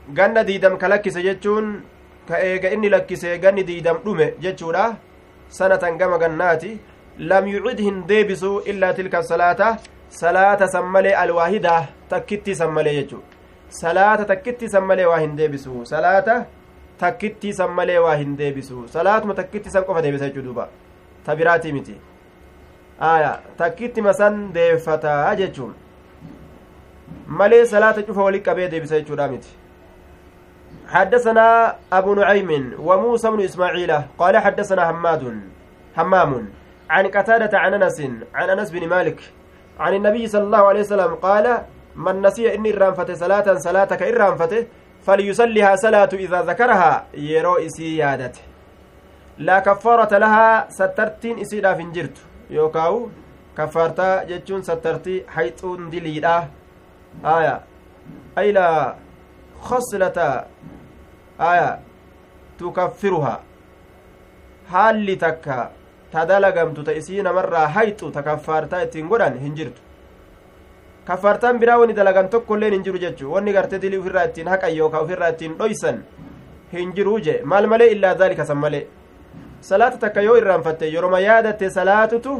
ganna 0.09 0.43
diidam 0.43 0.77
ka 0.77 0.87
lakkise 0.87 1.21
jechuun 1.27 1.81
ka 2.27 2.39
eega 2.49 2.69
inni 2.75 2.89
lakkise 2.89 3.39
ganni 3.43 3.63
diidam 3.63 3.97
dhume 4.05 4.33
jechuudha 4.43 4.85
sanatan 5.49 5.97
gama 5.97 6.17
gannaati 6.23 6.71
lam 7.31 7.47
yucid 7.47 7.79
hin 7.87 8.03
deebisu 8.11 8.51
illaa 8.73 8.93
tilka 8.93 9.23
salaata 9.23 9.77
salaata 10.21 10.67
san 10.67 10.85
malee 10.95 11.15
alwaahida 11.23 11.75
takkitti 12.13 12.55
san 12.61 12.71
malee 12.77 12.95
jechu 12.99 13.23
salaata 13.81 14.25
takkitti 14.31 14.69
san 14.75 14.83
malee 14.91 15.09
waa 15.13 15.19
hin 15.25 15.35
deebisu 15.41 15.85
salaata 15.93 16.37
takkitti 17.03 17.53
san 17.59 17.71
malee 17.79 17.99
waa 18.05 18.15
hin 18.23 18.37
deebisu 18.37 18.87
salaatuma 18.95 19.33
takkitti 19.41 19.75
san 19.75 19.83
qofa 19.89 20.01
deebisa 20.07 20.29
jechuu 20.29 20.47
duuba 20.47 20.69
ta 21.25 21.35
miti 21.73 21.95
aya 23.01 23.39
takkittima 23.57 24.13
san 24.13 24.53
deeffataa 24.53 25.35
jechuun 25.35 25.73
malee 27.27 27.65
salaata 27.65 28.03
cufa 28.03 28.23
wali 28.23 28.39
qabee 28.47 28.67
deebisa 28.69 28.99
jechuudha 28.99 29.27
miti 29.27 29.49
حدثنا 30.91 31.75
أبو 31.93 32.13
نعيم 32.13 32.75
وموسى 32.79 33.31
بن 33.31 33.41
إسماعيل 33.41 33.91
قال 34.19 34.37
حدثنا 34.37 34.87
حماد 34.87 35.41
حمام 35.95 36.31
عن 36.89 37.07
قتادة 37.07 37.59
عن 37.59 37.73
أنس 37.73 38.01
عن 38.35 38.49
أنس 38.49 38.71
بن 38.71 38.87
مالك 38.87 39.19
عن 39.79 39.93
النبي 39.93 40.27
صلى 40.27 40.43
الله 40.43 40.63
عليه 40.69 40.79
وسلم 40.79 41.15
قال 41.15 41.45
من 41.95 42.21
نسي 42.21 42.55
إني 42.55 42.77
إرانفته 42.77 43.13
صلاة 43.13 43.47
صلاتك 43.57 44.01
إرانفته 44.03 44.67
فليصليها 45.05 45.75
صلاة 45.75 46.09
إذا 46.13 46.41
ذكرها 46.41 47.05
يرو 47.13 47.55
إسي 47.57 48.17
لا 49.37 49.59
كفارة 49.59 50.17
لها 50.17 50.69
سترتين 50.69 51.39
إسي 51.39 51.61
لا 51.61 51.73
فنجرت 51.73 52.17
يوكاو 52.49 53.09
كفارتا 53.57 54.23
جتشون 54.23 54.61
سترتي 54.61 55.23
حيثون 55.27 55.89
دليلا 55.89 56.43
آية. 57.25 57.61
أي 58.37 58.51
لا 58.51 58.95
خصلة 59.61 60.45
aya 61.49 61.69
tukaffiruha 62.59 63.35
haalli 64.71 65.15
takka 65.23 65.57
ta 66.11 66.25
dalagamtu 66.31 66.83
ta 66.87 66.93
isii 66.99 67.21
namarraa 67.27 67.67
hayxu 67.77 68.11
ta 68.15 68.21
kaffaartaa 68.27 68.81
ittiin 68.87 69.07
godhan 69.11 69.37
hin 69.43 69.55
jirtu 69.59 69.81
kaffaartaan 71.09 71.59
biraa 71.61 71.77
wani 71.81 71.93
dalagan 71.99 72.29
tokko 72.33 72.55
illeen 72.57 72.73
hin 72.77 72.83
jiru 72.87 72.99
jechu 73.03 73.31
wanni 73.33 73.53
gartee 73.57 73.79
dilii 73.83 73.97
ufirraa 74.03 74.25
ittiin 74.31 74.47
haqan 74.53 74.75
yookaa 74.79 75.01
ufirraa 75.05 75.29
ittiin 75.35 75.55
dhoysan 75.61 76.01
hin 76.73 76.91
jiruu 76.97 77.19
jee 77.27 77.37
maal 77.53 77.67
malee 77.73 77.87
illaa 77.95 78.15
zaalika 78.23 78.45
san 78.49 78.57
malee 78.65 78.83
salaata 79.69 79.97
takka 80.03 80.21
yoo 80.27 80.35
irraanfatte 80.41 80.91
yeroma 80.95 81.19
yaadatte 81.27 81.69
salaatutu 81.77 82.35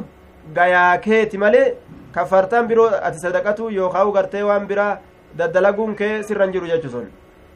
gayaa 0.57 0.97
keeti 1.07 1.37
malee 1.45 1.65
kaffaartaan 2.17 2.67
biroo 2.67 2.89
ati 3.07 3.19
sadaqatu 3.25 3.69
yookaa 3.79 4.05
u 4.09 4.11
gartee 4.19 4.43
waan 4.49 4.67
biraa 4.71 4.93
daddalaguun 5.41 5.95
kee 6.03 6.13
sirra 6.29 6.45
hin 6.45 6.53
jiru 6.57 6.67
jechu 6.73 6.89
sun 6.95 7.09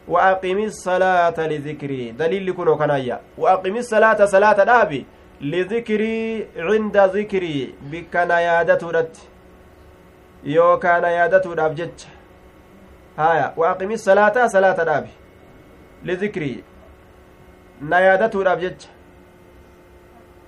وأقم 0.07 0.59
الصلاة 0.63 1.37
لذكري. 1.39 2.11
دليل 2.11 2.53
كنو 2.53 2.77
كنايا 2.77 3.19
وأقم 3.37 3.75
الصلاة 3.77 4.25
صلاة 4.25 4.63
دابي 4.63 5.05
لذكري 5.41 6.47
عند 6.57 6.97
ذكري. 6.97 7.73
بك 7.91 8.15
نيادة 8.15 8.81
رت 8.91 9.17
يو 10.43 10.79
كان 10.79 11.03
يادة 11.03 11.45
رابجت 11.53 12.07
هايا. 13.17 13.53
وأقم 13.57 13.91
الصلاة 13.91 14.47
صلاة 14.47 14.83
دابي 14.83 15.13
لذكري. 16.03 16.63
نيادة 17.81 18.43
رابجت 18.43 18.89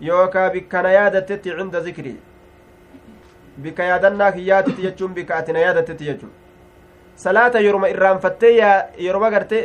يوكا 0.01 0.47
بك 0.47 0.75
نيادة 0.75 1.41
عند 1.59 1.75
ذكري. 1.75 2.15
بك 3.57 3.79
يادنا 3.79 4.29
كياتي 4.29 4.71
يجون 4.85 5.13
بك 5.13 5.31
أتنا 5.31 5.59
يادة 5.59 6.05
يجون 6.05 6.31
salaata 7.17 7.59
yeroma 7.59 7.89
irraanfattee 7.89 8.53
yeroma 9.07 9.29
gartee 9.29 9.63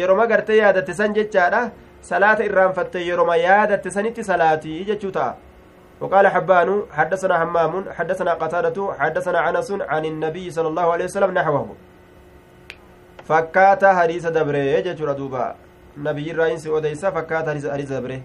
yeroma 0.00 0.26
gartee 0.26 0.58
yaadatte 0.58 0.92
san 1.00 1.14
jechaadha 1.14 1.70
salaata 2.10 2.44
irraanfatte 2.44 3.06
yeroma 3.06 3.36
yaadatte 3.36 3.90
sanitti 3.90 4.24
salaatii 4.24 4.84
jechuu 4.90 5.14
ta'a 5.18 5.32
وقال 6.02 6.28
حبان 6.28 6.82
حدثنا 6.90 7.42
همام 7.42 7.84
حدثنا 7.90 8.34
قتادة 8.34 8.94
حدثنا 8.98 9.38
عنس 9.38 9.70
عن 9.70 10.04
النبي 10.04 10.50
صلى 10.50 10.68
الله 10.68 10.92
عليه 10.92 11.04
وسلم 11.04 11.30
نحوه 11.30 11.76
فكات 13.28 13.84
حديث 13.84 14.26
دبره 14.26 14.58
يجتر 14.58 15.12
دوبا 15.12 15.54
نبي 15.96 16.30
الرئيس 16.30 16.66
وديسا 16.66 17.10
فكات 17.10 17.48
حديث 17.48 17.92
دبره 17.92 18.20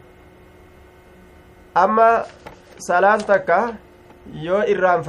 أما 1.78 2.26
صلاة 2.80 3.18
تكا 3.18 3.76
يو 4.34 4.58
إرام 4.58 5.02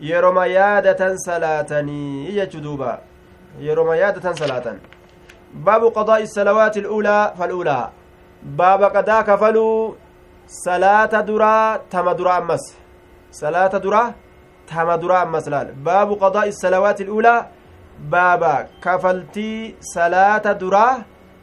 yeroma 0.00 0.46
yaadatan 0.46 1.18
salaatanii 1.26 2.32
jechu 2.38 2.60
duuba 2.60 3.00
yeroma 3.60 3.96
yaadatan 3.96 4.34
salaatan 4.40 4.76
baabu 5.66 5.90
qadaa'i 5.98 6.26
salawaati 6.36 6.78
il'uulaa 6.82 7.32
fal'uulaa 7.38 7.84
baaba 8.58 8.90
qadaa 8.96 9.22
kafaluu 9.28 9.96
salaata 10.64 11.22
duraa 11.28 11.78
tama 11.92 12.14
dura 12.18 12.34
ammas 12.40 12.64
salaata 13.40 13.78
duraa 13.86 14.14
tama 14.70 14.98
dura 15.02 15.20
ammas 15.24 15.46
laal 15.54 15.68
baabu 15.88 16.14
qadaa'i 16.24 16.52
salawaati 16.62 17.02
il'uulaa 17.06 17.46
baaba 18.12 18.52
kafaltii 18.84 19.76
salaata 19.94 20.54
duraa 20.62 20.92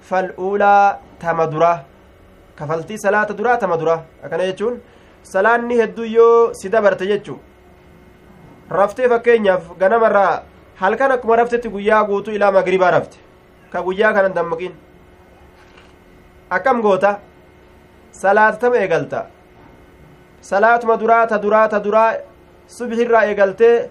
fal'uulaa 0.10 0.97
tama 1.24 1.47
duraa 1.53 1.78
kafaltii 2.60 2.97
salaata 3.06 3.34
duraa 3.39 3.58
tama 3.64 3.78
duraa 3.82 3.99
akkana 4.24 4.47
jechuun 4.51 4.80
salaanni 5.34 5.76
hedduu 5.82 6.06
yoo 6.18 6.53
si 6.60 6.70
dabarte 6.70 7.06
jechuu 7.12 7.39
raftee 8.70 9.09
fakkeenyaaf 9.09 9.63
ganamarraa 9.80 10.43
halkan 10.82 11.11
akkuma 11.11 11.36
raftetti 11.36 11.70
guyyaa 11.70 12.03
guutuu 12.09 12.34
ilaa 12.34 12.51
magribaa 12.51 12.91
rafte 12.91 13.18
ka 13.72 13.82
guyyaa 13.84 14.13
kanan 14.13 14.36
dammaqiin 14.36 14.74
akkam 16.49 16.82
goota 16.82 17.20
salaatatama 18.11 18.78
eegalta 18.84 19.26
salaatuma 20.41 20.99
duraa 20.99 21.28
ta 21.28 21.41
duraa 21.41 21.68
ta 21.70 21.84
duraa 21.84 22.13
subhirraa 22.78 23.24
eegaltee 23.32 23.89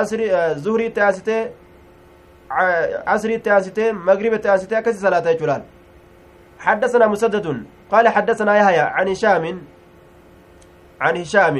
asri 0.00 0.30
zuhriitti 0.64 1.00
aansitee 1.00 1.42
asriitti 3.14 3.50
aansitee 3.50 3.92
magribitti 3.92 4.48
aansitee 4.48 4.78
akkasi 4.78 4.98
salaata 4.98 5.32
jechuudhaan 5.32 5.64
حدثنا 6.64 7.06
مسدد 7.06 7.64
قال 7.92 8.08
حدثنا 8.08 8.56
يحيى 8.56 8.80
عن 8.80 9.08
هشام 9.08 9.44
عن 11.00 11.16
هشام 11.16 11.56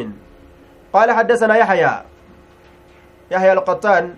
قال 0.92 1.08
حدثنا 1.12 1.56
يحيى 1.56 1.92
يحيى 3.30 3.52
القطان 3.52 4.14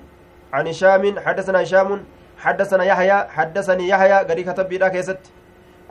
عن 0.52 0.66
هشام 0.66 1.18
حدثنا 1.18 1.62
هشام 1.62 2.04
حدثنا 2.38 2.84
يحيى 2.84 3.18
حدثني 3.36 3.88
يحيى 3.88 4.12
قري 4.12 4.42
كتب 4.44 4.68
بلا 4.68 4.88
كيست 4.88 5.18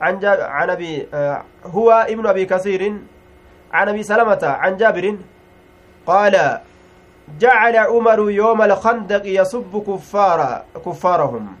عن 0.00 0.18
جاب 0.18 0.40
عن 0.40 0.70
أبي 0.70 1.08
آه 1.14 1.42
هو 1.64 2.06
ابن 2.08 2.26
أبي 2.26 2.44
كثير 2.44 2.82
عن 3.72 3.88
أبي 3.88 4.02
سلمة 4.02 4.38
عن 4.42 4.76
جابر 4.76 5.16
قال 6.06 6.60
جعل 7.38 7.76
عمر 7.76 8.30
يوم 8.30 8.62
الخندق 8.62 9.22
يسب 9.24 9.72
كفار 9.86 10.62
كفارهم. 10.86 11.56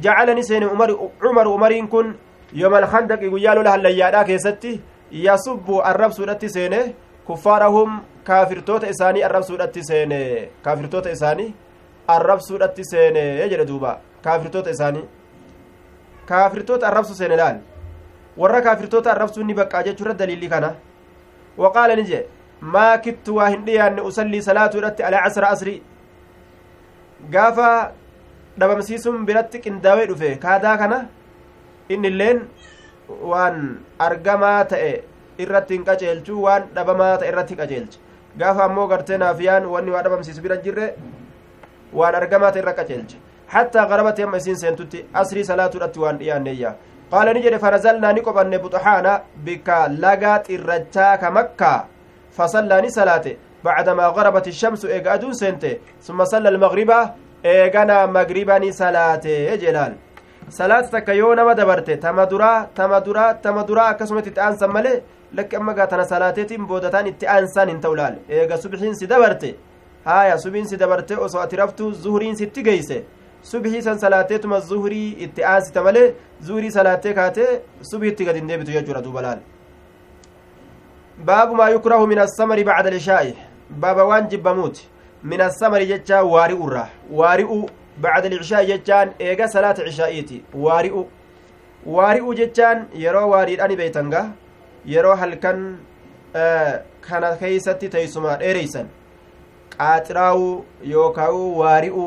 جعل 0.00 0.38
نسين 0.38 0.64
عمر 0.64 1.10
عمر 1.22 1.48
عمر 1.48 1.86
كن 1.86 2.14
يوم 2.52 2.74
الخندق 2.74 3.22
يقول 3.22 3.64
لها 3.64 3.74
الليادا 3.74 4.22
كيستي 4.22 4.80
يسب 5.12 5.80
الرب 5.86 6.10
سورة 6.10 6.38
سينه 6.46 6.92
كفارهم. 7.28 8.02
Kaafirtoota 8.28 8.88
isaanii 8.94 9.22
arrabsuudhatti 9.28 9.84
seene 9.90 10.18
kaafirtoota 10.64 11.10
isaanii 11.16 11.50
arrabsuudhatti 12.16 12.84
seene 12.90 13.22
jedhe 13.52 13.66
duuba 13.70 13.92
kaafirtoota 14.26 14.70
isaanii 14.76 15.04
kaafirtoota 16.30 16.86
arrabsu 16.90 17.14
seene 17.20 17.36
laal 17.42 17.58
warra 18.42 18.60
kaafirtoota 18.66 19.12
arrabsuun 19.14 19.46
ni 19.46 19.54
baqqaa 19.60 19.82
jechuurra 19.88 20.14
daliilli 20.20 20.48
kana 20.54 20.74
waqaala 21.64 21.96
ni 22.00 22.04
jee 22.10 22.22
maa 22.76 22.98
kittu 23.06 23.36
waa 23.38 23.48
hin 23.54 23.64
dhiyaanne 23.66 24.02
usallii 24.10 24.42
salaatuudhatti 24.48 25.02
alaa 25.08 25.24
casra 25.24 25.48
asrii 25.56 25.78
gaafa 27.34 27.70
dhabamsiisuun 28.60 29.26
biratti 29.26 29.62
qindaawee 29.66 30.06
dhufe 30.12 30.30
kaadaa 30.46 30.76
kana 30.84 31.00
inni 31.96 32.08
illeen 32.14 32.40
waan 33.32 33.58
argamaa 34.06 34.60
ta'e 34.72 34.92
irratti 35.44 35.74
hin 35.74 35.84
qaceelchu 35.90 36.42
waan 36.46 36.70
dhabamaa 36.78 37.12
ta'e 37.22 37.28
irratti 37.32 37.56
qaceelcha 37.60 37.98
gaafa 38.38 38.64
ammoo 38.64 38.86
gartee 38.92 39.18
naafiyaan 39.24 39.66
wanni 39.74 39.90
waa 39.90 40.02
dhabamsiisu 40.02 40.42
bira 40.42 40.56
jirre 40.64 40.94
waan 41.92 42.14
argamaa 42.14 42.50
ta'e 42.52 42.62
irra 42.62 42.74
qaceelcha 42.80 43.18
hattaa 43.54 43.86
qarabatti 43.92 44.22
amma 44.26 44.40
isiin 44.42 44.56
seentutti 44.64 45.04
asrii 45.22 45.44
salaatuudhatti 45.50 46.00
waan 46.04 46.18
dhiyaanneeyya 46.20 46.74
qaala 47.12 47.32
ni 47.36 47.42
jedhe 47.46 47.58
farazalnaa 47.64 48.12
ni 48.12 48.22
qophanne 48.28 48.58
buxaxaana 48.64 49.12
bikka 49.48 49.80
lagaa 50.04 50.38
xirrachaa 50.46 51.16
ka 51.24 51.30
makkaa 51.38 51.78
fasallaa 52.36 52.80
ni 52.84 52.90
salaate 52.98 53.32
bacdamaa 53.64 54.12
garabat 54.18 54.46
ishamsu 54.52 54.88
eega 54.94 55.12
aduun 55.16 55.34
seente 55.42 55.70
summa 56.06 56.26
salla 56.32 56.48
almagriba 56.54 56.98
eeganaa 57.54 58.06
magriba 58.16 58.58
ni 58.64 58.72
salaate 58.80 59.34
jedhaan 59.64 59.98
salaata 60.58 60.88
takka 60.94 61.14
yoo 61.20 61.34
nama 61.34 61.54
dabarte 61.54 61.96
tama 62.04 62.26
duraa 62.32 62.58
tama 62.78 63.00
duraa 63.06 63.34
tama 63.44 63.64
duraa 63.68 63.88
akkasumatti 63.92 64.30
itti 64.32 64.68
malee 64.76 65.02
aansaan 67.26 67.68
hin 67.68 67.80
ta'u 67.80 67.94
laal 68.00 68.16
eega 68.28 68.56
subxiin 68.64 68.94
si 69.00 69.06
dabarte 69.06 69.54
haaya 70.04 70.38
subiin 70.38 70.68
si 70.68 70.76
dabarte 70.76 71.16
osoo 71.16 71.40
ati 71.40 71.56
raftu 71.56 71.92
zuhuriin 72.04 72.36
sitti 72.36 72.62
geeyse 72.62 73.04
subhii 73.42 73.82
san 73.82 73.98
salaateetuma 73.98 74.60
zuhurii 74.60 75.08
itti 75.26 75.44
aansita 75.44 75.82
malee 75.82 76.14
zuhurii 76.46 76.70
salaattee 76.70 77.14
kaatee 77.14 77.50
subhiitti 77.90 78.24
gad 78.24 78.36
hin 78.36 78.48
deebitu 78.48 78.72
jechuudha 78.72 79.02
duuba 79.02 79.22
laal 79.22 79.38
baabu 81.24 81.54
maa 81.54 81.70
yukrahu 81.70 82.06
min 82.06 82.18
assamari 82.18 82.64
bacda 82.64 82.90
lishaa'i 82.90 83.34
baaba 83.70 84.04
waan 84.04 84.28
jibbamuuti 84.28 84.88
min 85.22 85.40
assamari 85.40 85.86
jechaa 85.86 86.22
waari'u 86.34 86.68
irraa 86.68 86.88
waari'u 87.22 87.58
bacda 88.06 88.28
lishaa'i 88.28 88.66
jechaan 88.66 89.12
eega 89.20 89.48
salaata 89.48 89.84
cishaa'iiti 89.88 90.44
waari'u 90.66 91.06
waari'u 91.96 92.34
jechaan 92.34 92.86
yeroo 93.04 93.28
waariidhani 93.34 93.76
beeytanga 93.76 94.24
yeroo 94.86 95.16
halkan 95.16 95.78
kana 97.08 97.36
keeysatti 97.36 97.88
teeysuma 97.88 98.36
dheereysan 98.42 98.88
qaaxiraa'uu 99.76 100.64
yookaa'u 100.94 101.42
waari'u 101.60 102.06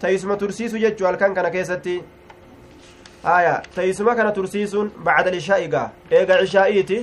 teeysuma 0.00 0.36
tursiisu 0.36 0.78
jechuu 0.84 1.06
halkan 1.06 1.34
kana 1.34 1.50
keessatti 1.50 1.96
haya 3.22 3.62
teeysuma 3.74 4.14
kana 4.14 4.32
tursiisuun 4.38 4.90
bacda 5.04 5.30
lishaa'igaa 5.36 5.88
eega 6.10 6.40
cishaa'iiti 6.42 6.98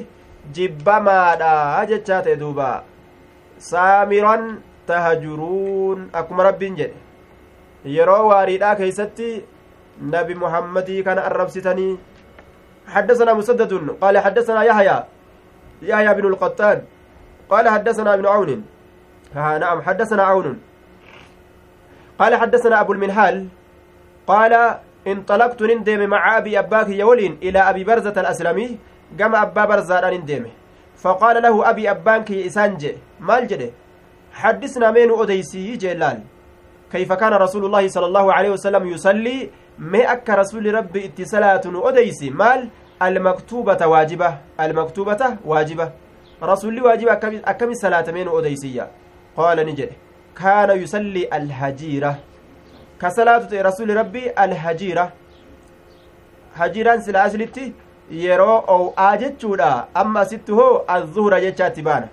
jibbamaadha 0.57 1.85
jechaa 1.93 2.21
ta'e 2.27 2.35
duuba 2.43 2.69
saamiran 3.69 4.45
tahajuruun 4.91 6.09
akkuma 6.21 6.43
rabbiin 6.49 6.77
jedhe 6.81 7.95
yeroo 7.97 8.23
waariidhaa 8.29 8.75
keeysatti 8.75 9.29
nabi 10.15 10.35
muhammadii 10.43 11.03
kana 11.09 11.25
arrabsitanii 11.29 11.91
حدثنا 12.91 13.31
مسدد 13.33 13.71
قال 14.01 14.15
حدثنا 14.19 14.63
يحيى 14.63 14.97
يحيى 15.81 16.13
بن 16.13 16.25
القطان 16.25 16.77
قال 17.49 17.65
حدثنا 17.69 18.13
ابن 18.13 18.25
عون. 18.25 18.51
ها 19.35 19.57
نعم 19.57 19.81
حدثنا 19.81 20.23
عون. 20.23 20.59
قال 22.19 22.35
حدثنا 22.35 22.81
أبو 22.81 22.93
المنهال 22.93 23.47
قال 24.27 24.53
انطلقت 25.07 25.61
نندم 25.61 26.09
مع 26.09 26.37
أبي 26.37 26.59
أباك 26.59 26.89
يولين 26.89 27.33
إلى 27.43 27.59
أبي 27.59 27.83
برزة 27.83 28.13
الأسلمي 28.21 28.77
قام 29.19 29.35
أبا 29.35 29.65
برزة 29.65 30.09
نندم 30.09 30.45
فقال 31.01 31.35
له 31.41 31.69
أبي 31.69 31.91
أبانك 31.91 32.31
إسانج 32.31 32.81
مال 33.19 33.71
حدثنا 34.33 34.91
مين 34.91 35.11
أديسي 35.11 35.75
جلال 35.75 36.19
كيف 36.91 37.13
كان 37.13 37.33
رسول 37.33 37.65
الله 37.65 37.87
صلى 37.87 38.05
الله 38.05 38.33
عليه 38.33 38.49
وسلم 38.49 38.83
يصلي؟ 38.87 39.49
ما 39.79 40.11
أك 40.13 40.29
رسول 40.29 40.73
ربي 40.75 41.05
اتصالات 41.05 41.65
أديسي 41.65 42.29
مال 42.29 42.69
المكتوبة 43.01 43.87
واجبة 43.87 44.37
المكتوبة 44.59 45.37
واجبة 45.45 45.91
رسول 46.43 46.81
واجبة 46.81 47.13
أكم 47.45 47.73
صلاة 47.73 48.11
مين 48.11 48.27
أديسية 48.27 48.87
قال 49.37 49.57
نجد 49.65 49.89
كان 50.37 50.69
يصلي 50.81 51.29
الهجيرة 51.37 52.19
كصلاة 53.01 53.47
رسول 53.53 53.97
ربي 53.97 54.31
الهجيرة 54.43 55.11
هجيران 56.55 57.01
سلا 57.01 57.25
أسلتي 57.25 57.73
yeroo 58.11 58.63
ow'aa 58.75 59.17
jechuudha 59.17 59.87
amma 59.93 60.19
asitti 60.19 60.51
hoo 60.51 60.83
azuhura 60.95 61.41
jechaatti 61.41 61.81
baana 61.81 62.07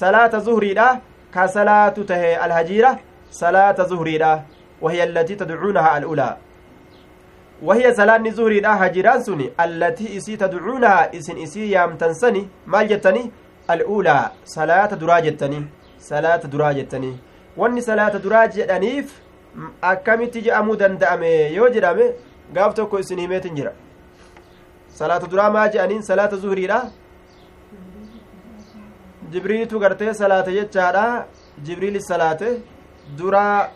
salaata 0.00 0.40
zuhriidha 0.48 1.00
ka 1.34 1.48
salaatu 1.48 2.04
tahe 2.04 2.36
alhajiira 2.36 2.98
salaata 3.30 3.84
zuhriidha 3.84 4.30
wahiya 4.80 5.04
allatii 5.04 5.36
tadcuunaha 5.36 5.92
al'ulaa 5.92 6.36
wahiya 7.62 7.94
salaanni 7.94 8.30
zuhriidha 8.38 8.76
hajiraan 8.82 9.24
sun 9.24 9.42
allatii 9.64 10.14
isii 10.16 10.36
tadcuunaha 10.36 11.08
isin 11.18 11.38
isii 11.46 11.72
yaamtan 11.72 12.14
sani 12.14 12.48
maal 12.66 12.88
jettani 12.92 13.22
al'ulaa 13.74 14.30
salaata 14.54 14.96
duraa 15.02 15.20
jettanii 15.26 15.62
salaata 16.08 16.48
duraa 16.54 16.72
jettanii 16.78 17.14
wanni 17.56 17.82
salaata 17.88 18.18
duraa 18.24 18.46
jedhaniif 18.56 19.12
akkamitti 19.92 20.42
je'amuu 20.46 20.76
danda'ame 20.82 21.30
yoo 21.58 21.68
jedhame 21.76 22.06
gaaf 22.54 22.74
tokko 22.78 22.98
isin 23.04 23.20
himeetin 23.24 23.54
jira 23.60 23.72
salaata 25.00 25.26
duraa 25.34 25.50
maa 25.56 25.68
je'aniin 25.76 26.02
salaata 26.10 26.36
zuhriidha 26.46 26.80
jibriilitu 29.32 29.78
gartee 29.84 30.14
salaate 30.22 30.52
jechaadha 30.58 31.04
jibriili 31.68 32.02
salaate 32.08 32.48
duraa 33.18 33.68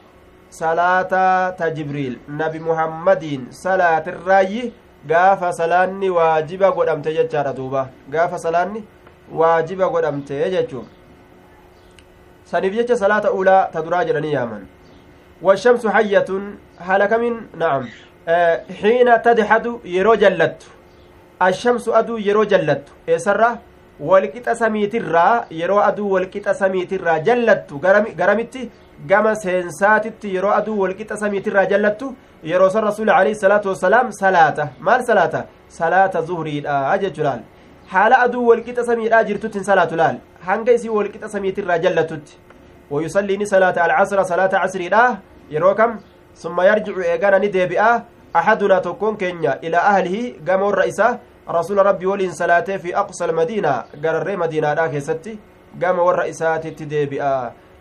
salaata 0.51 1.55
ta 1.59 1.70
jibriil 1.70 2.18
nabi 2.28 2.59
muhammadiin 2.61 3.47
salaatirraayyi 3.51 4.72
gaafa 5.07 5.53
salaanni 5.53 6.11
waajiba 6.11 6.70
godhamte 6.72 7.12
jechaadha 7.14 7.53
duuba. 7.53 7.88
Gaafa 8.11 8.38
salaanni 8.38 8.84
waajiba 9.32 9.88
godhamte 9.88 10.51
jechuun 10.51 10.86
saniif 12.44 12.74
jecha 12.74 12.97
salaata 12.97 13.32
ulaa 13.32 13.68
ta 13.72 13.82
duraa 13.82 14.05
jedhanii 14.05 14.32
yaaman. 14.32 14.66
Washamsu 15.42 15.88
hayyatun 15.88 16.59
haala 16.78 17.09
kamin 17.09 17.49
na'am 17.55 17.88
xiina 18.80 19.18
tadxadu 19.18 19.80
yeroo 19.84 20.16
jallattu. 20.16 20.66
Ashamsu 21.40 21.94
aduu 21.94 22.18
yeroo 22.18 22.44
jallattu. 22.44 22.92
Eessarraa 23.07 23.59
walqixa 24.01 24.55
samiitirraa 24.55 25.47
yeroo 25.51 25.80
aduu 25.80 26.11
walqixa 26.14 26.55
samiitirraa 26.55 27.18
jallattu 27.20 27.78
garamitti? 27.78 28.70
Gama 29.07 29.34
seensaatitti 29.34 30.34
yeroo 30.36 30.55
aduu 30.61 30.78
walqixa 30.84 31.16
samiitirraa 31.16 31.66
jallattu 31.66 32.14
yeroo 32.53 32.70
san 32.70 32.84
rasuuli 32.84 33.11
alayhi 33.11 33.34
salaatu 33.44 33.68
wassalaam 33.68 34.12
salaata 34.22 34.68
maal 34.80 35.05
salaata 35.11 35.44
salaata 35.68 36.22
zuhriidha 36.22 36.99
jechu 37.05 37.22
laal 37.28 37.40
haala 37.92 38.18
aduu 38.26 38.47
walqixa 38.49 38.84
samiidhaa 38.90 39.22
jirtutti 39.24 39.59
hin 39.59 39.64
salaatu 39.70 39.97
laal 40.03 40.18
hanga 40.49 40.72
isii 40.72 40.88
walqixa 40.99 41.28
samiitirraa 41.28 41.78
jallatutti 41.78 42.47
ويصلي 42.90 43.44
صلاة 43.44 43.86
العصر 43.86 44.22
صلاة 44.22 44.51
عصر 44.55 44.80
لا 44.80 45.18
يروكم 45.51 45.90
ثم 46.34 46.61
يرجع 46.61 46.94
إيغانا 47.03 47.38
نديبئة 47.38 48.05
أحدنا 48.36 48.78
تكون 48.78 49.16
كينيا 49.16 49.59
إلى 49.64 49.76
أهله 49.76 50.34
قام 50.49 50.62
الرئيسة 50.68 51.18
رسول 51.51 51.86
ربي 51.86 52.07
ولين 52.07 52.32
صلاته 52.32 52.76
في 52.76 52.97
أقصى 52.97 53.24
المدينة 53.24 53.84
قرر 54.05 54.36
مدينة 54.36 54.74
لا 54.74 54.86
كيستي 54.86 55.38
قام 55.82 55.99
والرئيسات 55.99 56.66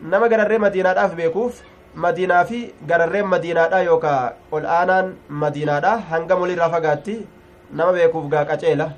تديبئة 0.01 0.17
نما 0.17 0.27
قرر 0.27 0.59
مدينة 0.59 0.93
لا 0.93 1.07
في 1.07 1.15
بيكوف 1.15 1.61
مدينة 1.95 2.43
في 2.43 2.71
قرر 2.89 3.23
مدينة 3.23 3.67
لا 3.67 3.77
يوكا 3.77 4.33
والآن 4.51 5.15
مدينة 5.29 5.79
لا 5.79 5.95
هنقم 5.95 6.45
للرفقاتي 6.45 7.25
نما 7.73 7.91
بيكوف 7.91 8.35
قاك 8.35 8.49
أجيلة 8.51 8.91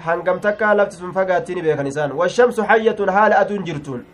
هنقم 0.00 0.38
تكا 0.38 0.74
لفتسم 0.74 1.12
فقاتيني 1.12 1.62
بيكنسان 1.62 2.12
والشمس 2.12 2.60
حية 2.60 2.96
حال 3.10 3.32
أدون 3.32 3.64
جرتون 3.64 4.04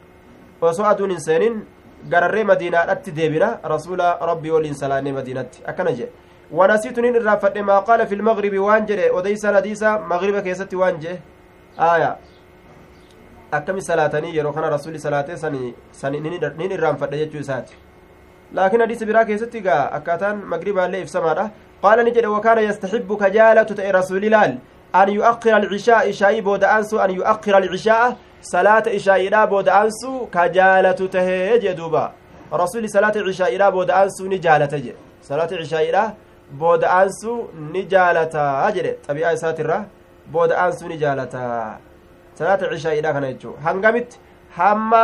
osoo 0.61 0.85
aduun 0.85 1.11
hin 1.11 1.20
seenin 1.20 1.66
gararree 2.11 2.45
madiinaadhatti 2.45 3.12
deebina 3.16 3.59
rasuula 3.62 4.18
rabbii 4.20 4.51
waliin 4.51 4.74
salaannee 4.74 5.12
madiinatti 5.12 5.62
akkana 5.66 5.91
jedhe 5.91 6.12
wanasiitu 6.51 7.03
nin 7.03 7.14
irraanfadhe 7.14 7.62
maa 7.62 7.83
qaala 7.83 8.07
fi 8.07 8.16
lmagribi 8.16 8.59
waan 8.59 8.87
jedhe 8.87 9.11
odeysaan 9.11 9.55
hadiisa 9.55 9.99
magriba 9.99 10.43
keessatti 10.43 10.77
waan 10.77 11.01
jedhe 11.01 11.20
aya 11.77 12.16
akkami 13.53 13.82
salaatanii 13.82 14.36
yeroo 14.36 14.53
kana 14.53 14.70
rasuli 14.70 14.99
salaatee 14.99 15.36
sani 15.36 16.20
nin 16.20 16.72
irraanfadhe 16.72 17.18
jechuu 17.18 17.40
isaati 17.40 17.76
laakiin 18.59 18.80
hadiisa 18.80 19.07
biraa 19.07 19.24
keessatti 19.24 19.61
gaa 19.61 19.82
akkaataan 19.99 20.42
magribaallee 20.53 21.01
ibsamaadha 21.07 21.51
qaala 21.82 22.03
ni 22.03 22.11
jedhe 22.18 22.34
wakaana 22.36 22.66
yastaxibbu 22.68 23.16
ka 23.22 23.30
jaalatu 23.38 23.74
ta'e 23.80 23.92
rasuli 23.99 24.30
laal 24.36 24.59
an 24.92 25.14
yu'akkira 25.14 25.57
alcishaa 25.62 26.03
ishaa'ii 26.12 26.42
booda'aansu 26.51 27.01
an 27.07 27.16
yu'akkira 27.16 27.62
alcishaa'a 27.62 28.12
salaata 28.53 28.90
ishaa'iidhaa 29.01 29.47
booda'aansu 29.55 30.12
ka 30.36 30.49
jaalatu 30.59 31.09
tahee 31.16 31.59
jee 31.64 31.74
duuba 31.80 32.05
rasuli 32.62 32.88
salaata 32.88 33.26
ishaa'iidhaa 33.34 33.72
booda'aansu 33.78 34.28
ni 34.34 34.38
jaalata 34.38 34.80
je 34.86 34.94
salaata 35.28 35.59
cishaa'iidha 35.62 36.05
booda 36.51 36.90
aansuu 36.99 37.51
ni 37.72 37.82
jaalataa 37.92 38.70
jedhe 38.76 38.92
xabi'aa 39.07 39.32
isaatirra 39.38 39.78
booda 40.32 40.59
aansuu 40.64 40.88
ni 40.88 40.99
jaalataa 40.99 41.78
salaata 42.39 42.70
cishaa'iidha 42.72 43.12
kana 43.16 43.32
jechuu 43.32 43.55
hangamitti 43.66 44.18
hamma 44.57 45.03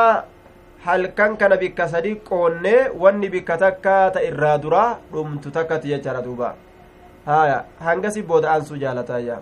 halkan 0.84 1.36
kana 1.40 1.56
bikka 1.62 1.88
sadi 1.88 2.14
qoonnee 2.28 2.90
wanni 3.04 3.28
bikka 3.34 3.56
takka 3.64 3.96
ta 4.14 4.22
irraa 4.28 4.58
duraa 4.64 4.90
dhumtu 5.12 5.50
takkati 5.56 5.88
jechaadha 5.94 6.22
duuba 6.26 6.54
haya 7.26 7.58
hangasi 7.88 8.22
booda 8.30 8.50
aansuu 8.54 8.76
jaalataayya 8.84 9.38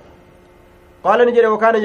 qaala 1.04 1.24
ni 1.24 1.32
jedhe 1.36 1.52
wakaana 1.56 1.78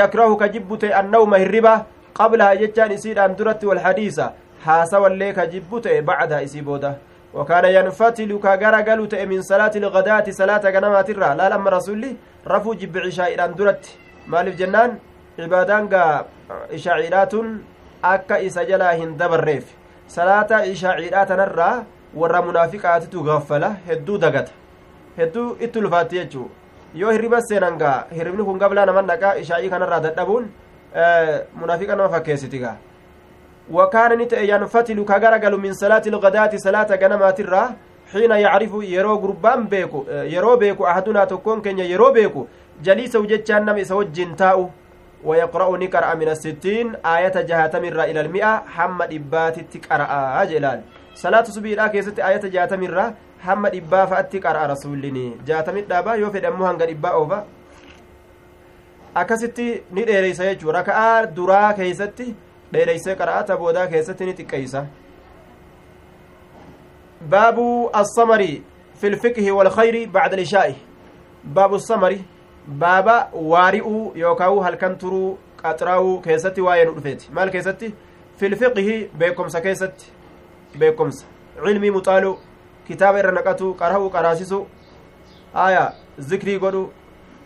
yakrahu 0.00 0.36
ka 0.42 0.48
jibbu 0.54 0.78
ta'e 0.84 0.94
annawma 1.02 1.42
hirriba 1.44 1.74
qablaha 2.20 2.56
jechaan 2.62 2.92
isiidhaan 2.96 3.36
duratti 3.40 3.66
walhadiisa 3.72 4.32
haasawallee 4.64 5.32
ka 5.40 5.46
jibbu 5.54 5.80
ta'e 5.88 6.00
bacdaha 6.02 6.42
isii 6.48 6.62
booda 6.70 6.96
وكان 7.34 7.64
ينفتل 7.64 8.38
كغرغل 8.44 9.08
تأ 9.08 9.24
من 9.24 9.42
صلاة 9.42 9.74
الغداة 9.76 10.26
صلاة 10.30 10.64
غنمات 10.74 11.10
الرا 11.10 11.34
لا 11.34 11.48
لما 11.52 11.70
رسولي 11.70 12.16
رفو 12.46 12.72
جب 12.80 12.96
عشاء 12.98 13.34
إلى 13.34 13.52
درت 13.58 13.84
مالف 14.32 14.56
جنان 14.56 14.90
عبادان 15.38 15.88
غا 15.92 16.26
إشاعيرات 16.76 17.34
أكا 18.04 18.46
إسا 18.46 18.62
جلا 18.62 18.96
هندبر 18.96 19.62
صلاة 20.08 20.50
إشاعيرات 20.72 21.32
نرى 21.32 21.72
warra 22.14 22.42
munaafiqaatitu 22.42 23.22
gaffala 23.22 23.76
hedduu 23.86 24.18
dagata 24.18 24.52
hedduu 25.16 25.56
itti 25.60 25.78
ulfaatti 25.78 26.16
jechuu 26.16 26.48
yoo 26.94 27.10
hirriba 27.10 27.40
seenan 27.42 27.76
gaa 27.78 28.06
hirribni 28.16 28.44
kun 28.44 28.58
gablaa 28.58 28.86
naman 28.86 29.06
dhaqaa 29.10 29.34
ishaa'ii 29.42 29.70
kanarraa 29.70 30.00
dadhabuun 30.06 30.46
munaafiqa 31.60 31.96
nama 31.96 32.08
fakkeessiti 32.08 32.58
gaa 32.58 32.76
وكان 33.68 34.18
نتأ 34.18 34.40
ينفتل 34.40 35.04
كغرغل 35.04 35.54
من 35.60 35.72
صلاة 35.72 36.02
الغداة 36.06 36.52
صلاة 36.56 36.88
غنمات 37.02 37.40
الرا 37.40 37.64
حين 38.12 38.30
يعرف 38.30 38.72
يرو 38.80 39.14
غربان 39.14 39.68
بيكو 39.68 40.04
يرو 40.08 40.56
بيكو 40.56 40.86
أحدنا 40.86 41.24
تكون 41.24 41.60
كن 41.60 41.78
يرو 41.78 42.12
بيكو 42.12 42.46
جليس 42.82 43.16
وجتشان 43.16 43.64
نم 43.68 43.76
إسوجين 43.76 44.36
تاو 44.36 44.68
ويقرأ 45.24 45.78
نكرأ 45.78 46.14
من 46.14 46.28
الستين 46.28 46.94
آية 47.06 47.36
جهاتم 47.40 47.84
الرا 47.84 48.04
إلى 48.04 48.20
المئة 48.20 48.62
حمد 48.66 49.12
إبات 49.12 49.60
تكرأ 49.60 50.44
جلال 50.44 50.80
صلاة 51.14 51.42
سبيل 51.42 51.86
كيست 51.86 52.18
آية 52.18 52.42
جهاتم 52.54 52.82
الرا 52.82 53.14
حمد 53.40 53.74
إبا 53.74 54.06
فأتي 54.06 54.38
قرأ 54.38 54.66
رسولني 54.66 55.26
جهاتم 55.46 55.76
الدابا 55.76 56.12
يوفد 56.14 56.44
أموهن 56.44 56.74
قد 56.78 56.88
إبا 56.90 57.08
أوفا 57.08 57.46
akkasitti 59.14 59.82
ni 59.90 60.04
dheereysa 60.06 60.44
jechuu 60.44 60.72
raka'aa 60.72 61.26
duraa 61.36 61.72
keeysatti 61.74 62.26
dheereysee 62.72 63.14
qara'ata 63.20 63.56
boodaa 63.56 63.86
keessatti 63.92 64.26
ni 64.28 64.34
xiqqeeysa 64.40 64.82
baabu 67.32 67.90
assamari 68.00 68.62
fi 69.00 69.10
lfiqhi 69.14 69.50
walkhayri 69.58 70.06
bacda 70.06 70.36
lishaa'i 70.36 70.76
baabu 71.44 71.80
samari 71.80 72.20
baaba 72.68 73.30
waari'uu 73.32 74.12
yookaa'u 74.16 74.60
halkan 74.60 74.98
turuu 74.98 75.38
qaxiraa'uu 75.62 76.20
keessatti 76.20 76.60
waa'ee 76.60 76.84
nu 76.84 76.94
dhufeeti 76.94 77.32
maal 77.32 77.50
keessatti 77.50 77.94
fi 78.36 78.48
lfiqhi 78.48 79.10
beekomsa 79.18 79.60
keessatti 79.60 80.12
beekomsa 80.78 81.26
cilmii 81.64 81.90
muxaaluu 81.90 82.36
kitaaba 82.88 83.18
irra 83.18 83.32
naqatu 83.32 83.74
qara'uu 83.74 84.10
qaraasisu 84.10 84.66
aya 85.54 85.92
zikrii 86.18 86.58
godhu 86.58 86.90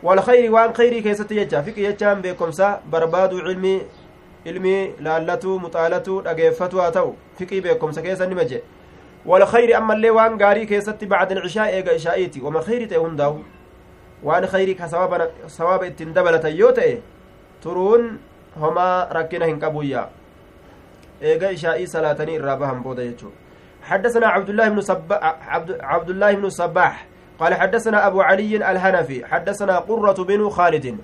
والخير 0.02 0.52
وان 0.52 0.74
خيري 0.74 1.00
كيست 1.00 1.32
يجا 1.32 1.60
فيك 1.60 1.78
يجا 1.78 2.14
بكمسا 2.14 2.80
بربادو 2.92 3.38
علمي 3.38 3.82
علمي 4.46 4.92
لالتو 5.00 5.58
مطالتو 5.58 6.20
دغيفتو 6.20 6.80
اتو 6.80 7.12
فيكي 7.38 7.60
بكمسا 7.60 8.00
كيسا 8.00 8.26
نمجي 8.26 8.60
والخير 9.26 9.78
اما 9.78 9.94
اللي 9.94 10.10
وان 10.10 10.42
غاري 10.42 10.66
كيست 10.66 11.04
بعد 11.04 11.32
العشاء 11.32 11.66
ايغا 11.66 11.96
عشائيتي 14.26 14.30
وما 14.30 14.46
خيري 14.46 14.46
تهنداو 14.46 14.46
وان 14.46 14.46
خيري 14.46 14.74
كثواب 14.74 15.30
ثواب 15.48 15.82
اتندبلت 15.82 16.44
يوتئ 16.44 16.98
ترون 17.62 18.18
هما 18.56 19.08
ركنا 19.12 19.46
هنكبويا 19.46 20.08
ايغا 21.22 21.48
عشائي 21.48 21.86
صلاتني 21.86 22.36
الرابهم 22.36 22.82
بودا 22.82 23.02
يجو 23.02 23.30
حدثنا 23.82 24.26
عبد 24.26 24.48
الله 24.48 24.68
بن 24.68 24.80
صباح 24.80 25.48
عبد, 25.48 25.78
عبد 25.80 26.10
الله 26.10 26.34
بن 26.34 26.50
صباح 26.50 27.06
قال 27.38 27.54
حدثنا 27.54 28.06
أبو 28.06 28.22
علي 28.22 28.56
الهنفي 28.56 29.26
حدثنا 29.26 29.78
قرة 29.78 30.24
بن 30.24 30.50
خالد 30.50 30.98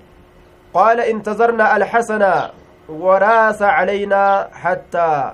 قال 0.73 0.99
انتظرنا 0.99 1.77
الحسن 1.77 2.41
وراس 2.89 3.61
علينا 3.61 4.49
حتى 4.53 5.33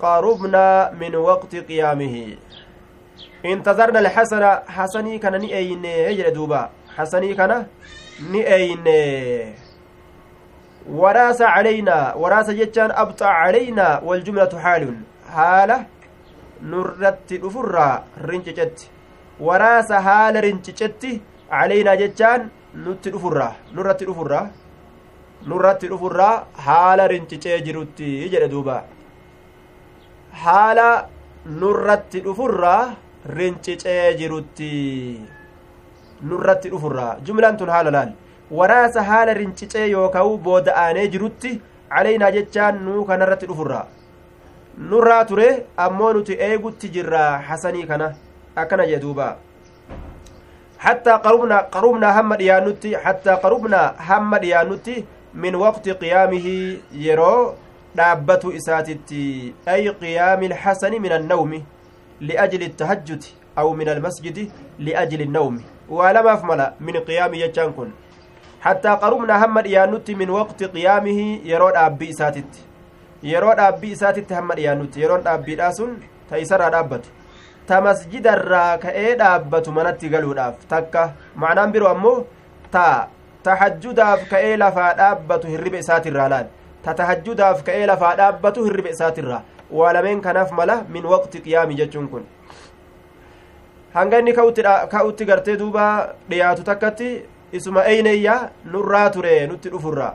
قربنا 0.00 0.90
من 1.00 1.16
وقت 1.16 1.56
قيامه 1.56 2.36
انتظرنا 3.44 3.98
الحسن 3.98 4.58
حسني 4.68 5.18
كان 5.18 5.40
نئين 5.40 5.84
يجري 5.84 6.30
دوبا 6.30 6.70
حسني 6.96 7.34
كان 7.34 7.66
نئين 8.32 8.84
وراس 10.90 11.40
علينا 11.42 12.14
وراس 12.14 12.50
جتان 12.50 12.90
أبطأ 12.90 13.26
علينا 13.26 14.00
والجملة 14.06 14.52
حال 14.64 14.82
حالة 15.34 15.78
نرت 16.62 17.30
أفرا 17.32 18.04
رنججت 18.28 18.78
waraasa 19.40 20.00
haala 20.00 20.40
rincicetti 20.40 21.10
caleynaa 21.50 21.96
jechaan 22.02 22.42
nutti 22.84 23.10
dhufurraa 23.14 23.52
nurratti 23.76 24.04
dhufurraa 24.08 24.44
nurratti 25.50 25.90
dhufurraa 25.90 26.46
haala 26.66 27.04
rincicee 27.12 27.58
jirutti 27.66 28.08
jedhe 28.34 28.48
duuba 28.54 28.76
haala 30.44 30.86
nurratti 31.60 32.20
dhufurraa 32.26 32.80
rincicee 33.38 34.14
jirutti 34.20 34.70
nurratti 36.22 36.70
dhufurraa 36.74 37.16
jumlaan 37.26 37.56
tun 37.56 37.68
haala 37.76 37.90
laal 37.96 38.12
waraasa 38.60 39.02
haala 39.10 39.34
rincicee 39.40 39.88
yookaan 39.90 40.38
booda'aanee 40.48 41.08
jirutti 41.14 41.60
calaynaa 41.94 42.30
jechaan 42.36 42.84
nuu 42.84 43.04
kanarratti 43.10 43.46
dhufurraa 43.50 43.86
nurraa 44.92 45.24
ture 45.24 45.48
ammoo 45.84 46.12
nuti 46.12 46.38
eegutti 46.48 46.88
jirraa 46.94 47.38
hasanii 47.50 47.86
kana 47.90 48.14
akkana 48.62 48.86
jee 48.86 48.98
duuba. 49.04 49.36
Hattaa 50.78 51.18
qarubnaa 51.74 52.12
hamma 52.12 52.36
dhiyaannutti 52.40 52.94
hattaa 53.04 53.36
qarubnaa 53.44 53.94
hamma 54.08 54.38
dhiyaannutti 54.42 54.96
min 55.44 55.54
waqti 55.62 55.94
qiyaamihii 56.02 56.82
yeroo 57.06 57.54
dhaabbatu 57.96 58.52
isaatitti 58.58 59.22
ay 59.74 59.88
qiyaami 60.02 60.46
ilxasani 60.50 61.00
min 61.06 61.12
annawmi 61.18 61.64
liajli 62.20 62.64
ittahajjudi 62.70 63.34
aw 63.62 63.66
min 63.80 63.88
almasjidi 63.94 64.50
liajli 64.88 65.24
innawmi 65.28 65.64
ولماف 65.88 66.44
ملا 66.44 66.74
من 66.80 66.96
قيام 67.08 67.34
يجان 67.34 67.72
كن 67.72 67.90
حتى 68.60 68.88
قربنا 68.88 69.44
هم 69.44 69.60
ديانوتي 69.60 70.14
من 70.14 70.30
وقت 70.30 70.64
قيامه 70.64 71.20
يرو 71.44 71.70
دابي 71.70 72.10
إساتت 72.10 72.52
يرو 73.22 73.52
دابي 73.52 73.92
إساتت 73.92 74.32
هم 74.32 74.52
ديانوتي 74.52 75.00
يرو 75.00 75.16
دابي 75.16 75.54
داسون 75.54 75.90
تيسر 76.30 76.68
دابته 76.68 77.10
ta 77.66 77.80
masjidarraa 77.82 78.78
ka'ee 78.78 79.14
dhaabbatu 79.20 79.72
manatti 79.78 80.08
galuudhaaf 80.14 80.66
takka 80.72 81.02
macnaan 81.42 81.72
biroo 81.74 81.88
ammoo 81.94 82.18
ta 82.74 82.84
tahajjudaaf 83.46 84.22
ka'ee 84.32 84.52
lafaa 84.62 84.92
dhaabbatu 85.00 85.50
hirriba 85.54 85.82
isaatirraa 85.84 86.28
laal 86.34 86.46
ta 86.84 86.94
tahajjudaaf 87.00 87.64
ka'ee 87.68 87.88
lafaa 87.92 88.14
dhaabbatu 88.20 88.66
hirriba 88.66 88.94
isaatirraa 88.96 89.42
waa 89.78 89.92
lameen 89.96 90.22
kanaaf 90.26 90.52
mala 90.60 90.76
min 90.96 91.10
waqti 91.14 91.42
qiyaami 91.46 91.78
jechuun 91.80 92.08
kun 92.12 92.24
hanga 93.96 94.18
inni 94.20 94.32
ka'utti 94.36 95.24
gartee 95.30 95.56
duuba 95.56 95.84
dhiyaatu 96.30 96.62
takkatti 96.70 97.10
isuma 97.52 97.84
eyneyya 97.92 98.34
nurraa 98.72 99.08
ture 99.10 99.34
nutti 99.50 99.68
dhufurraa 99.74 100.14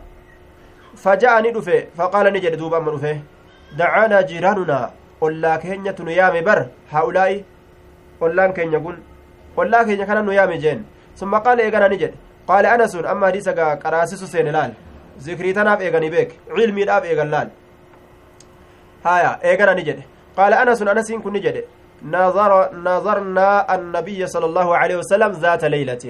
faja'a 1.04 1.42
ni 1.42 1.52
dhufe 1.56 1.88
faqaala 1.98 2.32
ni 2.32 2.40
jedhe 2.44 2.58
duuba 2.58 2.78
amma 2.78 2.92
dhufe. 2.92 3.22
Dacaanaa 3.78 4.24
jiiraanunaa 4.30 4.92
ollaa 5.22 5.58
keenyatu 5.64 6.04
nu 6.04 6.12
yaame 6.12 6.42
bar 6.48 6.60
haa'ulaa'i 6.92 7.44
ollaan 8.22 8.54
keenya 8.54 8.80
kun 8.80 8.98
ollaa 9.58 9.84
keenya 9.86 10.06
kana 10.06 10.22
nu 10.22 10.32
yaame 10.40 10.58
jeen. 10.60 10.86
Summa 11.16 11.40
qaala 11.42 11.64
eegana 11.64 11.88
ni 11.90 11.98
jedhe. 11.98 12.18
Qaala 12.48 12.74
ana 12.74 12.88
sun 12.88 13.06
amma 13.06 13.26
hadiisa 13.28 13.54
gaa 13.54 13.76
qaraasisu 13.84 14.28
seene 14.28 14.52
laal? 14.52 14.72
Zikrii 15.20 15.54
tanaaf 15.54 15.82
eeganii 15.82 16.10
beek 16.16 16.40
cilmiidhaaf 16.56 17.06
eegan 17.06 17.30
laal? 17.36 17.50
Haya 19.04 19.40
eegana 19.44 19.74
ni 19.76 19.84
jedhe. 19.84 20.04
Qaala 20.36 20.60
ana 20.62 20.76
sun 20.76 20.88
anasiin 20.88 21.22
kun 21.22 21.34
ni 21.34 21.40
jedhe 21.48 21.64
نظرنا 22.04 23.76
النبي 23.76 24.28
صلى 24.28 24.45
الله 24.45 24.68
عليه 24.78 24.95
وسلم 24.95 25.32
ذات 25.32 25.64
ليلة 25.66 26.04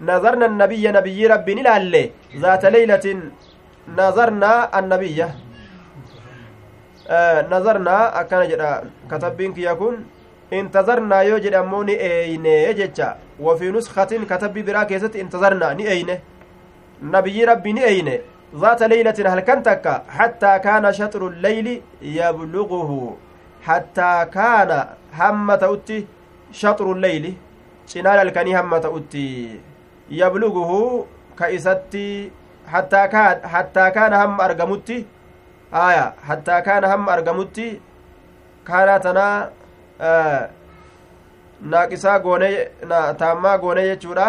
نظرنا 0.00 0.46
النبي 0.46 0.84
نبي 0.98 1.26
ربي 1.26 1.54
نلالي 1.54 2.04
ذات 2.36 2.64
ليلة 2.64 3.06
نظرنا 4.00 4.52
النبي 4.78 5.18
intazarnaa 10.50 11.22
yoo 11.22 11.38
jedhe 11.44 11.56
ammoo 11.58 11.82
ni 11.84 11.92
eeyne 12.08 12.74
jecha 12.78 13.16
wafii 13.46 13.70
nuskatin 13.76 14.26
katabbii 14.26 14.62
biraa 14.62 14.84
keessatti 14.90 15.18
intazarnaa 15.18 15.74
ni 15.74 15.86
eeyne 15.92 16.20
nabiyyi 17.02 17.46
rabbi 17.50 17.72
ni 17.72 17.82
eeyne 17.82 18.20
ذات 18.54 18.82
ليلة 18.82 19.14
هل 19.26 19.40
كان 19.40 19.62
تكا 19.62 20.02
حتى 20.08 20.58
كان 20.58 20.92
شطر 20.92 21.26
الليل 21.26 21.82
يبلغه 22.02 23.16
حتى 23.62 24.26
كان 24.32 24.86
hamma 25.18 25.56
ta'utti 25.64 25.98
shaxru 26.60 26.94
leeyli 27.04 27.32
cinaan 27.92 28.18
halkanii 28.22 28.56
hamma 28.58 28.80
ta'utti 28.86 29.24
yabluguhu 30.20 30.80
ka 31.38 31.50
isatti 31.58 32.06
hattaa 32.72 33.06
kaana 33.14 33.48
hattaa 33.54 33.90
kaana 33.96 34.16
hamma 34.22 34.44
argamutti 34.48 34.98
aya 35.84 36.04
hattaa 36.28 36.60
kaana 36.68 36.88
hamma 36.92 37.12
argamutti 37.16 37.66
kaana 38.68 38.98
tanaa 39.06 39.36
naaqisaa 41.72 42.18
goone 42.24 42.50
taammaa 43.18 43.58
goone 43.58 43.82
jechuudha. 43.88 44.28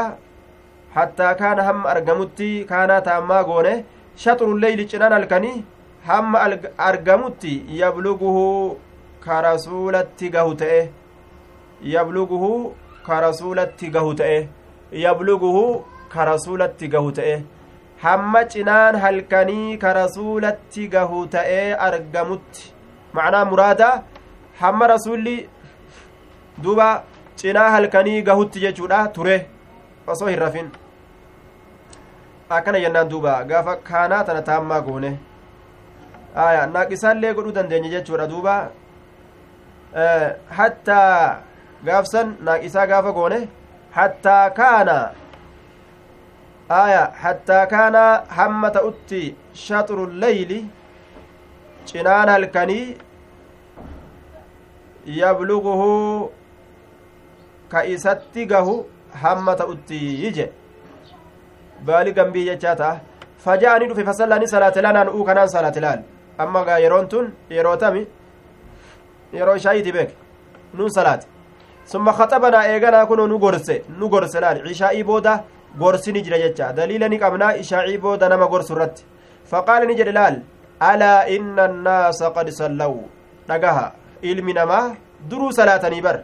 Hattaa 0.95 1.33
kaana 1.39 1.63
hamma 1.63 1.89
argamutti 1.89 2.65
kaana 2.69 3.01
taammaa 3.07 3.43
goone 3.49 3.73
shaxru 4.21 4.57
leeyli 4.61 4.85
cinaan 4.91 5.13
halkanii 5.17 5.63
hamma 6.07 6.39
argamutti 6.89 7.51
yabluguhu 7.79 8.45
ka 9.27 9.41
rasuulatti 9.47 10.29
gahu 10.35 10.55
ta'e. 10.61 10.81
Yabluguhu 11.93 12.51
ka 13.07 13.19
rasuulatti 13.25 13.91
gahu 13.95 14.15
ta'e. 14.21 14.39
Yabluguhu 15.03 15.83
ka 16.13 16.25
gahu 16.95 17.11
ta'e. 17.19 17.35
Hamma 18.03 18.45
cinaan 18.53 18.95
halkanii 19.03 19.77
ka 19.83 19.93
rasuulatti 19.99 20.87
gahu 20.95 21.27
ta'ee 21.35 21.75
argamutti. 21.89 22.71
Macnaa 23.13 23.45
muraadaa 23.51 24.01
hamma 24.61 24.87
rasuulli 24.93 25.37
duba 26.63 27.03
cinaa 27.35 27.69
halkanii 27.75 28.21
gahutti 28.21 28.59
jechuudha 28.65 29.07
ture. 29.13 29.37
Osoo 30.07 30.27
hin 30.27 30.39
rafin. 30.39 30.69
Akkana 32.49 32.79
jennaan 32.79 33.09
duuba 33.09 33.43
gaafa 33.43 33.75
kaanaa 33.87 34.23
tana 34.23 34.41
taammaa 34.41 34.81
goone. 34.81 35.17
Aya 36.35 36.67
naaqisaallee 36.67 37.33
godhuu 37.33 37.55
dandeenya 37.57 37.89
jechuudha 37.89 38.27
duuba 38.27 38.53
hattaa 39.93 41.41
gaafsan 41.85 42.35
naaqisaa 42.41 42.87
gaafa 42.87 43.11
goone 43.11 43.39
hattaa 43.91 44.49
kaana. 44.49 44.97
Aya 46.69 47.11
hattaa 47.23 47.65
kaana 47.73 48.03
hamma 48.37 48.69
ta'utti 48.77 49.35
shaxru 49.65 50.07
leyli 50.23 50.59
cinaan 51.85 52.29
halkanii 52.29 52.97
yabluguhu 55.19 56.31
ka 57.71 57.85
isatti 57.85 58.45
gahu 58.45 58.85
hamma 59.23 59.55
ta'utti 59.55 59.99
ije. 60.29 60.51
Baali 61.85 62.11
gambii 62.13 62.45
jechaa 62.49 62.75
ta'a. 62.75 62.99
Faja'anii 63.45 63.87
dhufe 63.87 64.03
fasallaani 64.03 64.47
salaate 64.47 64.81
lanaan 64.81 65.09
uu 65.15 65.23
kanaan 65.25 65.49
salaate 65.49 65.81
laal. 65.81 65.99
Amma 66.37 66.65
gaa 66.65 66.79
yeroon 66.85 67.07
tun 67.09 67.33
yeroo 67.49 67.75
tami 67.77 68.07
yeroo 69.33 69.55
ishaayiiti 69.55 69.91
beek 69.91 70.09
nun 70.73 70.89
salaate 70.89 71.27
summa 71.85 72.13
khaxabanaa 72.13 72.67
eeganaa 72.73 73.05
kunoo 73.05 73.27
nu 73.27 73.37
gorse 73.39 73.75
nu 73.99 74.09
gorse 74.09 74.39
laal 74.43 74.65
ishaa'ii 74.71 75.03
booda 75.03 75.43
gorsini 75.79 76.21
jira 76.25 76.37
jecha 76.43 76.73
daliila 76.73 77.07
ni 77.09 77.19
qabnaa 77.19 77.53
ishaa'ii 77.63 77.97
booda 77.97 78.29
nama 78.29 78.47
gorsu 78.47 78.73
irratti 78.75 79.03
faqaala 79.51 79.85
ni 79.85 79.95
jedhe 79.99 80.11
laal 80.19 80.35
alaa 80.79 81.25
inna 81.35 81.63
annaasa 81.69 82.31
qad 82.35 82.49
sallaw 82.59 82.93
dhagaha 83.49 83.85
ilmi 84.21 84.53
namaa 84.59 84.95
duruu 85.29 85.51
salaatanii 85.59 86.01
bar 86.01 86.17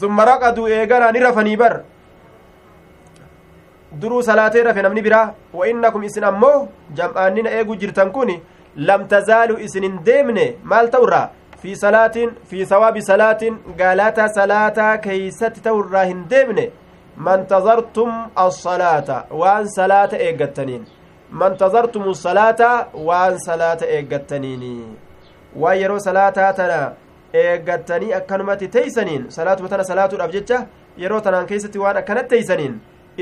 summa 0.00 0.24
raqaduu 0.30 0.68
eeganaa 0.68 1.12
ni 1.12 1.20
rafanii 1.26 1.56
bar 1.56 1.74
duruu 4.00 4.22
salaatee 4.22 4.62
rafe 4.62 4.82
namni 4.82 5.02
biraa 5.06 5.26
wa 5.58 5.68
innakum 5.68 6.02
isin 6.08 6.24
ammoo 6.30 6.68
jam'aannina 6.98 7.50
eeguu 7.58 7.76
jirtan 7.82 8.10
kun 8.16 8.30
lam 8.88 9.06
tazaaluu 9.12 9.58
isin 9.66 9.82
hin 9.86 9.98
deemne 10.06 10.46
maal 10.72 10.88
ta'urraa 10.94 11.26
fi 11.64 11.74
salaatiin 11.82 12.30
fi 12.48 12.66
sawaabi 12.70 13.02
salaatiin 13.02 13.54
galata 13.78 14.28
salaataa 14.38 14.98
keeysatti 15.04 15.60
ta'urraa 15.66 16.04
hin 16.10 16.24
deemne 16.30 16.64
man 17.26 17.46
tazartum 17.52 18.10
assalaata 18.46 19.16
waan 19.42 19.68
salaata 19.76 20.16
eeggattaniin 20.26 20.82
man 21.42 21.56
tazartum 21.62 22.10
salaata 22.22 22.70
waan 23.08 23.38
salaata 23.46 23.86
eeggattaniini 23.98 24.72
waan 25.62 25.78
yeroo 25.82 25.98
salaataa 26.06 26.50
tana 26.58 26.80
eeggattanii 27.44 28.12
akkanumatti 28.18 28.68
teeysaniin 28.74 29.24
salaatuma 29.36 29.68
tana 29.74 29.84
salaatuudhaaf 29.92 30.32
jecha 30.36 30.58
yeroo 31.04 31.20
tanaan 31.28 31.46
keessatti 31.52 31.78
waan 31.84 31.96
akkanatti 32.02 32.34
teeysaniin 32.34 32.74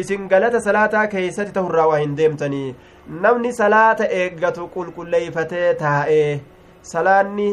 isin 0.03 0.26
galata 0.32 0.61
salaataa 0.66 1.07
keeysatti 1.14 1.53
tahurraa 1.61 1.86
waa 1.93 2.03
hin 2.03 2.16
deemtanii 2.22 2.74
namni 3.26 3.53
salaata 3.61 4.05
eeggatu 4.22 4.68
qulqulleeyfatee 4.74 5.74
taa'ee 5.84 6.40
salaanni 6.93 7.49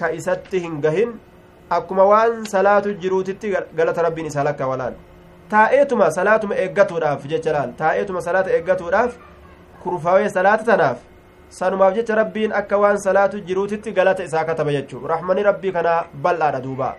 ka 0.00 0.10
isatti 0.18 0.58
hin 0.64 0.80
gahin 0.84 1.12
akkuma 1.78 2.04
waan 2.12 2.44
salaatu 2.54 2.94
jiruutitti 3.02 3.52
galata 3.78 4.02
rabbiin 4.06 4.26
isaa 4.32 4.44
lakka 4.48 4.66
walaan 4.72 4.94
taa'eetuma 5.54 6.10
salaatuma 6.18 6.54
eeggatuudhaaf 6.64 7.26
jecha 7.32 7.52
laal 7.56 7.72
taa'eetuma 7.82 8.20
salaata 8.28 8.50
eeggatuudhaaf 8.58 9.12
kurfaawee 9.82 10.28
salaata 10.36 10.64
tanaaf 10.70 10.98
sanumaaf 11.58 11.94
jecha 11.98 12.14
rabbiin 12.20 12.52
akka 12.60 12.78
waan 12.84 12.98
salaatu 13.06 13.40
jiruutitti 13.48 13.92
galata 13.98 14.24
isaa 14.28 14.44
kataba 14.50 14.72
jechuu 14.76 15.06
raxmani 15.14 15.42
rabbii 15.48 15.72
kanaa 15.78 15.98
bal'aadha 16.26 16.60
duuba 16.68 16.90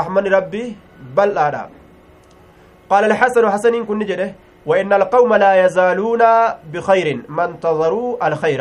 raxmani 0.00 0.28
rabbii 0.38 0.68
bal'aadha 1.20 1.64
قال 2.90 3.04
الحسن 3.04 3.44
حسن 3.50 3.84
كن 3.84 4.00
جده 4.08 4.32
وإن 4.66 4.92
القوم 4.92 5.34
لا 5.34 5.52
يزالون 5.64 6.22
بخير 6.72 7.08
ما 7.28 7.44
انتظروا 7.44 8.28
الخير 8.28 8.60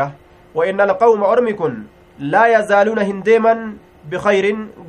وإن 0.56 0.82
القوم 0.82 1.24
أرمكن 1.24 1.74
لا 2.20 2.44
يزالون 2.60 3.00
هنديما 3.00 3.74
بخير 4.12 4.46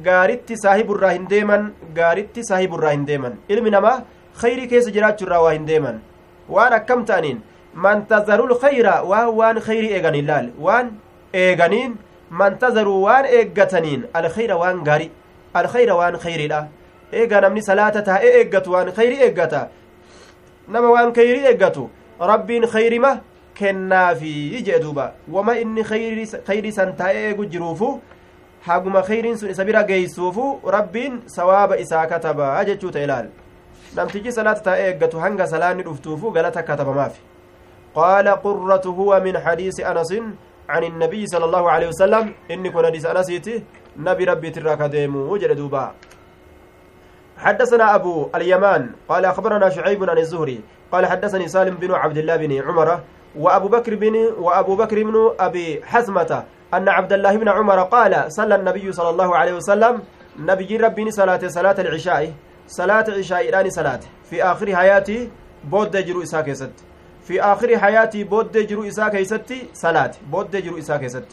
غارت 0.07 0.53
صاحب 0.53 0.93
الرا 0.93 1.11
هنديما 1.12 1.72
غارت 1.99 2.41
صاحب 2.41 2.74
الرا 2.74 2.91
هنديما. 2.93 3.35
علم 3.51 3.68
نما 3.68 4.05
خير 4.35 4.64
كيس 4.64 4.89
جرات 4.89 5.22
الرا 5.22 5.53
هنديما. 5.53 5.99
وأنا 6.49 6.79
كم 6.79 7.05
تانين؟ 7.05 7.41
ما 7.74 7.93
انتظروا 7.93 8.47
الخير 8.47 8.87
وان 9.05 9.61
خير 9.61 9.85
ايغانين 9.85 10.26
لال. 10.26 10.47
وان 10.61 10.87
إيغانين 11.35 11.97
ما 12.31 12.47
انتظروا 12.47 13.05
وان 13.07 13.24
إيغتنين. 13.24 14.01
الخير 14.16 14.51
وان 14.57 14.76
غاري. 14.89 15.11
الخير 15.57 15.93
وان 15.93 16.16
خير 16.16 16.49
لا. 16.49 16.68
eegaa 17.12 17.41
namni 17.41 17.62
salaata 17.62 18.03
taa'ee 18.03 18.33
eeggatu 18.41 18.72
waan 18.72 18.93
khayri 18.93 19.16
eeggata 19.26 19.68
nama 20.68 20.89
waan 20.95 21.12
khayri 21.18 21.41
eeggatu 21.51 21.89
rabbiin 22.20 22.66
khayrima 22.74 23.12
kennaafi 23.59 24.62
jee 24.66 24.78
duuba 24.78 25.12
wama 25.28 25.59
inni 25.59 25.84
khayri 25.84 26.72
san 26.72 26.96
taa'ee 26.96 27.24
eegu 27.30 27.46
jiruufu 27.46 28.00
haguma 28.66 29.02
khayriin 29.02 29.36
sun 29.36 29.50
isa 29.50 29.64
bira 29.64 29.82
geeysuufu 29.84 30.61
rabbiin 30.76 31.22
sawaaba 31.26 31.78
isaa 31.78 32.06
katabaa 32.06 32.64
jechuu 32.64 32.90
ta'e 32.90 33.04
ilaal 33.04 33.28
namtichi 33.96 34.32
salaata 34.32 34.64
taa'ee 34.70 34.90
eeggatu 34.90 35.20
hanga 35.24 35.46
salaanni 35.46 35.82
dhuftuufu 35.88 36.30
galata 36.30 36.62
katabamaaf 36.62 37.16
qaala 37.94 38.36
qurratu 38.44 38.92
huwa 38.92 39.20
min 39.20 39.40
xadiisi 39.46 39.84
anasin 39.84 40.36
عن 40.68 40.84
النبي 40.84 41.26
صلى 41.26 41.44
الله 41.44 41.70
عليه 41.70 41.88
وسلم 41.88 42.24
إني 42.50 42.68
كن 42.70 42.86
حديث 42.86 43.06
أنسيتي 43.06 43.54
نبي 43.96 44.24
ربي 44.24 44.50
تراك 44.50 44.82
ديمو 44.92 45.32
وجد 45.32 45.56
دوبا 45.56 45.84
حدثنا 47.38 47.94
أبو 47.94 48.28
اليمان 48.36 48.82
قال 49.09 49.24
أخبرنا 49.24 49.68
شعيب 49.70 50.11
عن 50.11 50.18
الزهري 50.18 50.61
قال 50.92 51.06
حدثني 51.06 51.48
سالم 51.48 51.74
بن 51.80 51.94
عبد 51.94 52.18
الله 52.18 52.36
بن 52.36 52.52
عمر 52.68 52.88
وأبو 53.37 53.68
بكر 53.68 53.95
بن 53.95 54.14
وأبو 54.39 54.76
بكر 54.76 55.03
بن 55.03 55.35
أبي 55.41 55.83
حزمة 55.85 56.45
أن 56.74 56.89
عبد 56.89 57.12
الله 57.12 57.37
بن 57.37 57.49
عمر 57.49 57.83
قال 57.83 58.33
صلى 58.33 58.55
النبي 58.55 58.93
صلى 58.93 59.11
الله 59.11 59.37
عليه 59.37 59.53
وسلم 59.53 60.03
نبي 60.39 60.76
ربي 60.76 61.11
صلاة 61.11 61.41
صلاة 61.49 61.74
العشاء 61.79 62.33
صلاة 62.66 63.05
العشاء 63.09 63.49
إلاني 63.49 63.70
صلاة. 63.70 64.01
في 64.31 64.43
آخر 64.43 64.76
حياتي 64.76 65.31
بود 65.64 65.97
جرو 65.97 66.22
إساء 66.22 66.43
كيست. 66.43 66.72
في 67.22 67.43
آخر 67.43 67.79
حياتي 67.79 68.24
بود 68.24 68.57
جرو 68.57 68.89
إساء 68.89 69.09
كيست 69.09 69.53
صلاة. 69.74 70.12
بود 70.31 70.57
جرو 70.57 70.79
إساء 70.79 70.99
كيست. 70.99 71.29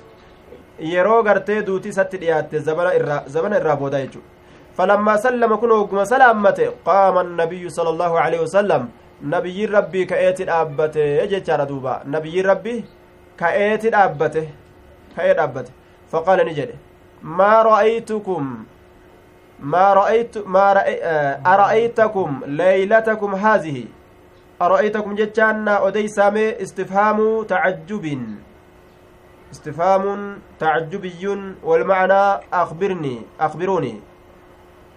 yeroo 0.80 1.24
gartee 1.24 1.62
duuti 1.68 1.90
isatti 1.90 2.18
dhiyaatte 2.18 2.60
zabana 2.60 3.58
irraa 3.58 3.76
booda 3.76 4.00
jechuudha 4.04 4.36
فلما 4.78 5.18
سلم 5.18 5.56
كن 5.56 5.72
وقم 5.72 6.04
سلامته 6.04 6.72
قام 6.86 7.18
النبي 7.18 7.70
صلى 7.70 7.90
الله 7.90 8.20
عليه 8.20 8.40
وسلم 8.40 8.90
نبي 9.24 9.66
ربي 9.66 10.06
كأيت 10.06 10.42
الأبته 10.42 11.00
يجتر 11.00 11.64
دوبا 11.64 12.04
نبي 12.06 12.42
ربي 12.42 12.86
كأيت 13.38 13.86
الأبته 13.86 14.48
كأيت 15.16 15.36
الأبته 15.36 15.72
فقال 16.12 16.46
نجد 16.46 16.70
ما 17.24 17.62
رأيتكم 17.62 18.66
ما 19.60 19.94
رأيت 19.94 20.38
ما 20.38 20.74
رأي 20.74 20.96
أرأيتكم 21.46 22.42
ليلتكم 22.46 23.36
هذه 23.36 23.86
أرأيتكم 24.62 25.16
جتانا 25.16 25.88
أدي 25.88 26.08
سامي 26.08 26.62
استفهام 26.62 27.44
تعجب 27.44 28.06
استفهام 29.52 30.04
تعجبي 30.60 31.54
والمعنى 31.64 32.24
أخبرني 32.54 33.22
أخبروني 33.40 33.96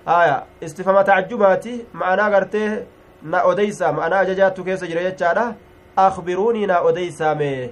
aya 0.08 0.46
istifama 0.60 1.04
tacjubaati 1.04 1.72
ma'anaa 1.92 2.30
gartee 2.30 2.68
na 3.22 3.42
odeysa 3.42 3.92
ma'anaa 3.92 4.18
ajajaattu 4.26 4.64
keessa 4.64 4.86
jira 4.86 5.02
jechaadha 5.02 5.54
akbiruunii 5.96 6.66
na 6.66 6.80
odeysaame 6.80 7.70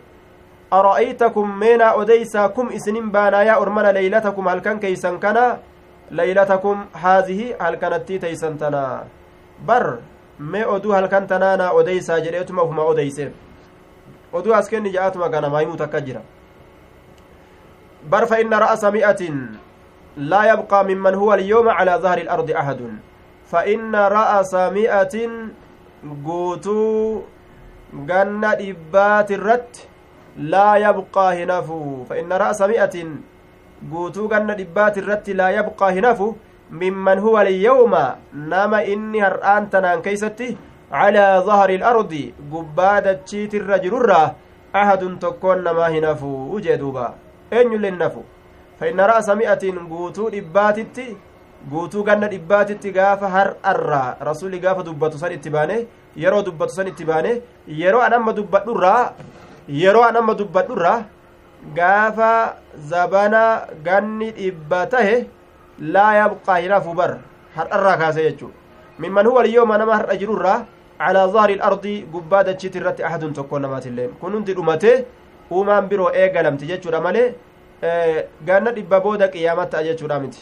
ara'aytakum 0.71 1.59
mee 1.59 1.77
naa 1.77 1.93
odeysaa 1.95 2.49
kum 2.49 2.71
isinin 2.73 3.11
baanaa 3.11 3.43
yaa 3.49 3.59
ormana 3.59 3.93
leeylatakum 3.93 4.47
halkan 4.47 4.81
keeysan 4.81 5.19
kana 5.19 5.59
laylatakum 6.11 6.85
haazihi 6.93 7.53
halkanattii 7.59 8.19
teeysan 8.19 8.59
tanaa 8.59 9.05
bar 9.67 9.99
mee 10.39 10.67
oduu 10.67 10.93
halkan 10.93 11.27
tanaa 11.27 11.57
naa 11.57 11.71
odeysaa 11.71 12.21
jedheetuma 12.21 12.63
ufuma 12.63 12.83
odeyseef 12.83 13.33
oduu 14.33 14.55
as 14.55 14.69
kenni 14.71 14.93
ja'atuma 14.93 15.29
ganama 15.29 15.61
himuu 15.61 15.77
takka 15.77 16.01
jira 16.01 16.21
bar 18.11 18.27
fa 18.27 18.41
inna 18.41 18.59
ra'asa 18.59 18.91
mi'atin 18.91 19.59
laa 20.17 20.47
yabqaa 20.47 20.83
mimman 20.85 21.15
huwa 21.15 21.35
alyooma 21.35 21.75
calaa 21.79 21.99
dahri 21.99 22.23
ilardi 22.23 22.55
ahadun 22.55 22.99
fa 23.51 23.65
inna 23.75 24.09
ra'asa 24.17 24.71
mi'atin 24.77 25.33
guutuu 26.27 27.25
ganna 28.11 28.55
dhibbaatirratti 28.61 29.89
laa 30.53 30.77
yabqaa 30.85 31.33
hinafu 31.41 31.79
fa 32.09 32.19
inna 32.23 32.39
ra'asa 32.43 32.69
mi'atin 32.73 33.13
guutuu 33.93 34.29
ganna 34.33 34.55
dhibbaatirratti 34.61 35.35
laa 35.41 35.51
yabqaa 35.59 35.91
hinafu 35.99 36.29
mimman 36.71 37.19
huwa 37.27 37.41
alyawma 37.41 38.05
nama 38.55 38.83
inni 38.95 39.21
har'aan 39.27 39.71
tanaan 39.75 40.03
keeysatti 40.07 40.49
calaa 40.91 41.45
dahri 41.49 41.75
ilardi 41.79 42.25
gubbaa 42.53 43.01
dachiitirra 43.07 43.79
jirurraa 43.85 44.27
ahadun 44.81 45.19
tokkoon 45.25 45.63
namaa 45.69 45.89
hinafu 45.97 46.33
ujee 46.57 46.77
duuba 46.83 47.07
eenyullee 47.59 47.91
hinafu 47.95 48.25
fa 48.81 48.89
inna 48.91 49.07
ra'asa 49.13 49.35
mi'atin 49.41 49.79
guutuu 49.93 50.31
dhibbaatitti 50.35 51.07
guutuu 51.71 52.03
ganna 52.09 52.29
dhibbaatitti 52.33 52.93
gaafa 52.99 53.29
har'arraa 53.37 54.17
rasuli 54.29 54.59
gaafa 54.65 54.83
dubbatu 54.89 55.19
san 55.23 55.33
itti 55.37 55.51
baane 55.57 55.77
yeroo 56.25 56.43
dubbatu 56.49 56.75
san 56.79 56.89
itti 56.93 57.05
baane 57.11 57.33
yeroo 57.81 58.03
an 58.07 58.13
amma 58.19 58.33
dubbadhurraa 58.39 59.01
yeroo 59.81 60.05
an 60.09 60.17
amma 60.21 60.35
dubbadhurraa 60.41 60.99
gaafa 61.79 62.31
zabana 62.93 63.43
ganni 63.89 64.31
dhibba 64.39 64.87
tahe 64.95 65.17
laa 65.95 66.13
yabqaa 66.21 66.59
hinafu 66.65 66.95
bar 67.01 67.11
har'arraa 67.57 67.97
kaase 68.03 68.23
jechuu 68.29 68.51
mimman 69.05 69.27
huwa 69.27 69.43
alyooma 69.45 69.79
nama 69.83 69.97
har'a 70.01 70.17
jirurraa 70.23 70.59
calaa 70.99 71.29
zahri 71.35 71.55
ilardi 71.59 71.95
gubbaa 72.13 72.43
dachiiti 72.49 72.79
irratti 72.81 73.03
ahadun 73.09 73.33
tokko 73.39 73.59
namaatilleen 73.65 74.11
kun 74.21 74.33
hundi 74.39 74.55
dhumate 74.59 74.93
uumaan 75.53 75.89
biroo 75.91 76.11
eegalamti 76.23 76.67
jechuudha 76.71 77.01
malee 77.07 77.27
ganna 78.49 78.71
dhibba 78.77 79.01
booda 79.07 79.29
qiyaamat 79.35 79.71
ta'a 79.75 79.83
jechuudha 79.89 80.21
miti 80.23 80.41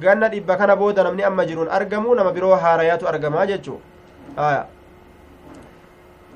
ganna 0.00 0.28
dhibba 0.28 0.56
kana 0.56 0.76
booda 0.76 1.02
namni 1.04 1.22
amma 1.24 1.44
jiruun 1.46 1.68
argamu 1.68 2.14
nama 2.14 2.32
biroo 2.32 2.56
haarayaatu 2.56 3.08
argamaa 3.08 3.46
jechuu 3.46 3.80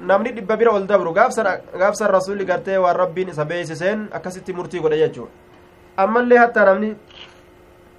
namni 0.00 0.32
dhibba 0.32 0.56
bira 0.56 0.72
ol 0.72 0.86
dabru 0.86 1.12
gaafsan 1.14 2.10
rasulli 2.10 2.44
gartee 2.44 2.76
waan 2.78 2.96
rabbiin 2.96 3.28
isa 3.28 3.44
beeysiseen 3.44 4.08
akkasitti 4.12 4.52
murtii 4.52 4.80
godhe 4.80 4.98
jechuu 4.98 5.28
ammallee 5.96 6.38
hattaa 6.38 6.64
namni 6.64 6.96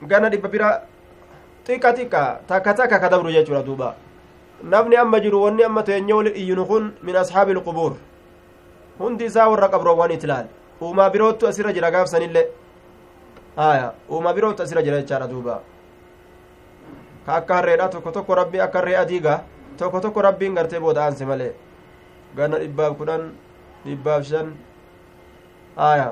ganna 0.02 0.30
dhibba 0.30 0.50
bira 0.50 0.70
xiqqa 1.68 1.94
xiqqa 1.98 2.22
takka 2.48 2.74
takka 2.74 3.00
ka 3.00 3.10
dabru 3.10 3.32
jechuudha 3.32 3.64
duuba 3.64 3.96
namni 4.64 4.96
amma 4.96 5.20
jiru 5.20 5.42
wanni 5.46 5.64
amma 5.64 5.84
teenye 5.84 6.14
wali 6.14 6.32
iyyinu 6.42 6.66
kun 6.66 6.94
min 7.04 7.16
ashaabi 7.16 7.52
ilqubuur 7.52 7.94
hundi 9.00 9.26
isaa 9.26 9.50
warra 9.50 9.68
qabroowwan 9.74 10.12
itlaal 10.12 10.46
uumaa 10.82 11.10
biroottu 11.10 11.48
asirra 11.48 11.74
jira 11.74 11.92
gaafsanillee 11.92 12.46
haya 13.58 13.88
uumaa 14.12 14.34
biroottu 14.38 14.64
asirra 14.64 14.84
jira 14.88 15.02
jechaadha 15.02 15.28
duuba 15.34 15.56
ka 17.26 17.36
akka 17.40 17.54
harreedha 17.60 17.90
tokko 17.96 18.12
tokko 18.18 18.36
rabbii 18.42 18.62
akka 18.66 18.80
harree 18.80 18.98
adiiga 19.04 19.34
tokko 19.80 20.00
tokko 20.06 20.22
rabbiin 20.28 20.56
gartee 20.60 20.80
booda 20.86 21.04
aanse 21.06 21.26
malee 21.32 21.52
ganna 22.38 22.60
dhibbaaf 22.64 22.98
kudhan 23.02 23.24
dhibbaaf 23.86 24.24
shan 24.30 24.54
haya 25.82 26.08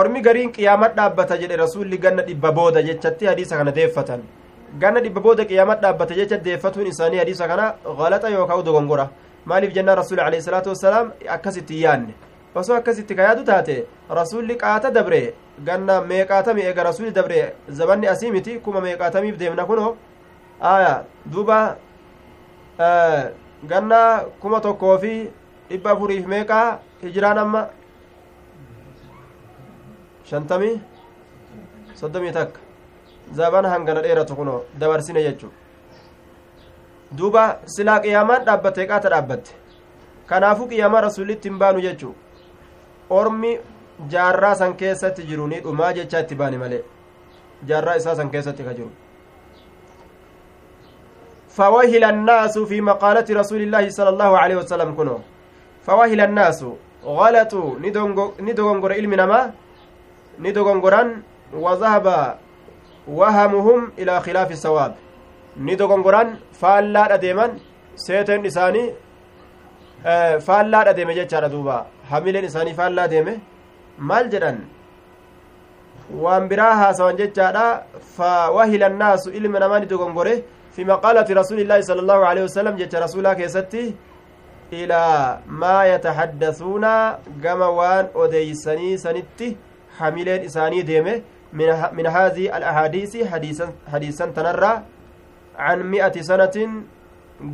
ormi 0.00 0.20
gariin 0.28 0.50
qiyaamat 0.56 0.96
dhaabbata 0.96 1.38
jedhe 1.42 1.56
rasulli 1.64 1.98
ganna 2.06 2.22
dhibba 2.28 2.52
booda 2.58 2.82
jechatti 2.88 3.26
hadiisa 3.30 3.56
kana 3.60 3.72
deeffatan 3.78 4.22
ganna 4.82 5.00
dhibba 5.04 5.20
booda 5.26 5.44
qiyaamat 5.50 5.80
dhaabbata 5.84 6.14
jecha 6.20 6.38
deeffatuun 6.46 6.86
isaanii 6.92 7.18
hadiisa 7.22 7.48
kana 7.52 7.74
galaxa 8.00 8.28
yookaan 8.36 8.64
dogongora 8.64 9.08
maaliif 9.44 9.72
jennaan 9.76 9.98
rasuuli 10.02 10.22
alayhi 10.28 10.42
salaatu 10.48 10.74
wassalaam 10.74 11.12
akkasitti 11.36 11.82
yaanne 11.84 12.14
osoo 12.60 12.76
akkasitti 12.76 13.14
ka 13.16 13.22
yaadu 13.28 13.44
taate 13.44 13.76
rasulli 14.18 14.56
qaata 14.62 14.90
dabre 14.90 15.34
ganna 15.64 16.00
meeqaatami 16.10 16.62
eega 16.68 16.82
rasuli 16.88 17.10
dabre 17.18 17.40
zabanni 17.78 18.06
asii 18.12 18.30
miti 18.36 18.58
kuma 18.64 18.80
meeqaatamiif 18.80 19.36
deemna 19.38 19.64
kuno 19.70 19.96
aya 20.60 21.04
duuba 21.32 21.58
ganna 23.70 24.00
kuma 24.40 24.60
tokkoo 24.60 24.98
fi 24.98 25.12
dhibba 25.70 25.90
afuriif 25.92 26.26
meeqaa 26.26 26.78
hijiraan 27.02 27.38
amma? 27.38 27.68
Shantamii 30.24 30.80
soddomii 31.94 32.32
takka. 32.32 32.60
Zabana 33.34 33.68
hangana 33.70 34.02
dheeratu 34.02 34.36
kuno 34.36 34.62
dabarsine 34.80 35.22
jechu 35.22 35.48
duuba 37.18 37.42
silaa 37.66 38.00
qiyaamaan 38.00 38.44
dhaabbatte 38.44 38.86
qaata 38.86 39.08
dhaabbatte. 39.10 39.50
Kanaafuu 40.26 40.68
qiyaamaa 40.68 41.00
rasulitti 41.00 41.48
hin 41.48 41.58
baanu 41.58 41.80
jechuu 41.80 42.14
ormi 43.10 43.58
jaarraa 44.12 44.54
san 44.54 44.74
keessatti 44.76 45.22
jiru 45.22 45.46
ni 45.48 45.60
dhumaa 45.60 45.92
jechaa 45.92 46.20
itti 46.20 46.34
baane 46.34 46.56
malee. 46.58 46.82
Jaarraa 47.68 47.96
isaa 47.96 48.14
san 48.14 48.30
keessatti 48.30 48.64
ka 48.64 48.74
jiru. 48.74 48.90
فوهل 51.56 52.04
الناس 52.04 52.58
في 52.58 52.80
مقالة 52.80 53.24
رسول 53.30 53.60
الله 53.62 53.88
صلى 53.88 54.08
الله 54.08 54.38
عليه 54.38 54.56
وسلم 54.56 54.92
كنو. 54.92 55.18
فوهل 55.86 56.20
الناس 56.20 56.64
غلطوا 57.04 57.68
ندغنغر 58.40 58.92
علم 58.92 59.14
نما 59.14 59.40
ندغنغران 60.40 61.08
وذهب 61.56 62.06
وهمهم 63.08 63.92
إلى 63.98 64.20
خلاف 64.20 64.50
الصواب. 64.50 64.92
ندغنغران 65.56 66.28
فالا 66.60 67.14
أديما 67.14 67.46
سيتن 67.96 68.44
إساني 68.46 68.92
faallaa 70.46 70.92
deeme 70.92 71.14
jechaadha 71.14 71.48
duuba 71.48 71.86
hamileen 72.10 72.48
isaanii 72.50 72.74
faallaa 72.80 73.08
deeme 73.14 73.34
maal 74.10 74.28
jedhan 74.34 74.58
waan 76.24 76.48
biraa 76.50 76.74
haasawan 76.80 77.16
jechaadha 77.22 77.66
fa 78.16 78.32
wahila 78.56 78.86
annaasu 78.90 79.30
ilma 79.38 79.58
namaa 79.64 79.80
ni 79.84 79.86
dogongore 79.92 80.34
fi 80.74 80.84
maqaalati 80.90 81.34
rasuulillaahi 81.40 81.82
sala 81.88 82.02
allahu 82.04 82.24
alehi 82.30 82.46
wasalam 82.48 82.76
jecha 82.82 83.00
rasuulaa 83.06 83.34
keessatti 83.40 83.84
ilaa 84.80 85.40
maa 85.62 85.84
yatahaddasuuna 85.92 86.92
gama 87.46 87.70
waan 87.78 88.06
odeeysanii 88.24 88.98
sanitti 89.06 89.56
hamileen 89.98 90.44
isaanii 90.50 90.82
deeme 90.90 91.22
min 91.98 92.06
haadii 92.16 92.48
alahaadiisi 92.58 93.24
hadiisan 93.92 94.34
tanarraa 94.38 94.76
can 95.56 95.82
mi'ati 95.94 96.24
sanatin 96.30 96.76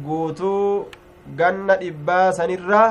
guutuu 0.07 0.87
ganna 1.41 1.77
dhibbaa 1.83 2.33
sanirraa 2.39 2.89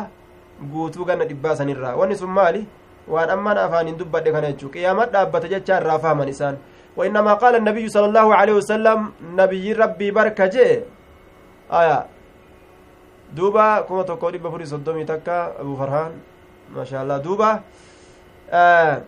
guutuu 0.74 1.06
ganna 1.06 1.26
dhibbaa 1.26 1.56
sanirraa. 1.56 1.96
Wanni 1.96 2.16
sun 2.16 2.30
maali? 2.30 2.68
Waan 3.08 3.30
amman 3.30 3.58
afaaniin 3.58 3.98
dubbadhe 3.98 4.32
kana 4.32 4.52
jechuu 4.52 4.70
qiyaamat 4.70 5.12
dhaabbata 5.12 5.48
jecha 5.48 5.82
irraa 5.82 6.00
fahman 6.00 6.30
isaan. 6.30 6.58
وإنما 6.98 7.34
قال 7.34 7.56
النبي 7.56 7.88
صلى 7.90 8.06
الله 8.12 8.28
عليه 8.36 8.54
وسلم 8.60 9.00
نبي 9.40 9.74
ربي 9.74 10.12
بركة 10.12 10.46
جي 10.46 10.84
آية 11.72 12.00
دوبا 13.32 13.88
كما 13.88 14.04
تقولي 14.04 14.38
بفري 14.44 14.66
صدومي 14.66 15.04
تكا 15.08 15.62
أبو 15.64 15.76
فرهان 15.80 16.12
ما 16.76 16.84
شاء 16.84 17.00
الله 17.04 17.18
دوبا 17.18 17.52
آه 18.52 19.02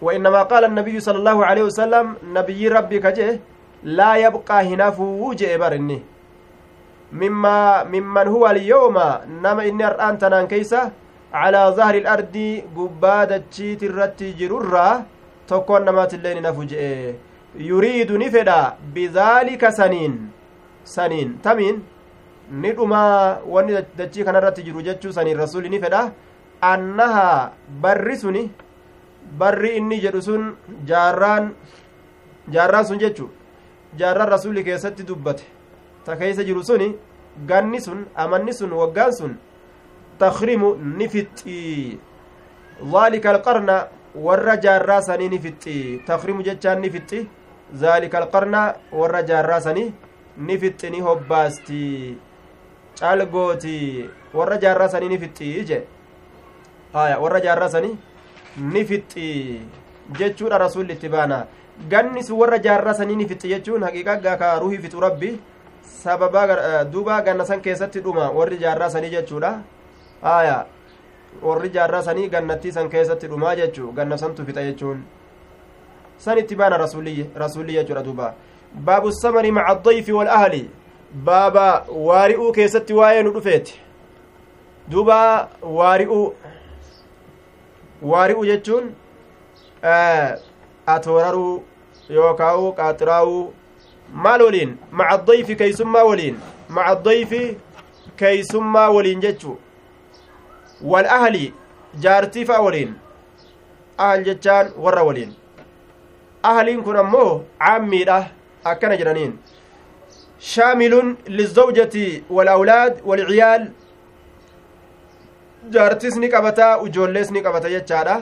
وإنما 0.00 0.42
قال 0.48 0.64
النبي 0.64 1.00
صلى 1.00 1.18
الله 1.20 1.38
عليه 1.46 1.64
وسلم 1.68 2.06
نبي 2.32 2.68
ربي 2.68 2.98
كجي 3.04 3.40
لا 3.84 4.16
يبقى 4.16 4.58
هنافو 4.72 5.32
جي 5.36 5.52
برني 5.60 5.98
مما 7.12 7.84
ممن 7.84 8.26
هو 8.28 8.46
اليوم 8.46 8.96
نما 9.42 9.62
إني 9.68 9.88
الآن 9.88 10.18
تنان 10.18 10.46
كيسة 10.46 10.90
على 11.34 11.62
ظهر 11.76 11.94
الأرض 11.94 12.36
قبادة 12.76 13.42
شيت 13.50 13.82
الرتي 13.82 14.32
جرورا 14.38 15.04
tokkoon 15.50 15.82
namaatillee 15.84 16.34
ni 16.34 16.40
nafu 16.40 16.64
je'e 16.70 17.14
yuriidu 17.68 18.18
ni 18.18 18.30
fedha 18.30 18.76
bidaalika 18.94 19.72
saniin 19.78 20.12
saniin 20.84 21.32
tamiin 21.46 21.80
ni 22.62 22.70
dhumaa 22.76 23.38
wanni 23.54 23.74
dachii 23.98 24.24
kanarratti 24.28 24.62
jiru 24.66 24.82
jechuu 24.88 25.12
saniin 25.16 25.38
rasuli 25.42 25.68
ni 25.72 25.80
fedha 25.84 26.02
annahaa 26.72 27.50
barri 27.82 28.16
suni 28.22 28.42
barri 29.42 29.70
inni 29.80 29.98
jedhu 30.04 30.22
sun 30.28 30.44
jaarraan 30.90 31.50
jaarraan 32.56 32.86
sun 32.90 33.02
jechu 33.04 33.26
jaarraan 34.02 34.28
rasuli 34.36 34.64
keessatti 34.68 35.08
dubbate 35.10 35.44
ta 36.04 36.16
keeysa 36.16 36.44
jiru 36.44 36.62
suni 36.64 36.94
ganni 37.46 37.80
sun 37.80 38.06
amanni 38.16 38.52
sun 38.52 38.72
waggaan 38.72 39.12
sun 39.12 39.36
takrimu 40.18 40.74
ni 40.98 41.08
fixxii 41.08 41.98
dhaalika 42.92 43.30
alqarna 43.30 43.76
warra 44.14 44.56
jaarraa 44.64 45.02
sanii 45.02 45.28
ni 45.28 45.38
fixxi 45.38 46.02
takrimu 46.06 46.42
jechaan 46.42 46.80
ni 46.80 46.90
fixxi 46.90 47.28
zaalika 47.74 48.18
alqarna 48.22 48.74
warra 48.92 49.22
jaarraa 49.22 49.60
sanii 49.60 49.92
ni 50.48 50.58
fixxi 50.58 50.90
ni 50.90 51.00
hobbaasti 51.00 51.82
caalgooti 53.00 53.76
warra 54.34 54.58
jaarraa 54.64 54.88
sanii 54.88 55.08
ni 55.08 55.18
fixxi 55.18 55.64
je 55.72 55.80
haya 56.92 57.18
warra 57.20 57.40
jaarraa 57.46 57.68
sanii 57.76 57.96
ni 58.72 58.84
fixxi 58.84 59.26
jechuudha 60.18 60.58
rasulli 60.58 60.92
itti 60.92 61.08
baana 61.08 61.46
ganni 61.88 62.22
sun 62.22 62.38
warra 62.38 62.58
jaarraa 62.58 62.94
saniini 62.94 63.26
fixi 63.28 63.48
jechuun 63.48 63.82
haqiiqa 63.86 64.16
gaaka 64.24 64.58
ruhii 64.60 64.78
fixu 64.84 65.00
rabbi 65.00 65.30
sababa 66.02 66.84
duuba 66.84 67.22
ganna 67.22 67.44
san 67.44 67.60
keessatti 67.60 68.00
dhuma 68.00 68.30
warri 68.30 68.58
jaarraa 68.58 68.90
sanii 68.90 69.10
jechuudha 69.10 69.62
aya 70.22 70.66
warri 71.42 71.70
jaarraa 71.70 72.02
sanii 72.02 72.28
gannattii 72.28 72.72
san 72.72 72.88
keessatti 72.90 73.26
dhumaa 73.28 73.54
jechuu 73.56 73.92
ganna 73.92 74.18
santu 74.18 74.44
fixa 74.44 74.62
jechuun 74.62 75.02
san 76.18 76.38
itti 76.38 76.56
baana 76.56 76.78
rasulli 76.78 77.72
jechuudha 77.74 78.02
duuba 78.02 78.34
baabu 78.74 79.12
samari 79.12 79.52
maca 79.52 79.74
addayfi 79.74 80.12
walahli 80.12 80.70
baaba 81.28 81.86
waari'uu 82.08 82.52
keessatti 82.52 82.92
waa'ee 82.92 83.22
nu 83.22 83.32
dhufeeti 83.36 83.80
duuba 84.90 85.48
waari'uu 85.62 86.34
waari'u 88.02 88.44
jechuun 88.46 88.92
atooraruu 90.86 91.64
yookaa'u 92.10 92.72
qaaxiraa'uu 92.72 93.42
maal 94.12 94.42
waliin 94.42 94.76
maca 94.90 95.10
addayfi 95.18 95.56
keeysummaa 95.56 96.04
waliin 96.04 96.38
maca 96.68 96.86
addayfi 96.96 97.42
keeysummaa 98.16 98.90
waliin 98.90 99.20
jechuu 99.20 99.58
wal 100.92 101.06
ahli 101.18 101.54
jaartii 102.06 102.44
fa'a 102.50 102.62
waliin 102.66 102.94
ahal 103.98 104.24
jechaan 104.24 104.72
warra 104.86 105.02
waliin 105.04 105.32
ahaliin 106.42 106.82
kun 106.82 106.96
ammoo 106.96 107.44
caammiidha 107.58 108.18
akkana 108.72 108.96
jedhaniin 108.96 109.38
shaamilun 110.52 111.16
lizawjati 111.26 112.24
walawlaad 112.30 113.00
walciyaal 113.12 113.66
jaartis 115.70 116.16
ni 116.16 116.28
qabataa 116.34 116.78
ujoollees 116.78 117.30
ni 117.30 117.42
qabata 117.42 117.70
jechaadha 117.70 118.16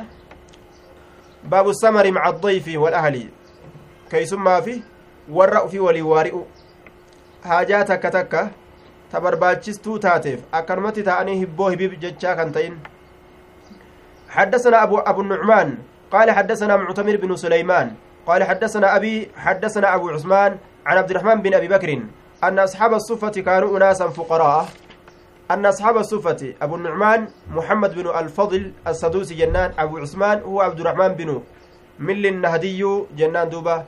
baabu 1.50 1.74
samari 1.74 2.12
maca 2.12 2.28
addayfi 2.34 2.76
wal 2.84 2.94
ahli 2.94 3.24
keeysummaa 4.10 4.62
fi 4.62 4.82
warra 5.28 5.64
ufii 5.64 5.78
walii 5.78 6.02
waari'u 6.02 6.46
haajaa 7.48 7.84
takka 7.84 8.10
takka 8.10 8.50
ta 9.12 9.20
barbaachistuu 9.20 9.98
taateef 9.98 10.40
akkanumatti 10.52 11.02
ta'anii 11.02 11.38
hibboo 11.38 11.68
hibiib 11.70 12.00
jechaa 12.00 12.36
kan 12.36 12.52
ta'in. 12.52 12.78
حدثنا 14.28 14.82
أبو 14.82 14.98
أبو 14.98 15.20
النعمان 15.20 15.78
قال 16.12 16.30
حدثنا 16.30 16.76
معتمر 16.76 17.16
بن 17.16 17.36
سليمان 17.36 17.92
قال 18.26 18.44
حدثنا 18.44 18.96
أبي 18.96 19.30
حدثنا 19.36 19.94
أبو 19.94 20.08
عثمان 20.08 20.58
عن 20.86 20.96
عبد 20.96 21.10
الرحمن 21.10 21.42
بن 21.42 21.54
أبي 21.54 21.68
بكر 21.68 22.02
أن 22.44 22.58
أصحاب 22.58 22.94
الصفة 22.94 23.30
كانوا 23.40 23.92
أن 25.50 25.66
أصحاب 25.66 25.96
الصفة 25.96 26.54
أبو 26.62 26.74
النعمان 26.76 27.28
محمد 27.50 27.94
بن 27.94 28.18
الفضل 28.18 28.72
السدوسي 28.86 29.34
جنان 29.34 29.72
أبو 29.78 29.98
عثمان 29.98 30.40
هو 30.42 30.60
عبد 30.60 30.80
الرحمن 30.80 31.08
بن 31.08 31.42
مل 31.98 32.26
النهدي 32.26 32.84
جنان 33.16 33.48
دوبة 33.48 33.84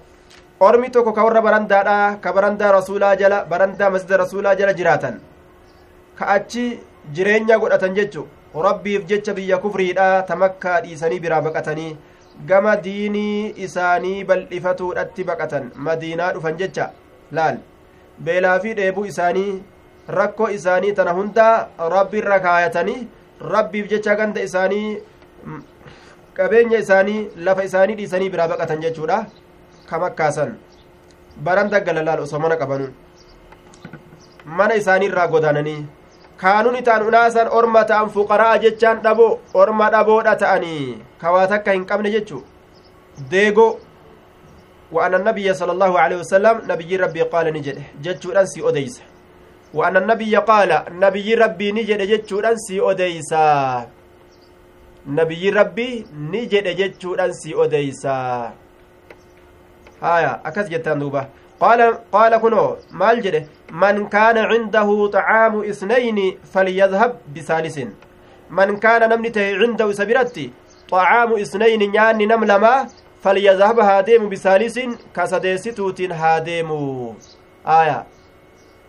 ormi 0.66 0.90
tokko 0.94 1.12
ka 1.16 1.24
warra 1.24 1.40
barandaadha 1.46 2.20
ka 2.24 2.32
barandaa 2.36 2.72
rasuulaa 2.78 3.16
jala 3.20 3.38
barandaa 3.52 3.90
masjida 3.94 4.20
rasuulaa 4.22 4.54
jala 4.60 4.74
jiraatan 4.80 5.14
ka 6.18 6.26
achi 6.36 6.64
jireenya 7.16 7.56
godhatan 7.62 7.96
jechu 7.98 8.24
rabbiif 8.66 9.06
jecha 9.10 9.32
biyya 9.38 9.58
kufriidha 9.64 10.08
tamakkaa 10.30 10.76
dhiisanii 10.84 11.20
biraa 11.24 11.40
baqatanii 11.48 11.96
gama 12.52 12.76
diinii 12.86 13.54
isaanii 13.66 14.24
bal'ifatuudhatti 14.28 15.28
baqatan 15.32 15.72
madiinaa 15.88 16.30
dhufan 16.36 16.60
jecha 16.62 16.90
laal 17.38 17.56
beelaa 18.28 18.58
fi 18.64 18.76
dheebuu 18.78 19.08
isaanii 19.14 19.50
rakkoo 20.20 20.52
isaanii 20.60 20.92
tana 21.00 21.18
hundaa 21.18 21.54
rabbiirra 21.96 22.40
kaayatanii 22.46 23.00
rabbiif 23.56 23.92
jecha 23.92 24.20
ganda 24.22 24.44
isaanii 24.48 24.88
qabeenya 26.38 26.78
isaanii 26.84 27.20
lafa 27.48 27.70
isaanii 27.70 28.00
dhiisanii 28.00 28.34
biraa 28.34 28.52
baqatan 28.52 28.82
jechuudha 28.88 29.24
kamakkaasan 29.90 30.56
baran 31.48 31.70
daggala 31.74 32.20
osoo 32.26 32.42
mana 32.44 32.56
qabanuun 32.62 32.94
mana 34.58 34.78
isaaniirraa 34.80 35.28
godaananii 35.34 35.80
kaanuun 36.42 36.80
itaan 36.80 37.06
unaasan 37.10 37.52
orma 37.58 37.84
ta'an 37.92 38.10
fuqaraa 38.16 38.56
jechaan 38.64 39.04
dhaboo 39.06 39.30
orma 39.62 39.92
dhaboodha 39.94 40.36
ta'anii 40.42 40.82
kawaa 41.22 41.46
takka 41.52 41.76
hin 41.78 41.86
qabne 41.92 42.10
jechu 42.16 42.44
deegoo 43.30 43.70
وأن 44.92 45.14
النبي 45.14 45.54
صلى 45.54 45.72
الله 45.72 45.92
عليه 46.00 46.16
وسلم 46.16 46.56
نبي 46.66 46.90
ربي 46.96 47.22
قال 47.22 47.46
نجد 47.54 47.78
جتشو 48.02 48.30
أنسي 48.34 48.58
أديس 48.68 48.94
وأن 49.74 49.96
النبي 50.02 50.36
قال 50.36 50.70
نبي 50.90 51.34
ربي 51.34 51.72
نجد 51.72 52.00
جتشو 52.10 52.40
أنسي 52.40 52.82
أديسا 52.82 53.46
نبي 55.06 55.50
ربي 55.50 55.90
نجد 56.34 56.66
haya 60.00 60.40
akkas 60.44 60.68
jettaan 60.70 61.00
duuba. 61.00 61.26
Qaala 61.60 62.38
kunoo 62.40 62.78
maal 62.90 63.20
jedhe? 63.24 63.46
Man 63.70 64.08
kaana 64.08 64.48
cindahu 64.50 65.10
xacaamu 65.12 65.64
isnayni 65.64 66.38
falyadhab 66.52 67.12
bisaalisin 67.34 67.90
man 68.50 68.80
kaana 68.80 69.08
namni 69.08 69.30
tahe 69.30 69.58
cindahu 69.60 69.90
isa 69.94 70.06
biratti 70.06 70.52
xacaamu 70.90 71.38
isnayni 71.44 71.88
nyaanni 71.88 72.26
nam 72.26 72.44
lamaa 72.52 72.86
falyadhab 73.24 73.78
haa 73.88 74.02
deemu 74.02 74.28
bisaalisin 74.28 74.96
ka 75.12 75.26
sadeessituutiin 75.26 76.12
haa 76.12 76.40
deemu. 76.40 76.80
Aya 77.64 78.04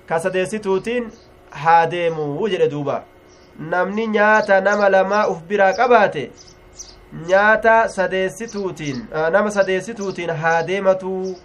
ka 0.07 0.19
sadeessituutiin 0.19 1.11
haa 1.51 1.85
deemu 1.85 2.47
jedhe 2.47 2.69
duuba. 2.71 3.03
Namni 3.59 4.07
nyaata 4.07 4.61
nama 4.61 4.89
lamaa 4.89 5.27
uf 5.27 5.43
biraa 5.49 5.73
qabaate 5.73 6.31
nyaata 7.13 7.89
sadeessituutiin 7.89 9.07
nama 9.31 9.51
sadeessituutiin 9.51 10.29
haa 10.29 10.67
deematu 10.67 11.35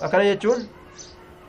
akkana 0.00 0.24
jechuun 0.24 0.62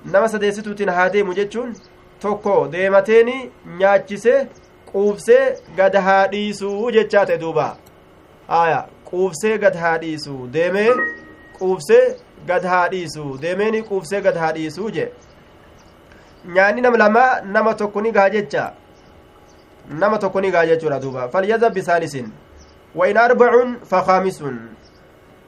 nama 0.05 0.27
sadeessituutiin 0.27 0.89
haa 0.89 1.09
deemu 1.13 1.33
jechuun 1.33 1.75
tokko 2.19 2.55
deemateeni 2.71 3.51
nyaachisee 3.77 4.47
quubsee 4.91 5.57
gad 5.77 5.95
haa 6.07 6.27
dhiisuu 6.27 6.91
jechaa 6.97 7.25
ta'e 7.25 7.37
duuba 7.45 7.77
aya 8.59 8.83
quubsee 9.09 9.57
gad 9.57 9.75
haa 9.85 9.97
dhiisuu 10.03 10.47
deemee 10.53 10.91
quubsee 11.59 12.03
gad 12.47 12.65
haa 12.73 12.87
dhiisuu 12.89 13.37
deemeeni 13.41 13.83
quubsee 13.83 14.21
gad 14.21 14.37
haa 14.43 14.51
dhiisuu 14.59 14.89
je 14.99 15.11
nyaanni 16.45 16.81
nama 16.81 16.97
lamaa 16.97 17.41
nama 17.41 17.73
tokko 17.73 18.01
ni 18.01 18.11
gaa 18.11 18.29
jecha 18.29 18.71
nama 19.89 20.17
tokko 20.17 20.41
ni 20.41 20.51
gaa 20.51 20.65
jechuudha 20.65 20.99
duuba 20.99 21.29
falyazab 21.29 21.73
bisaalisin 21.73 22.31
وإن 22.95 23.17
أربع 23.17 23.51
فخامس. 23.85 24.43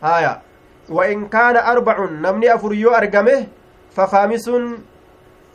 هايا. 0.04 0.42
وإن 0.90 1.28
كان 1.28 1.58
أربع 1.58 2.06
نمني 2.06 2.56
أفريو 2.56 2.90
أرقمه 2.96 3.48
فخامس 3.96 4.50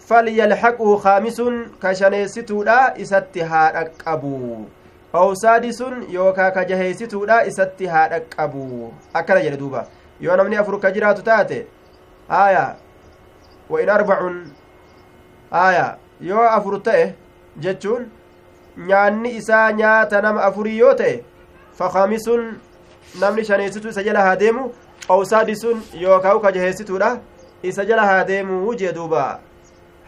فليلحقه 0.09 0.97
خامس 0.97 1.43
كشنيستودا 1.83 3.03
إستها 3.03 3.81
أقبو 3.81 4.65
أو 5.15 5.35
سادس 5.35 5.81
يوكا 6.09 6.49
كجهيستودا 6.49 7.47
إستها 7.47 8.17
أقبو 8.17 8.91
أكنا 9.17 9.41
جلدوبا 9.41 9.87
yoo 10.21 10.37
namni 10.37 10.57
afur 10.57 10.81
ka 10.81 10.91
jiraatu 10.91 11.23
taate 11.23 11.67
aya 12.29 12.77
wa 13.71 13.83
in 13.83 13.89
arbacun 13.89 14.51
aya 15.51 15.99
yoo 16.21 16.43
afur 16.57 16.83
ta'e 16.83 17.15
jechuun 17.57 18.09
nyaanni 18.89 19.31
isaa 19.41 19.73
nyaata 19.73 20.23
nama 20.23 20.43
afurii 20.49 20.79
yoo 20.79 20.95
ta'e 20.95 21.23
deemu 24.39 24.73
awsaadisuun 25.09 25.83
yookaan 26.01 26.41
ka 26.41 26.53
jaheessituudha 26.53 27.11
isa 27.63 27.85
jala 27.91 28.07
haa 28.07 28.25
deemu 28.31 28.75
jee 28.81 28.93
duuba 28.97 29.23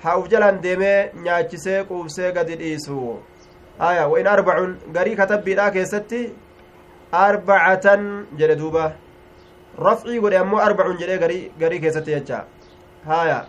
haa 0.02 0.16
uf 0.22 0.28
jalaan 0.32 0.58
deemee 0.64 1.10
nyaachisee 1.26 1.84
quubsee 1.90 2.32
gadi 2.32 2.56
dhiisu 2.62 2.96
aya 3.90 4.08
wa 4.08 4.18
in 4.20 4.26
arbacun 4.34 4.74
garii 4.96 5.16
katabbiidhaa 5.20 5.70
keessatti 5.76 6.20
arbacatan 7.22 8.04
jedhe 8.42 8.58
duuba 8.64 8.84
rafcii 9.86 10.20
godhe 10.26 10.42
ammoo 10.42 10.60
arbacun 10.66 11.00
jedhee 11.04 11.18
garii 11.24 11.40
garii 11.64 11.80
keessatti 11.86 12.18
jecha 12.18 12.44
haya 13.06 13.40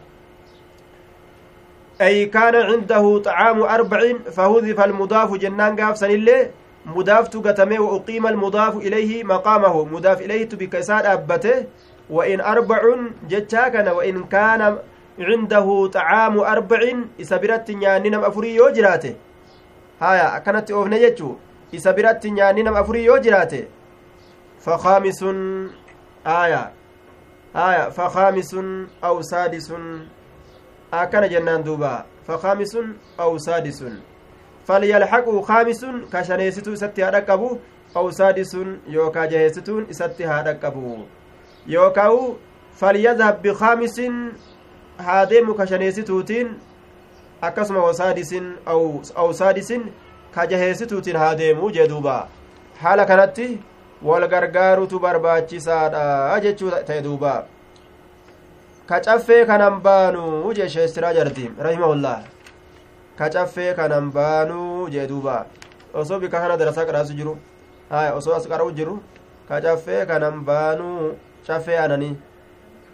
أي 2.01 2.25
كان 2.33 2.55
عنده 2.55 3.21
طعام 3.25 3.61
أربع 3.61 3.99
فهذف 4.35 4.79
المضاف 4.79 5.33
جنان 5.37 5.75
قاف 5.79 5.97
سنillee 5.97 6.49
mudaaftu 6.85 7.41
gatame 7.41 7.79
وأقيم 7.79 8.27
المضاف 8.27 8.77
إليه 8.77 9.23
مقامه. 9.23 9.85
مضاف 9.85 10.21
إليه 10.21 10.49
بكساد 10.49 11.05
أبته. 11.05 11.65
وإن 12.09 12.41
أربع 12.41 12.81
جتشا 13.29 13.67
كان 13.67 13.87
وإن 13.87 14.23
كان 14.23 14.77
عنده 15.19 15.87
طعام 15.87 16.39
أربع 16.39 16.79
إسابرت 17.21 17.71
نيانينم 17.71 18.23
أفري 18.23 18.55
يوجراته 18.55 19.15
هايا 20.01 20.37
أكنت 20.37 20.71
أوفن 20.71 20.99
جتشو. 20.99 21.35
إسابرت 21.75 22.27
نيانينم 22.27 22.75
أفري 22.77 23.03
يوجراته 23.05 23.63
فخامس 24.59 25.23
آية 26.27 26.71
آية 27.55 27.89
فخامس 27.89 28.55
أو 29.03 29.21
سادس. 29.21 29.73
أكن 30.93 31.29
جنان 31.29 31.63
دوبا. 31.63 32.05
فخامس 32.27 32.77
أو 33.19 33.37
سادس. 33.37 33.83
Yookaa 38.97 39.27
jaheessituun 39.27 39.85
isatti 39.95 40.23
haa 40.23 40.41
dhaqqabu 40.43 40.97
yookaawu 41.75 42.37
falyadhab 42.81 43.41
bikaamisin 43.41 44.19
haa 45.07 45.25
deemu 45.25 45.53
ka 45.53 45.67
shaneessituutiin 45.67 46.53
akkasuma 47.49 47.83
wasaadisin 47.87 48.53
aw 49.15 49.33
saadisin 49.33 49.91
ka 50.35 50.47
jaheessituutiin 50.47 51.17
haa 51.17 51.35
deemu 51.35 51.71
jee 51.71 51.87
duuba 51.93 52.17
haala 52.81 53.05
kanatti 53.05 53.47
wal 54.09 54.27
gargaarutu 54.27 54.99
barbaachisaadha 54.99 56.39
jechuu 56.45 56.71
ta'e 56.71 57.01
duuba 57.07 57.33
ka 58.85 58.99
caffee 59.07 59.45
kanan 59.45 59.81
baanuu 59.81 60.53
jee 60.53 60.69
sheestiraa 60.75 61.13
jardiim 61.13 61.59
rahimahullah 61.67 62.17
ka 63.21 63.29
caffee 63.29 63.73
kanan 63.77 64.09
baanuu 64.17 64.89
jee 64.89 65.05
duuba 65.07 65.45
osoo 65.93 66.17
bika 66.19 66.39
kana 66.41 66.57
darasaa 66.57 66.85
qadhaasu 66.89 67.13
jiru 67.13 67.33
haya 67.93 68.13
osoo 68.17 68.33
as 68.33 68.47
qara'u 68.51 68.71
jiru 68.77 68.95
ka 69.49 69.61
caffee 69.65 70.05
kanan 70.09 70.41
baanuu 70.47 71.13
caffee 71.47 71.77
ananii 71.83 72.15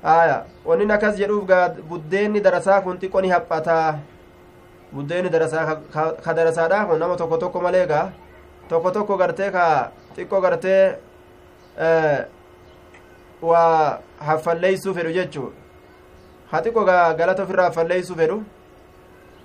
haya 0.04 0.38
wannin 0.68 0.92
akkas 0.96 1.16
jedhuuf 1.22 1.46
gaa 1.52 1.70
buddeenni 1.90 2.40
darasaa 2.48 2.82
kun 2.82 3.00
xiqqo 3.02 3.22
ni 3.22 3.30
haphataa 3.36 4.00
buddeenni 4.94 5.30
darasaa 5.36 5.64
ka 6.26 6.34
darasaadha 6.40 6.86
kun 6.92 7.00
nama 7.00 7.16
tokko 7.22 7.38
tokko 7.46 7.62
malee 7.68 7.86
gaa 7.94 8.12
tokko 8.70 8.92
tokko 9.00 9.18
gartee 9.24 9.50
ka 9.56 9.66
xiqqoo 10.16 10.42
gartee 10.42 10.84
waa 13.42 14.00
haffalleeysuu 14.28 14.94
fedhu 15.00 15.12
jechuu 15.22 15.50
ha 16.52 16.62
xiqqoo 16.68 16.86
gaa 16.92 17.14
galata 17.24 17.44
ofirraa 17.48 17.66
haffalleeysuu 17.72 18.16
fedhu 18.22 18.44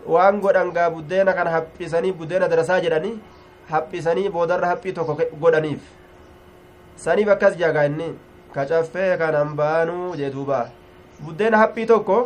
waan 0.06 0.40
godhan 0.40 0.70
gaa 0.72 0.90
buddeena 0.90 1.32
kana 1.32 1.50
haphisanii 1.50 2.12
buddeena 2.12 2.48
darasaa 2.48 2.80
jedhanii 2.84 3.14
haphisanii 3.70 4.28
boodarra 4.36 4.68
haphii 4.72 4.92
tokko 4.98 5.16
godhaniif 5.40 5.80
saniif 7.04 7.28
akkas 7.34 7.56
jaagaa 7.62 7.84
inni 7.90 8.08
kacaffee 8.54 9.16
kanan 9.22 9.54
baanuu 9.60 10.16
jee 10.20 10.30
duuba 10.36 10.60
buddeena 11.24 11.58
haphii 11.64 11.86
tokko 11.92 12.18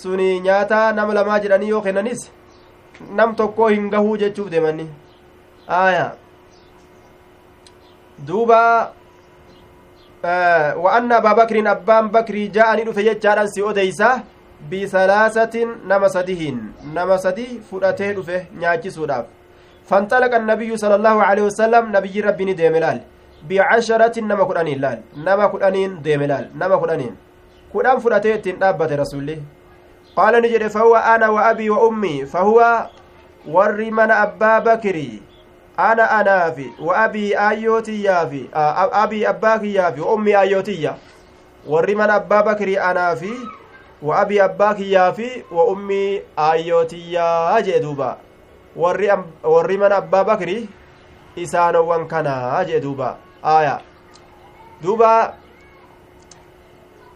suni 0.00 0.40
nyaata 0.40 0.80
nama 0.92 1.14
lamaa 1.20 1.38
jedhanii 1.46 1.68
yoo 1.74 1.80
kennanis 1.86 2.26
nam 3.20 3.34
tokkoo 3.40 3.68
hin 3.76 3.88
gahuu 3.94 4.16
jechuuf 4.24 4.50
deemanni 4.50 4.88
aya 5.78 6.12
duuba 8.26 8.60
wa 10.84 10.92
anna 10.96 11.16
abaa 11.20 11.34
bakriin 11.40 11.66
abbaan 11.66 12.08
bakrii 12.16 12.48
ja'anii 12.56 12.84
dhufe 12.88 13.02
jechaadhan 13.08 13.48
si 13.54 13.62
odeysa 13.70 14.10
bisalaasatin 14.70 15.68
nama 15.86 16.08
sadihiin 16.08 16.60
nama 16.94 17.18
sadi 17.18 17.60
fudhatee 17.70 18.12
dhufe 18.14 18.46
nyaachisuudhaaf. 18.60 19.26
Fanxalaqa 19.90 20.36
annabiyyu 20.36 20.78
sala 20.78 20.94
allaahu 20.94 21.20
aleyhi 21.20 21.48
wasalam 21.48 21.90
nabiyyi 21.92 22.22
rabbii 22.22 22.54
deeme 22.54 22.80
laal? 22.80 23.00
Bicasharatin 23.48 24.26
nama 24.26 24.44
kudhaniin 24.46 24.80
laal? 24.80 24.98
Nama 25.16 25.48
kudhaniin 25.48 26.00
deeme 26.04 26.26
laal? 26.26 26.46
Nama 26.54 26.78
kudhaniin? 26.78 27.14
Kudhan 27.72 28.00
fudhatee 28.00 28.34
ittiin 28.38 28.58
dhaabbate 28.60 28.96
rasulli 28.96 29.42
qaala 30.16 30.40
ni 30.40 30.48
jedhe 30.48 30.68
fahuwa 30.70 31.04
ana 31.04 31.30
wa 31.30 31.46
abii 31.46 31.68
wa 31.70 31.86
ummii 31.88 32.26
fahuwa 32.26 32.90
warri 33.46 33.90
mana 33.90 34.18
abbaa 34.18 34.60
bakirii 34.60 35.22
ana 35.76 36.10
anaafi 36.10 36.72
wa 36.80 36.96
abii 36.98 37.34
aayyootiyyaafi 37.34 38.50
abii 38.92 39.24
abbaa 39.26 39.58
kiyyaafi 39.58 40.00
wa 40.00 40.12
ummii 40.14 40.34
aayyootiyya 40.34 40.94
warri 41.66 41.94
mana 41.94 42.14
abbaa 42.14 42.42
bakirii 42.42 42.76
anaafi 42.76 43.32
بكري 44.04 44.44
أنا 44.44 44.44
في 44.44 44.44
وأبي 44.44 44.44
أباك 44.44 44.80
يافي 44.80 45.42
وأمي 45.52 46.20
آيوتي 46.38 47.12
يا 47.12 47.60
جدوبا 47.60 48.16
warri 48.76 49.78
mana 49.78 49.96
abbaa 49.96 50.24
bakri 50.24 50.68
isaanowwan 51.36 52.06
kanaa 52.08 52.64
jee 52.64 52.80
duuba 52.80 53.16
aya 53.42 53.80
duuba 54.82 55.34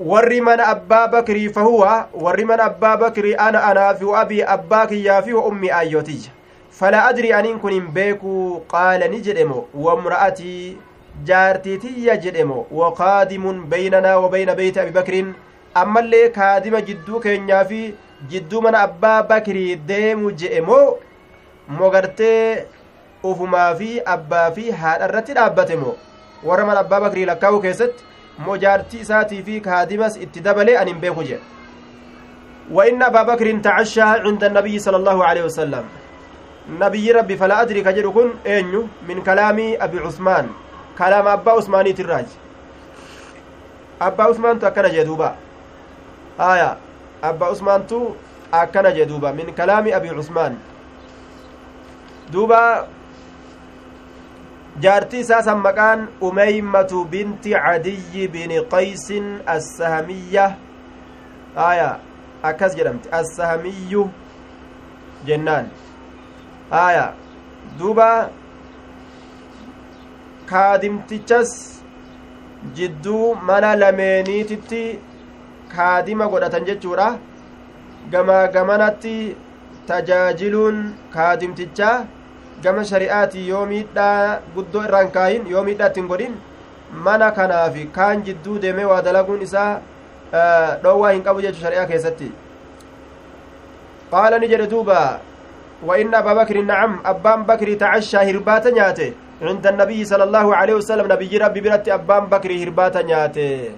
warri 0.01 0.41
mana 0.41 0.67
abbaa 0.67 1.09
bakrii 1.09 1.49
fahuwa 1.49 2.09
warri 2.15 2.45
mana 2.45 2.65
abbaa 2.65 2.97
bakrii 2.97 3.35
ana 3.35 3.65
anaafi 3.65 4.05
wa 4.05 4.21
abii 4.21 4.43
abbaa 4.43 4.87
kiyyaafi 4.87 5.33
wa 5.33 5.45
ummi 5.45 5.71
ayyotiyya 5.71 6.31
fala 6.71 7.05
adri 7.07 7.33
aniin 7.33 7.59
kun 7.59 7.73
hin 7.73 7.89
beekuu 7.89 8.61
qaala 8.61 9.09
ni 9.09 9.21
jedhemo 9.21 9.67
wamra'atii 9.75 10.77
jaartiitiyya 11.25 12.17
jedhemo 12.17 12.67
wakaadimun 12.71 13.67
beynanaa 13.67 14.19
wa 14.19 14.29
beyna 14.29 14.55
beyti 14.55 14.81
abi 14.81 14.91
bakriin 14.91 15.35
ammallee 15.83 16.29
kaadima 16.39 16.81
jidduu 16.89 17.21
keenyaa 17.27 17.65
fi 17.71 17.81
jidduu 18.31 18.61
mana 18.67 18.79
abbaa 18.89 19.23
bakrii 19.33 19.77
deemu 19.91 20.31
je'emoo 20.43 20.87
mogartee 21.81 22.67
ufumaa 23.31 23.75
fi 23.83 23.91
abbaa 24.17 24.47
fi 24.57 24.71
haadha 24.83 25.09
irratti 25.11 25.33
dhaabbate 25.39 25.77
moo 25.85 25.95
warra 26.51 26.67
mana 26.71 26.81
abbaa 26.87 27.01
bakrii 27.07 27.25
lakkaa'uu 27.31 27.61
keessatti 27.67 28.05
moo 28.47 28.57
jaartii 28.65 29.01
isaatii 29.07 29.43
fi 29.51 29.61
kaadimas 29.69 30.17
itti 30.27 30.41
dabalee 30.49 30.77
an 30.83 30.89
hin 30.95 31.01
beeku 31.07 31.23
jedhe 31.31 31.45
وإن 32.77 33.03
أبا 33.03 33.23
بكر 33.23 33.59
تعشى 33.65 34.01
عند 34.01 34.45
النبي 34.45 34.79
صلى 34.79 34.97
الله 34.97 35.25
عليه 35.25 35.43
وسلم 35.45 35.85
نبي 36.81 37.13
ربي 37.13 37.37
فلا 37.37 37.63
أدري 37.63 37.81
كجر 37.83 38.11
كن 38.11 38.29
أنيو 38.47 38.83
من 39.09 39.23
كلام 39.25 39.59
أبي 39.81 39.99
عثمان 40.05 40.47
كلام 40.99 41.27
أبا 41.29 41.53
عثماني 41.53 41.93
تراج 41.93 42.27
أبا 44.03 44.25
عثمان 44.25 44.59
تو 44.61 44.67
أكنا 44.67 44.89
جدوبا 44.89 45.31
آية 46.41 46.77
أبا 47.25 47.47
عثمان 47.47 47.87
تو 47.87 48.15
أكنا 48.55 48.91
جدوبا 48.91 49.31
من 49.33 49.51
كلام 49.59 49.85
أبي 49.89 50.09
عثمان 50.11 50.57
jaartii 54.81 55.21
isaa 55.21 55.43
san 55.43 55.59
maqaan 55.67 56.03
umeeymatu 56.27 57.05
binti 57.13 57.51
cadiyyi 57.63 58.29
bini 58.35 58.59
qaysin 58.75 59.25
assahamiyya 59.55 60.45
aya 61.69 61.89
akkas 62.51 62.77
jedhamti 62.81 63.09
assahamiyyu 63.21 64.05
jennaan 65.31 65.67
aya 66.83 67.07
duuba 67.79 68.09
kaadimtichas 70.53 71.51
jidduu 72.79 73.35
mana 73.51 73.75
lameeniititti 73.83 74.83
kaadima 75.75 76.29
godhatan 76.33 76.67
jechuudha 76.69 77.09
gamaa 78.13 78.45
gamanatti 78.57 79.15
tajaajiluun 79.91 80.81
kaadimtichaa 81.17 81.97
gama 82.67 82.85
shari'aatii 82.91 83.47
yoo 83.53 83.65
miidhaa 83.73 84.41
guddoo 84.57 84.85
irraan 84.89 85.15
kaahin 85.17 85.47
yoo 85.55 85.65
miidhaa 85.71 85.93
ittiin 85.93 86.11
godhin 86.13 86.35
mana 87.07 87.31
kanaafi 87.39 87.87
kaan 88.01 88.27
jidduu 88.29 88.59
deemee 88.67 88.91
waa 88.93 89.01
dalaguun 89.09 89.47
isaa 89.49 89.71
dhoowwaa 90.83 91.15
hin 91.17 91.25
qabu 91.31 91.47
jechu 91.47 91.65
shari'aa 91.65 91.89
keessatti 91.95 92.31
qaala 94.13 94.39
ni 94.45 94.55
jedhe 94.55 94.71
duuba 94.75 95.01
وإن 95.83 96.15
أبا 96.15 96.33
بكر 96.43 96.61
نعم 96.61 97.01
أبان 97.07 97.43
بكر 97.43 97.75
تعشى 97.75 98.17
هرباتا 98.17 98.71
نياته 98.71 99.13
عند 99.43 99.67
النبي 99.67 100.05
صلى 100.05 100.25
الله 100.25 100.47
عليه 100.57 100.75
وسلم 100.75 101.07
نبي 101.13 101.39
ربي 101.39 101.61
برت 101.61 101.89
أبان 101.89 102.25
بكر 102.27 102.51
هرباتا 102.63 103.03
نياته 103.03 103.71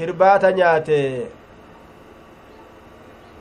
هرباتا 0.00 0.50
نياته 0.50 1.26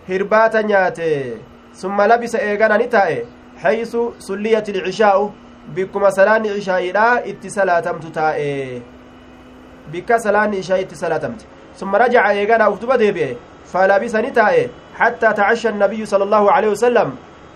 هرباتا 0.09 0.61
نياته 0.61 1.38
ثم 1.73 2.01
لبس 2.01 2.35
إيغانا 2.35 2.77
نتائه 2.77 3.23
حيث 3.63 3.97
سليت 4.19 4.69
العشاء 4.69 5.31
بكما 5.75 6.09
سلان 6.09 6.47
عشاء 6.47 6.91
لا 6.91 7.29
اتسلاتمت 7.29 8.05
تائه 8.05 8.81
بك 9.93 10.17
سلان 10.17 10.55
عشاء 10.55 10.79
اتسلاتمت 10.81 11.41
ثم 11.79 11.95
رجع 11.95 12.29
إيغانا 12.31 12.69
أفتب 12.69 12.91
ديبئه 12.91 13.35
فلبس 13.73 14.15
نتائه 14.15 14.67
حتى 14.99 15.34
تعشى 15.34 15.69
النبي 15.69 16.05
صلى 16.05 16.23
الله 16.23 16.51
عليه 16.51 16.69
وسلم 16.69 17.09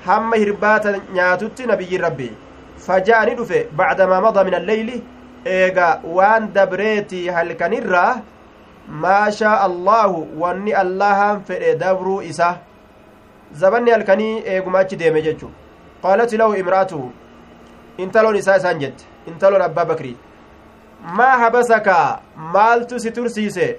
hamma 0.06 0.36
hirbaata 0.36 0.94
nyaatutti 1.14 1.66
nabiyyi 1.66 1.98
rabbi. 1.98 2.30
Faja'ani 2.86 3.36
dhufe 3.36 3.68
bacdamaa 3.78 4.22
mada 4.22 4.44
min 4.44 4.54
alleyli 4.54 5.04
eega 5.46 6.02
waan 6.18 6.54
dabreeti 6.54 7.28
halkanirraa 7.36 8.22
maa 8.88 9.32
shaa 9.32 9.60
allaahu 9.68 10.28
wanni 10.42 10.74
allahan 10.74 11.44
fedhe 11.44 11.76
dabruu 11.76 12.22
isa. 12.22 12.58
Zabanni 13.54 13.92
halkanii 13.92 14.44
eeguma 14.46 14.80
achi 14.80 14.96
deeme 14.96 15.22
jechu 15.22 15.50
qaalati 16.04 16.38
lahu 16.38 16.56
imra'atuhu 16.56 17.12
intaloon 17.98 18.36
isaa 18.36 18.56
isaan 18.58 18.80
jette. 18.80 19.04
Intaloon 19.28 19.62
abbaa 19.62 19.86
bakrii. 19.86 20.18
Maa 21.04 21.38
habasaka? 21.38 22.22
Maaltu 22.36 23.00
si 23.00 23.12
tursiise? 23.12 23.78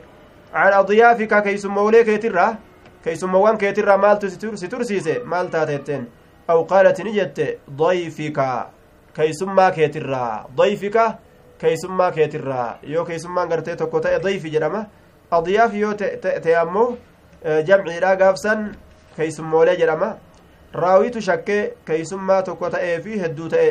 An 0.52 0.72
adiyaafika 0.72 1.42
keeysummoowlee 1.42 2.04
keetirraa 2.04 2.56
keeysummoowwan 3.04 3.58
keetirraa 3.58 3.98
maaltu 3.98 4.30
si 4.30 4.68
tursiise? 4.68 5.18
Maal 5.24 5.48
taateetteen 5.48 6.06
aw 6.48 6.64
qaalati 6.64 7.04
ni 7.04 7.12
jette 7.12 7.58
dayfika. 7.78 8.66
Keeysummaa 9.14 9.70
keetirraa 9.70 10.44
dayfika 10.56 11.14
keeysummaa 11.62 12.10
keetirraa 12.18 12.68
yoo 12.94 13.04
keeysummaan 13.10 13.48
gartee 13.54 13.76
tokko 13.82 14.00
ta'e 14.06 14.20
dayfi 14.26 14.52
jedhama 14.56 14.84
adiyaaf 15.38 15.74
yoo 15.82 15.94
ta'e 16.02 16.54
ammoo 16.64 16.86
jamciidha 17.70 18.14
gaafsan 18.22 18.64
keeysummoolee 19.16 19.76
jedhama 19.82 20.08
raawitu 20.84 21.20
shakkee 21.28 21.60
keeysummaa 21.90 22.42
tokko 22.48 22.70
ta'ee 22.76 22.96
fi 23.06 23.20
hedduu 23.24 23.48
ta'e 23.54 23.68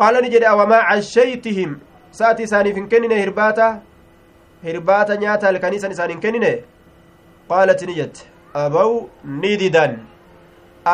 qaala 0.00 0.20
ni 0.24 0.32
jedhe 0.34 0.48
awamaa 0.54 0.82
cashaytihim 0.90 1.76
sa'ati 2.18 2.42
isaaniif 2.48 2.76
hin 2.80 2.88
kennine 2.94 3.20
hirbaata 3.20 3.68
hirbaata 4.66 5.16
nyaata 5.24 5.46
halkanii 5.50 5.80
san 5.84 5.92
isaan 5.96 6.10
hin 6.14 6.20
kennine 6.26 6.52
qaalat 7.52 7.82
ni 7.90 7.94
jette 8.00 8.26
abaw 8.64 8.92
ni 9.42 9.56
didan 9.64 9.98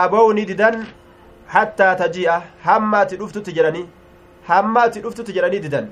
abaw 0.03 0.27
ni 0.39 0.47
didan 0.53 0.81
hattaa 1.57 1.93
taji'a 2.03 2.41
hamma 2.65 3.01
ati 3.05 3.16
dhuftutti 3.20 3.53
jedhanii 3.59 3.86
hamma 4.49 4.83
ati 4.89 5.01
dhuftutti 5.05 5.33
jedhanii 5.37 5.61
didan 5.66 5.87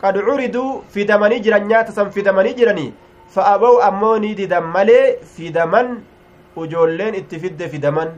qad 0.00 0.16
curiduu 0.26 0.82
fidamanii 0.94 1.40
jiran 1.46 1.66
nyaata 1.70 1.92
san 1.98 2.10
fidamanii 2.16 2.54
jiranii 2.60 2.92
fa 3.34 3.46
abaw 3.54 3.74
ammoo 3.88 4.16
ni 4.24 4.34
didan 4.40 4.64
malee 4.76 5.16
fidaman 5.36 5.90
ujoolleen 6.62 7.14
itti 7.20 7.38
fidde 7.42 7.68
fidaman 7.74 8.08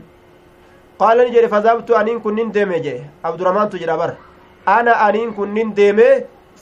qaala 0.99 1.23
ni 1.25 1.31
jedhe 1.35 1.47
fadaabtu 1.55 1.95
aniin 1.99 2.21
kunnin 2.25 2.51
deeme 2.55 2.79
jedhe 2.85 3.03
abduramaantu 3.29 3.77
jedha 3.81 3.97
bar 4.01 4.11
ana 4.77 4.93
aniin 5.07 5.33
kunnin 5.37 5.75
deeme 5.79 6.07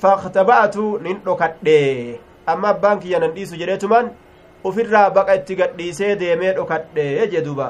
faktaba'atu 0.02 1.00
nin 1.06 1.18
dhokadhe 1.26 2.20
amma 2.52 2.70
abbaan 2.74 3.00
kiyya 3.00 3.20
nan 3.24 3.32
dhiisu 3.38 3.56
jedheetumaan 3.62 4.10
ufirraa 4.70 5.10
baqa 5.18 5.36
itti 5.40 5.56
gadhiisee 5.60 6.16
deemee 6.22 6.54
dhokadhe 6.58 7.06
jee 7.32 7.42
duuba 7.48 7.68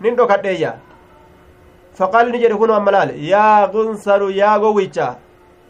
nin 0.00 0.16
dhokadheeyya 0.20 0.72
faqaali 1.98 2.30
ni 2.32 2.38
jedhe 2.42 2.56
kun 2.56 2.70
amma 2.70 2.90
laal 2.90 3.10
yaa 3.16 3.68
gunsaru 3.72 4.30
yaa 4.30 4.58
gowwicha 4.58 5.16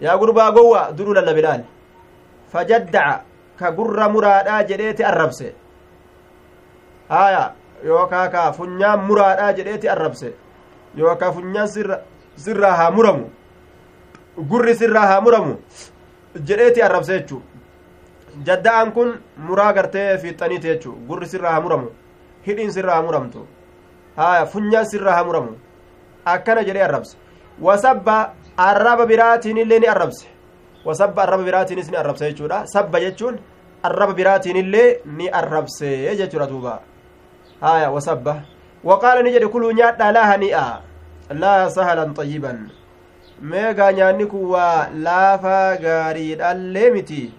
yaa 0.00 0.18
gurbaa 0.18 0.50
gowwa 0.52 0.92
duruu 0.96 1.14
lallabe 1.14 1.42
laal 1.42 1.62
fajaddaca 2.52 3.22
ka 3.58 3.70
gurra 3.72 4.08
muraadhaa 4.08 4.62
jedheeti 4.64 5.04
arrabse. 5.04 5.54
Haya 7.08 7.52
yookaa 7.84 8.28
ka 8.28 8.52
funyaan 8.52 9.04
muraadhaa 9.08 9.52
jedheeti 9.52 9.88
arrabse. 9.88 10.32
Yookaa 10.96 11.32
funyaan 11.32 11.68
sirraa 12.36 12.76
haa 12.76 12.90
muramu. 12.90 13.30
Gurri 14.50 14.74
sirraa 14.74 15.06
haa 15.06 15.20
muramu 15.20 15.56
jedheeti 16.34 16.82
arrabse 16.82 17.12
jechuu. 17.18 17.42
Jadda'an 18.46 18.92
kun 18.92 19.20
muraa 19.36 19.72
gartee 19.72 20.18
fiixaniiti 20.18 20.68
jechuu. 20.68 20.94
Gurri 21.08 21.26
sirraa 21.26 21.52
haa 21.52 21.60
muramu. 21.60 21.88
Hidhiin 22.46 22.72
sirraa 22.72 22.94
haa 22.94 23.02
muramtu. 23.02 23.46
Haya 24.16 24.46
funyaan 24.46 24.86
sirraa 24.86 25.14
haa 25.14 25.24
muramu 25.24 25.56
akkana 26.24 26.64
jedhee 26.64 26.82
arrabse. 26.82 27.16
Wasabba 27.60 28.32
arraba 28.56 29.06
biraatiin 29.06 29.56
illee 29.58 29.78
ni 29.78 29.86
arrabse. 29.86 30.26
Wasabba 30.84 31.22
arraba 31.22 31.42
biraatiinis 31.44 31.90
ni 31.90 31.96
arrabse 31.96 32.24
jechuudha. 32.32 32.66
Sabba 32.66 33.00
jechuun 33.00 33.38
arraba 33.82 34.12
biraatiin 34.14 34.56
illee 34.56 35.00
ni 35.04 35.28
arrabse 35.28 36.16
jechuudha 36.16 36.46
duuba. 36.46 36.80
Haya 37.60 37.90
wasabba. 37.90 38.42
Waqaala 38.84 39.22
ni 39.22 39.32
jedhe 39.32 39.48
kuluu 39.48 39.72
nyaadhaa 39.72 40.12
laa 40.12 40.26
hani'a 40.32 40.80
laa 41.30 41.70
sahalan 41.70 42.14
xayyiban. 42.14 42.70
Meegaa 43.42 43.92
nyaanni 43.92 44.26
kun 44.26 44.44
waa 44.50 44.88
laafaa 45.06 45.76
gaariidhallee 45.76 46.90
miti. 46.90 47.32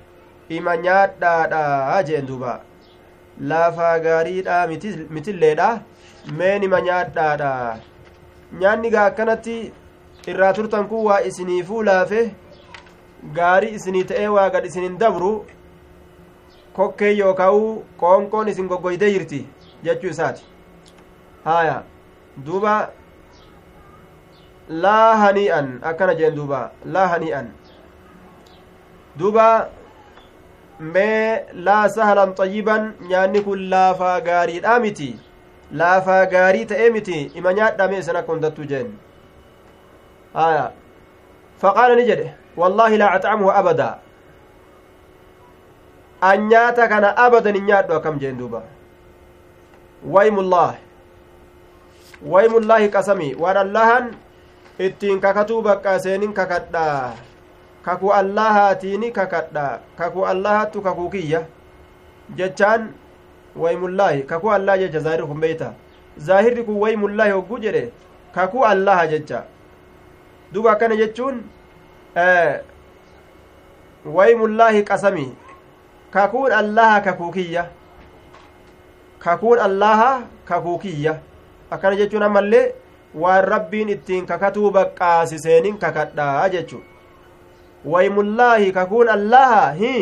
Ima 0.49 0.77
nyaadhaadha 0.77 2.03
jeen 2.03 2.25
duuba. 2.27 2.59
Laafaa 3.41 3.99
gaariidha 3.99 4.67
mitilleedha 5.09 5.79
meen 6.37 6.63
ima 6.63 6.81
nyaadhaadha 6.81 7.77
nyaanni 8.59 8.89
gaa 8.93 9.05
akkanatti 9.11 9.57
irraa 10.33 10.53
turtan 10.53 10.87
kun 10.87 11.05
waa 11.09 11.19
isiniifuu 11.29 11.83
laafe 11.89 12.21
gaarii 13.37 13.73
isinii 13.79 14.03
ta'ee 14.11 14.27
waa 14.35 14.49
gad 14.55 14.65
isinin 14.69 14.97
dabru 15.03 15.31
kokkee 16.77 17.11
yookaa'u 17.19 17.61
qoonqoon 18.01 18.47
isin 18.53 18.67
goggoydee 18.71 19.11
jirti 19.15 19.39
jechuu 19.87 20.09
isaati 20.15 20.45
haya 21.45 21.77
duuba 22.45 22.75
laa 24.85 25.15
hanii'an 25.23 25.73
akkana 25.91 26.15
jeen 26.21 26.35
duuba 26.35 26.61
laa 26.95 27.07
hanii'an 27.13 27.51
duuba 29.19 29.47
mee 30.93 31.45
laa 31.69 31.83
sahalan 31.95 32.35
xayyiban 32.39 32.93
nyaanni 33.09 33.41
kun 33.49 33.69
laafaa 33.73 34.15
gaariidha 34.29 34.79
miti 34.85 35.09
laafaa 35.80 36.26
gaarii 36.34 36.65
ta'ee 36.73 36.89
miti 36.98 37.18
ima 37.41 37.53
nyaadhame 37.53 37.98
isan 38.03 38.15
akka 38.22 38.31
hundattuu 38.34 38.65
jeen 38.72 38.93
haya 40.34 40.72
faqaala 41.64 41.95
ni 41.99 42.06
jedhe 42.11 42.27
wallaahi 42.64 42.98
laa 43.02 43.11
axcamuhu 43.18 43.52
abadaa 43.61 43.93
an 46.31 46.48
nyaata 46.53 46.88
kana 46.93 47.14
abadan 47.26 47.56
hin 47.60 47.65
nyaadhu 47.72 47.93
akkam 47.99 48.19
jeen 48.23 48.38
duuba 48.41 48.61
waymullaahi 50.15 50.77
waymullaahi 52.34 52.89
qasami 52.98 53.30
waan 53.45 53.57
allahan 53.65 54.14
ittiin 54.88 55.19
kakatuu 55.22 55.61
bakka 55.68 55.99
seenin 55.99 56.34
kakadha 56.39 56.88
kakuu 57.88 58.14
allahaatiini 58.14 59.11
kakadha 59.11 59.68
kakuu 59.98 60.26
allahattu 60.34 60.81
kakuu 60.88 61.10
kiyya 61.15 61.41
jechaan 62.41 62.89
waymullaahi 63.55 64.23
kakuu 64.23 64.51
allah 64.51 64.79
jecha 64.79 64.99
zaahir 64.99 65.25
kun 65.27 65.39
beeyta 65.39 65.73
zaahirri 66.17 66.63
kun 66.63 66.75
waymullaahi 66.83 67.31
hogguu 67.31 67.57
jedhe 67.59 67.91
kakuu 68.35 68.65
allaha 68.65 69.07
jecha 69.07 69.43
duba 70.51 70.71
akkana 70.71 70.95
jechuun 70.95 71.43
waymullaahi 74.05 74.83
qasami 74.83 75.25
kakuun 76.11 76.51
allaha 76.51 77.01
kakuu 77.01 77.31
kiyya 77.31 77.65
kakuun 79.19 79.59
allaha 79.59 80.21
kakuu 80.45 80.77
kiyya 80.79 81.19
akkana 81.71 81.95
jechuun 81.95 82.23
ammallee 82.23 82.71
waan 83.15 83.43
rabbiin 83.45 83.89
ittiin 83.89 84.25
kakatuu 84.25 84.71
baqqaasiseenin 84.71 85.77
kakadhaa 85.77 86.49
jechu 86.49 86.81
waymullaahi 87.85 88.71
kakuun 88.71 89.09
allaha 89.09 89.71
hi 89.71 89.93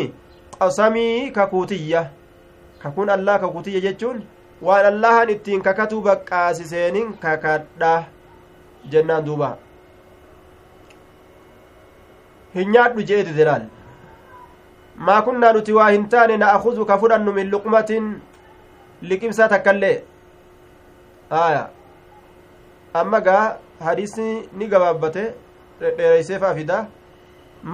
qasamii 0.58 1.30
kakuutiyya 1.30 2.06
kakuun 2.82 3.10
allaha 3.16 3.38
kakuutiyya 3.44 3.80
jechuun 3.86 4.22
waan 4.68 4.86
allahan 4.92 5.30
ittiin 5.34 5.62
kakatuu 5.66 6.00
baqqaasiseenin 6.06 7.12
kakadha 7.24 7.92
jennaan 8.94 9.24
duuba 9.26 9.50
hin 12.54 12.70
nyaadhu 12.76 13.02
jee 13.10 13.22
didelaal 13.28 13.66
maa 15.08 15.20
kunnaa 15.26 15.52
nuti 15.56 15.72
waa 15.78 15.90
hin 15.90 16.08
taane 16.14 16.36
na'akuzu 16.44 16.86
ka 16.90 16.98
fudhannu 17.02 17.32
min 17.38 17.50
luqmatin 17.54 18.08
liqimsaa 19.12 19.48
takkaillee 19.54 19.96
aya 21.42 21.62
amma 23.02 23.20
gaa 23.28 23.44
hadiisni 23.86 24.28
ni 24.58 24.66
gabaabbate 24.74 25.22
dhedheeyseefaa 25.80 26.54
fida 26.58 26.78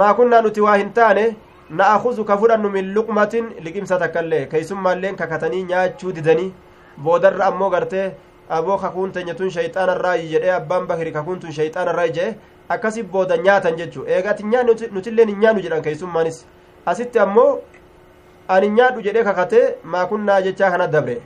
maa 0.01 0.13
kunnaa 0.21 0.41
nuti 0.47 0.61
waa 0.67 0.77
hin 0.83 0.93
taane 0.99 1.25
na'akuzu 1.71 2.25
ka 2.25 2.39
fudhannu 2.39 2.71
min 2.71 2.93
luqmatin 2.95 3.51
liqimsa 3.61 3.99
takka 3.99 4.23
illee 4.23 4.47
keeysummaalleen 4.47 5.17
kakatanii 5.17 5.63
nyaachuu 5.71 6.13
didanii 6.13 6.53
boodarra 6.99 7.47
ammoo 7.47 7.71
gartee 7.71 8.11
aboo 8.49 8.77
kakuun 8.79 9.13
tenyatun 9.13 9.51
shayxaanarraayi 9.51 10.29
jedhee 10.33 10.53
abbaan 10.59 10.87
bakiri 10.87 11.13
kakuun 11.13 11.41
tun 11.41 11.53
shayxaanarraayi 11.53 12.13
jedhe 12.19 12.37
akkasi 12.69 13.03
booda 13.03 13.37
nyaatan 13.37 13.77
jechuu. 13.77 14.05
Eegati 14.07 14.43
nyaanni 14.45 14.89
nutilleen 14.93 15.29
hin 15.29 15.39
nyaannu 15.41 15.63
jedhan 15.63 15.83
keeysummaanis 15.83 16.47
asitti 16.87 17.19
ammoo 17.19 17.61
ani 18.49 18.69
nyaadhu 18.69 19.03
jedhee 19.09 19.25
kakatee 19.25 19.65
maakunnaa 19.83 20.41
jechaa 20.47 20.71
kana 20.71 20.87
dabre. 20.87 21.21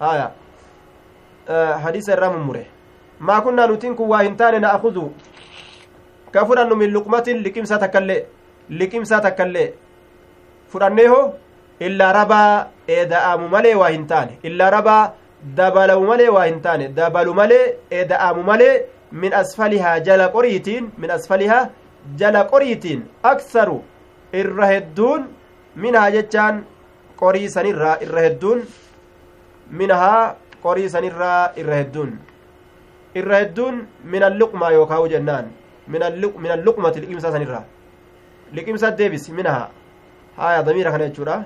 Aya 0.00 0.30
hadiisa 1.82 2.12
irraa 2.12 2.30
mummure. 2.30 2.66
Maakunnaa 3.18 3.66
nutiin 3.66 3.96
kun 3.96 4.08
waa 4.08 4.22
hin 4.22 4.36
taane 4.36 4.58
na 4.58 4.72
akudu 4.72 5.12
ka 6.32 6.44
fudhannu 6.46 6.76
min 6.76 6.92
luqmatin 6.92 7.42
liqimsaa 7.46 7.78
takkallee 7.78 8.20
liqimsaa 8.68 9.20
takkallee 9.20 9.72
fudhannee 10.74 11.06
hoo 11.12 11.24
illaa 11.88 12.12
rabaa 12.20 12.50
eeda'amu 12.96 13.48
malee 13.54 13.74
waa 13.82 13.92
hin 13.96 14.06
taane 14.12 14.38
illaa 14.50 14.70
rabaa 14.76 15.02
dabalamu 15.60 16.06
malee 16.10 16.28
waa 16.36 16.44
hin 16.50 16.60
taane 16.66 16.84
dabalu 16.98 17.34
malee 17.40 17.64
eeda'amu 18.00 18.42
malee 18.50 18.74
min 19.22 19.34
asfalihaa 19.42 19.96
jala 20.08 20.28
qoriitiin 20.36 20.92
min 21.04 21.10
asfalihaa 21.16 21.64
jala 22.20 22.44
qoriitiin 22.52 23.02
aksaru 23.32 23.76
irra 24.42 24.66
hedduun 24.72 25.26
minhaa 25.84 26.08
jechaan 26.16 26.64
qorii 27.22 27.48
sanirraa 27.56 27.96
irra 28.06 28.24
hedduun 28.26 28.64
minhaa 29.80 30.22
qorii 30.64 30.88
sanirraa 30.94 31.52
irra 31.62 31.76
hedduun 31.82 32.10
irra 33.20 33.38
hedduun 33.42 33.86
min 34.12 34.22
alluqmaa 34.30 34.72
yookaa'u 34.78 35.08
jennaan 35.14 35.46
min 35.94 36.50
alluqmati 36.56 37.00
liqimsaa 37.04 37.32
sanirraa 37.36 37.64
liqimsa 38.58 38.90
deebisi 38.98 39.32
minhaa 39.40 39.64
haya 40.36 40.62
damiira 40.62 40.90
kana 40.90 41.08
jechuudha. 41.08 41.36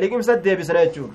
Liqimsa 0.00 0.36
deebisana 0.44 0.86
jechuun 0.86 1.12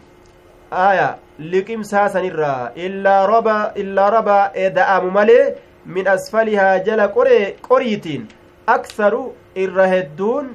haya 0.72 1.07
liqimsaa 1.53 2.07
sanirraa 2.15 2.72
illaa 2.85 3.27
raba 3.31 3.56
illaa 3.81 4.10
rabaa 4.15 4.52
eda'amu 4.65 5.11
malee 5.18 5.56
min 5.95 6.07
asfalihaa 6.15 6.80
jala 6.88 7.07
qoree 7.15 7.56
qoriitiin 7.68 8.27
aksaru 8.76 9.22
irra 9.64 9.88
hedduun 9.93 10.48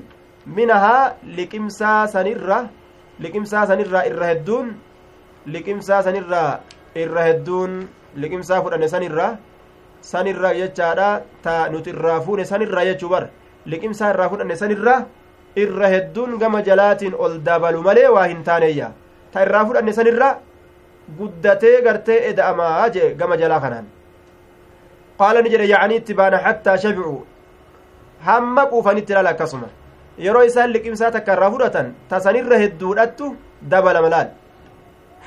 minahaa 0.59 1.13
liqimsaa 1.39 2.07
sanirra 2.15 2.59
liqimsaa 3.25 3.67
sanirraa 3.71 4.07
irra 4.11 4.31
hedduun 4.33 4.73
liqimsaa 5.55 6.01
sanirraa 6.09 6.51
irra 7.03 7.27
hedduun 7.29 7.73
liqimsaa 8.23 8.63
fudhane 8.65 8.89
sanirra 8.95 9.29
sanirra 10.13 10.55
jechaadha 10.61 11.11
ta 11.45 11.57
nuti 11.73 11.91
irraa 11.97 12.21
fuune 12.27 12.45
sanirraa 12.53 12.89
jechuu 12.91 13.13
bar 13.15 13.25
liqimsaa 13.73 14.11
irraa 14.15 14.31
fudhanne 14.33 14.57
sanirra 14.63 14.97
irra 15.63 15.89
hedduun 15.95 16.39
gama 16.43 16.63
jalaatiin 16.69 17.15
ol 17.25 17.35
dabalu 17.49 17.83
malee 17.89 18.09
waa 18.17 18.27
hin 18.33 18.43
taaneeyya 18.49 18.89
ta 19.33 19.43
irraa 19.47 19.65
fudhanne 19.69 19.93
sanirra 19.99 20.29
guddatee 21.19 21.77
gartee 21.87 22.19
eda'amaa 22.31 22.89
jee 22.97 23.09
gama 23.21 23.37
jalaa 23.43 23.61
kanaan 23.65 23.87
qaala 25.19 25.43
ni 25.43 25.51
jedhe 25.55 25.69
yacanii 25.73 25.97
itti 26.03 26.15
baana 26.21 26.39
hattaa 26.47 26.77
shabicuu 26.85 27.21
hamma 28.29 28.67
quufanitti 28.73 29.13
ilaala 29.13 29.31
akkasuma 29.37 29.69
yeroo 30.27 30.43
isaan 30.51 30.73
liqimsaa 30.77 31.11
takka 31.17 31.33
irraa 31.37 31.51
fudhatan 31.55 31.93
tasanirra 32.11 32.59
hedduudhattu 32.65 33.31
dabalama 33.75 34.11
laal 34.17 34.29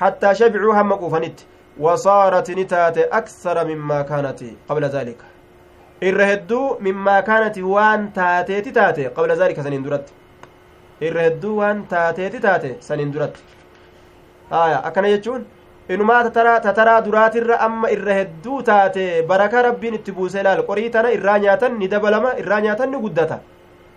hattaa 0.02 0.34
shabicuu 0.42 0.72
hamma 0.78 0.96
quufanitti 1.02 1.46
wasaarat 1.86 2.48
ni 2.60 2.64
taate 2.74 3.02
aksara 3.18 3.64
mimmaa 3.72 4.04
kaanati 4.10 4.48
qabla 4.68 4.88
daalika 4.94 5.26
irra 6.08 6.26
hedduu 6.32 6.64
mimmaa 6.86 7.20
kaanati 7.28 7.62
waan 7.74 8.08
taateeti 8.18 8.72
taate 8.78 9.02
qabla 9.16 9.36
daalika 9.42 9.62
saniin 9.66 9.84
irra 11.00 11.22
hedduu 11.22 11.56
waan 11.56 11.86
taateeti 11.88 12.40
taate 12.40 12.76
saniin 12.80 13.12
duratti. 13.12 13.42
Haya 14.50 14.82
akkana 14.84 15.08
jechuun 15.08 15.44
inumaa 15.88 16.30
tataraa 16.30 17.00
duraatirra 17.04 17.56
amma 17.66 17.90
irra 17.90 18.14
hedduu 18.14 18.62
taate 18.62 19.22
baraka 19.28 19.62
rabbiin 19.62 19.94
itti 19.94 20.12
buuse 20.12 20.40
ilaal 20.40 20.62
qorii 20.66 20.90
tana 20.90 21.10
irraa 21.12 21.38
nyaatan 21.38 21.78
ni 21.78 21.88
dabalama 21.88 22.34
irraa 22.38 22.60
nyaatan 22.60 22.90
ni 22.90 22.98
guddata. 22.98 23.38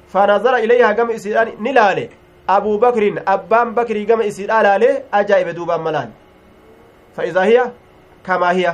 Fanazara 0.08 0.60
ilayhaa 0.62 0.94
gama 0.94 1.14
isiidhaan 1.14 1.52
ni 1.60 1.74
laale. 1.74 2.10
Abuu 2.48 2.78
bakriin 2.80 3.20
abbaan 3.26 3.74
bakrii 3.76 4.06
gama 4.06 4.24
isiidhaa 4.24 4.64
laale 4.64 5.04
ajaa'ibe 5.12 5.54
duubaan 5.56 5.82
malaan 5.82 6.10
fa'iizaa 7.16 7.44
hiya? 7.46 7.72
Kamaa 8.24 8.52
hiya. 8.54 8.74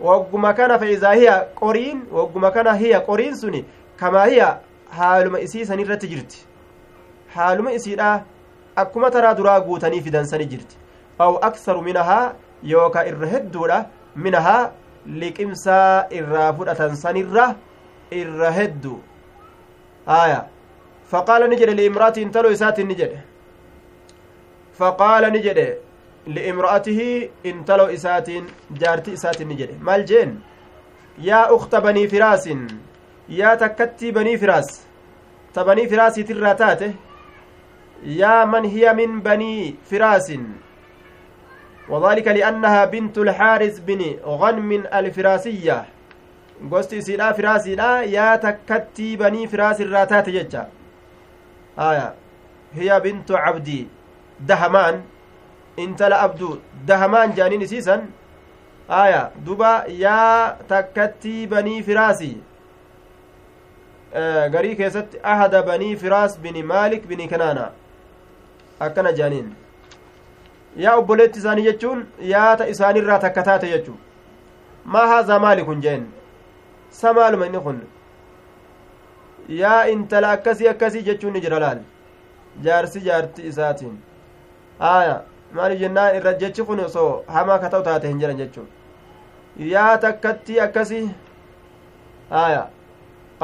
Wagguma 0.00 0.52
kana 0.54 0.78
fa'iizaa 0.78 1.12
hiya? 1.14 1.34
Qoriin 1.60 2.02
wagguma 2.12 2.50
kana 2.50 2.74
hiya 2.74 3.00
qoriin 3.00 3.36
suni. 3.36 3.64
Kamaa 3.96 4.24
hiya? 4.26 4.58
Haaluma 4.90 5.40
isii 5.40 5.64
san 5.66 5.80
irratti 5.80 6.08
jirti 6.08 6.46
haaluma 7.34 7.72
isiidha 7.78 8.08
akkuma 8.82 9.10
taraa 9.16 9.34
duraa 9.40 9.60
guutanii 9.66 10.00
fidansani 10.06 10.46
jirti 10.52 10.76
aw 11.26 11.32
aksaru 11.48 11.82
minahaa 11.88 12.24
yookaa 12.72 13.04
irra 13.10 13.28
hedduudha 13.34 13.78
minahaa 14.26 14.62
liqimsaa 15.20 16.06
irraa 16.18 16.48
fudhatan 16.58 16.96
sanirra 17.04 17.46
irra 18.22 18.50
heddu 18.58 18.98
haya 20.06 20.40
faqaala 21.14 21.48
ni 21.52 21.56
jedhe 21.62 21.74
liimra'ati 21.80 22.26
intalo 22.26 22.50
isaatiin 22.56 22.88
ni 22.92 22.96
jedhe 23.00 23.18
faqaala 24.78 25.30
ni 25.34 25.42
jedhe 25.46 25.66
liimra'atihi 26.36 27.30
intalo 27.52 27.90
isaatiin 27.96 28.46
jaarti 28.82 29.12
isaatiin 29.18 29.48
ni 29.48 29.56
jedhe 29.60 29.78
maal 29.88 30.04
jeen 30.10 30.36
yaa 31.28 31.46
ukta 31.56 31.80
banii 31.86 32.06
firaasin 32.14 32.62
yaa 33.40 33.56
takkattii 33.64 34.12
banii 34.18 34.38
firaas 34.44 34.70
ta 35.54 35.64
banii 35.64 35.88
firaasiitirraa 35.92 36.54
taate 36.62 36.88
yaa 38.02 38.46
man 38.46 38.64
hiya 38.66 38.94
min 38.94 39.20
banii 39.22 39.76
firaasin 39.90 40.44
وذلك 41.88 42.28
لأنها 42.28 42.84
بنت 42.84 43.18
الحارث 43.18 43.80
بن 43.80 44.00
غنم 44.24 44.72
الفراسية 44.94 45.84
gosti 46.70 46.96
isiidha 46.96 47.34
firaasiidha 47.34 48.02
yaa 48.04 48.38
takkattii 48.38 49.16
banii 49.16 49.46
firaas 49.48 49.80
irraa 49.80 50.06
taate 50.06 50.32
jecha 50.32 50.62
aya 51.76 52.06
hiya 52.74 53.00
bintu 53.00 53.34
cabdii 53.44 53.88
dahamaan 54.48 55.02
intala 55.76 56.20
abdu 56.26 56.60
dahamaan 56.86 57.34
jaaniin 57.36 57.62
isiisan 57.66 58.06
aya 58.88 59.30
duba 59.46 59.84
yaa 60.04 60.56
takkattii 60.72 61.46
banii 61.46 61.82
firaasi 61.82 62.32
garii 64.56 64.76
keessatti 64.76 65.18
ahada 65.22 65.62
banii 65.62 65.96
firaas 65.96 66.38
bini 66.40 66.62
maalik 66.62 67.06
bini 67.08 67.28
kanaana 67.28 67.70
akkana 68.80 69.12
jaaniin 69.12 69.50
yaa 70.76 70.96
obboleetti 70.96 71.38
isaanii 71.38 71.64
jechuun 71.64 72.06
yaata 72.32 72.66
isaanirraa 72.74 73.18
takka 73.24 73.42
taate 73.48 73.70
jechuu 73.74 73.96
maa 74.84 75.06
haazaa 75.06 75.38
maali 75.38 75.64
kun 75.64 75.80
jeen 75.80 76.06
sa 77.00 77.12
maaluma 77.18 77.46
inni 77.46 77.60
kun 77.66 77.82
yaa 79.48 79.82
intala 79.96 80.30
akkasii 80.38 80.68
akkasii 80.68 81.02
jechuun 81.10 81.32
ni 81.32 81.40
jira 81.46 81.58
laal 81.66 81.78
jaarsi 82.68 83.00
jaarti 83.08 83.46
isaatiin 83.52 83.98
aya 84.92 85.22
maaliif 85.58 85.80
jennaan 85.80 86.16
irra 86.16 86.32
jechi 86.44 86.62
kun 86.70 86.80
osoo 86.86 87.10
hamaa 87.36 87.58
ka 87.64 87.70
ta'u 87.74 87.82
taate 87.90 88.08
hin 88.08 88.18
jiran 88.24 88.36
jechuun 88.42 88.68
yaa 89.74 89.98
takkatti 90.06 90.60
akkasii 90.66 91.04
aya 92.42 92.66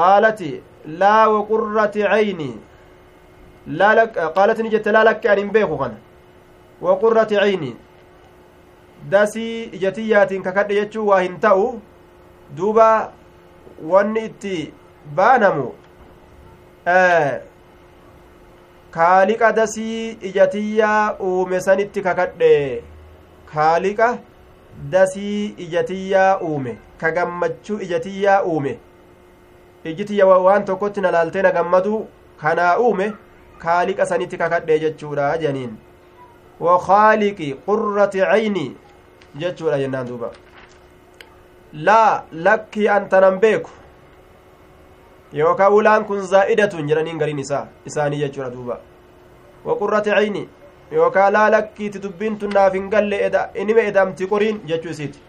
qaalati 0.01 0.51
laa 1.03 1.29
waqurrati 1.35 2.03
cayni 2.13 2.49
qaalati 3.67 4.63
ni 4.63 4.69
jette 4.69 4.91
laa 4.91 5.03
lakke 5.03 5.29
an 5.29 5.39
hin 5.39 5.51
beeku 5.51 5.77
kana 5.77 5.95
waqurrati 6.81 7.35
cayni 7.35 7.75
dasii 9.09 9.63
ijatiyyaatiin 9.79 10.43
kakadhe 10.43 10.75
jechuu 10.81 11.07
waa 11.07 11.21
hin 11.21 11.39
ta'u 11.39 11.81
duuba 12.57 13.11
wanni 13.93 14.25
itti 14.25 14.73
baanamu 15.15 15.71
kaaliqa 18.91 19.51
dasii 19.53 20.11
ijatiyyaa 20.29 21.15
uume 21.29 21.61
sanitti 21.61 22.01
kakadhe 22.01 22.83
kaaliqa 23.53 24.17
dasii 24.95 25.55
ijatiyyaa 25.65 26.39
uume 26.49 26.77
ka 27.01 27.11
gammachuu 27.11 27.79
ijatiyyaa 27.79 28.43
uume 28.43 28.79
ijitiyya 29.83 30.25
waan 30.27 30.65
tokkotti 30.65 31.01
na 31.01 31.11
laaltee 31.11 31.41
na 31.41 31.51
gammadu 31.51 32.07
kanaa 32.41 32.77
uume 32.79 33.13
kaaliqa 33.63 34.05
sanitti 34.11 34.37
kakadhe 34.41 34.79
jechuudha 34.83 35.27
janiin 35.43 35.73
wakaaliqi 36.67 37.49
qurrati 37.67 38.19
cayni 38.31 38.65
jechuudha 39.43 39.79
jennaan 39.83 40.07
duuba. 40.07 40.31
Laa 41.87 42.23
lakkii 42.47 42.87
antanan 42.97 43.39
beeku. 43.39 43.69
Yookaan 45.33 45.73
ulaan 45.73 46.05
kun 46.05 46.21
zaa'idatun 46.33 46.87
jedhaniin 46.89 47.19
gariin 47.21 47.39
isaa 47.45 47.65
isaanii 47.91 48.21
jechuudha 48.23 48.51
duuba. 48.55 48.79
Waqurrati 49.65 50.09
cayni 50.17 50.49
yookaan 50.91 51.33
laa 51.33 51.49
lakkiiti 51.55 52.03
dubbiin 52.03 52.37
tun 52.39 52.53
naaf 52.59 52.73
hin 52.79 52.89
galle 52.89 53.19
inima 53.65 53.87
edamti 53.91 54.27
qoriin 54.33 54.61
jechuu 54.71 54.91
isiiti. 54.95 55.19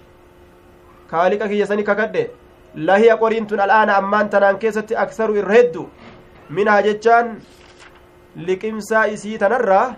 Kaaliqa 1.10 1.48
kiyya 1.48 1.66
sani 1.66 1.84
kakadhe 1.84 2.30
lahiya 2.74 3.16
qoriin 3.22 3.46
tun 3.46 3.60
al'aana 3.60 3.96
ammaan 4.02 4.30
tanaan 4.30 4.59
keessatti 4.59 4.96
aksaru 5.04 5.36
irra 5.40 5.54
heddu 5.59 5.88
minaa 6.59 6.80
jechaan 6.88 7.34
liqimsaa 8.36 9.04
isii 9.06 9.38
tanarraa 9.38 9.94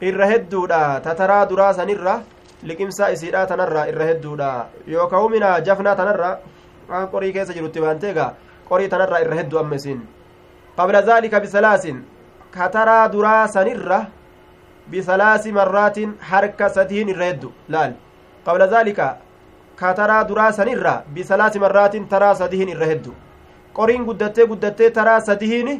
irra 0.00 0.26
hedduudha 0.26 1.00
tataraa 1.00 1.46
duraa 1.50 1.72
sanirra 1.72 2.20
liqimsaa 2.62 3.08
isiidha 3.16 3.46
tanarraa 3.46 3.86
irra 3.92 4.04
hedduudha 4.10 4.66
yookaan 4.86 5.30
minaa 5.30 5.60
jafnaa 5.60 5.96
tanarraa 5.96 6.36
waan 6.88 7.08
qorii 7.08 7.32
keessa 7.32 7.54
jirutti 7.54 7.80
baanteegaa 7.80 8.30
qorii 8.68 8.88
tanarraa 8.88 9.20
irra 9.24 9.36
hedduu 9.40 9.58
amma 9.60 9.76
isiin 9.80 10.00
qabla 10.76 11.02
zaalika 11.02 11.40
bisalaasin 11.40 12.04
kataraa 12.50 13.12
duraa 13.12 13.46
sanirra 13.48 14.00
bisalaasi 14.90 15.52
marraatiin 15.52 16.16
harka 16.30 16.68
sadiin 16.68 17.08
irra 17.14 17.30
heddu 17.30 17.52
laal 17.68 17.92
qabla 18.46 18.66
zaalika 18.74 19.08
kataraa 19.76 20.24
duraa 20.28 20.52
sanirra 20.52 21.02
bisalaasi 21.14 21.58
marraatiin 21.58 22.08
taraa 22.08 22.34
sadiin 22.34 22.68
irra 22.74 22.86
heddu 22.92 23.14
qoriin 23.78 24.04
guddattee 24.10 24.46
guddattee 24.46 24.90
taraa 24.90 25.20
sadiin 25.20 25.72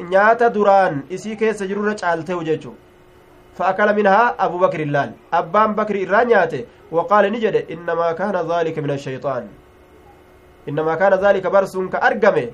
nyaata 0.00 0.50
duraan 0.54 1.02
isii 1.10 1.36
keessa 1.36 1.66
jirurra 1.66 1.94
caalteehu 1.94 2.44
jechuu 2.44 2.76
فأكل 3.60 3.96
منها 3.96 4.34
أبو 4.44 4.58
بكر 4.58 4.80
اللال 4.80 5.10
أبان 5.34 5.74
بكر 5.74 5.94
إرانياته 6.08 6.64
وقال 6.92 7.32
نجد 7.32 7.56
إنما 7.70 8.12
كان 8.12 8.36
ذلك 8.52 8.78
من 8.78 8.90
الشيطان 8.90 9.48
إنما 10.68 10.94
كان 10.94 11.14
ذلك 11.14 11.46
برسون 11.46 11.88
كأرقمه 11.88 12.48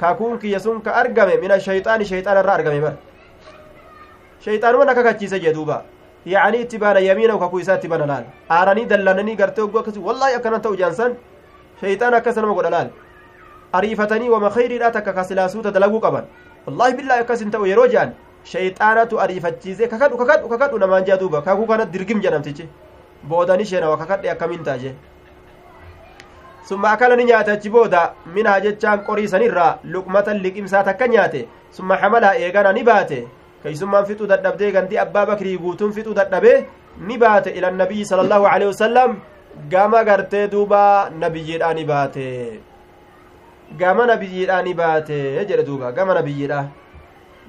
كاكون 0.00 0.38
كيسون 0.38 0.80
كأرقمه 0.80 1.36
من 1.42 1.52
الشيطان 1.52 2.04
شيطان 2.04 2.36
الرا 2.36 2.54
أرقمه 2.54 2.80
بر 2.80 2.94
شيطان 4.40 4.74
وأنا 4.74 4.92
كاكتشيس 4.92 5.34
جدوبا 5.34 5.78
يعني 6.26 6.60
اتبانا 6.62 7.00
يمينا 7.00 7.34
وكاكويسات 7.34 7.78
اتبانا 7.78 8.04
لال 8.10 8.24
آراني 8.50 8.84
دلانني 8.84 9.34
قرتي 9.34 9.62
وقوكسي 9.62 10.00
والله 10.00 10.36
أكنا 10.36 10.58
تو 10.58 10.74
جانسان 10.74 11.14
شيطان 11.80 12.14
أكسنا 12.14 12.46
مقود 12.46 12.66
لال 12.66 12.90
أريفتني 13.74 14.30
وما 14.30 14.48
خير 14.48 14.70
لا 14.78 14.88
تكاكاسلاسوتا 14.88 15.70
دلقو 16.68 16.82
قبل 16.82 16.90
والله 16.90 16.90
بالله 16.96 17.20
أكسن 17.20 17.50
تو 17.50 17.64
يروجان 17.64 18.12
shayxaanatu 18.44 19.20
ariifachiise 19.20 19.88
kakadhu 19.88 20.16
kakadhu 20.20 20.48
kakadhu 20.48 20.78
namaan 20.78 21.04
jea 21.04 21.16
duuba 21.16 21.42
kakuu 21.42 21.66
kanat 21.66 21.90
dirgim 21.90 22.20
jedhamtichi 22.24 22.68
boodani 23.28 23.64
sheenawa 23.64 23.96
kakadhe 23.96 24.30
akkamiin 24.30 24.64
taaje 24.64 24.90
summa 26.68 26.90
akala 26.92 27.16
ni 27.16 27.24
nyaate 27.24 27.52
achi 27.52 27.70
booda 27.70 28.02
minaa 28.34 28.60
jechaan 28.60 29.04
qorii 29.06 29.28
sanirraa 29.28 29.78
luqmatan 29.94 30.42
liqimsaa 30.44 30.84
takka 30.88 31.08
nyaate 31.14 31.48
summa 31.78 31.96
hamalaa 32.02 32.34
eegana 32.44 32.72
ni 32.72 32.84
baate 32.90 33.18
keeysummaan 33.62 34.06
fixuu 34.10 34.26
dadhabdee 34.32 34.72
gantii 34.76 35.00
abbaa 35.06 35.26
bakrii 35.32 35.56
guutuun 35.64 35.92
fixuu 35.96 36.14
dadhabee 36.20 36.58
ni 37.08 37.18
baate 37.24 37.50
ila 37.58 37.70
nabiyyi 37.70 38.06
sala 38.10 38.22
allahu 38.26 38.46
alehi 38.52 38.72
wasalam 38.74 39.16
gama 39.72 40.04
gartee 40.04 40.46
duuba 40.54 41.10
nabiyyiidhaani 41.24 41.84
baate 41.84 42.28
gama 43.81 44.05
nabiyyiidhaani 44.05 44.73
baate 44.73 45.19
jedhe 45.49 45.63
duuba 45.63 45.91
gama 45.91 46.13
nabiyyiidha 46.13 46.63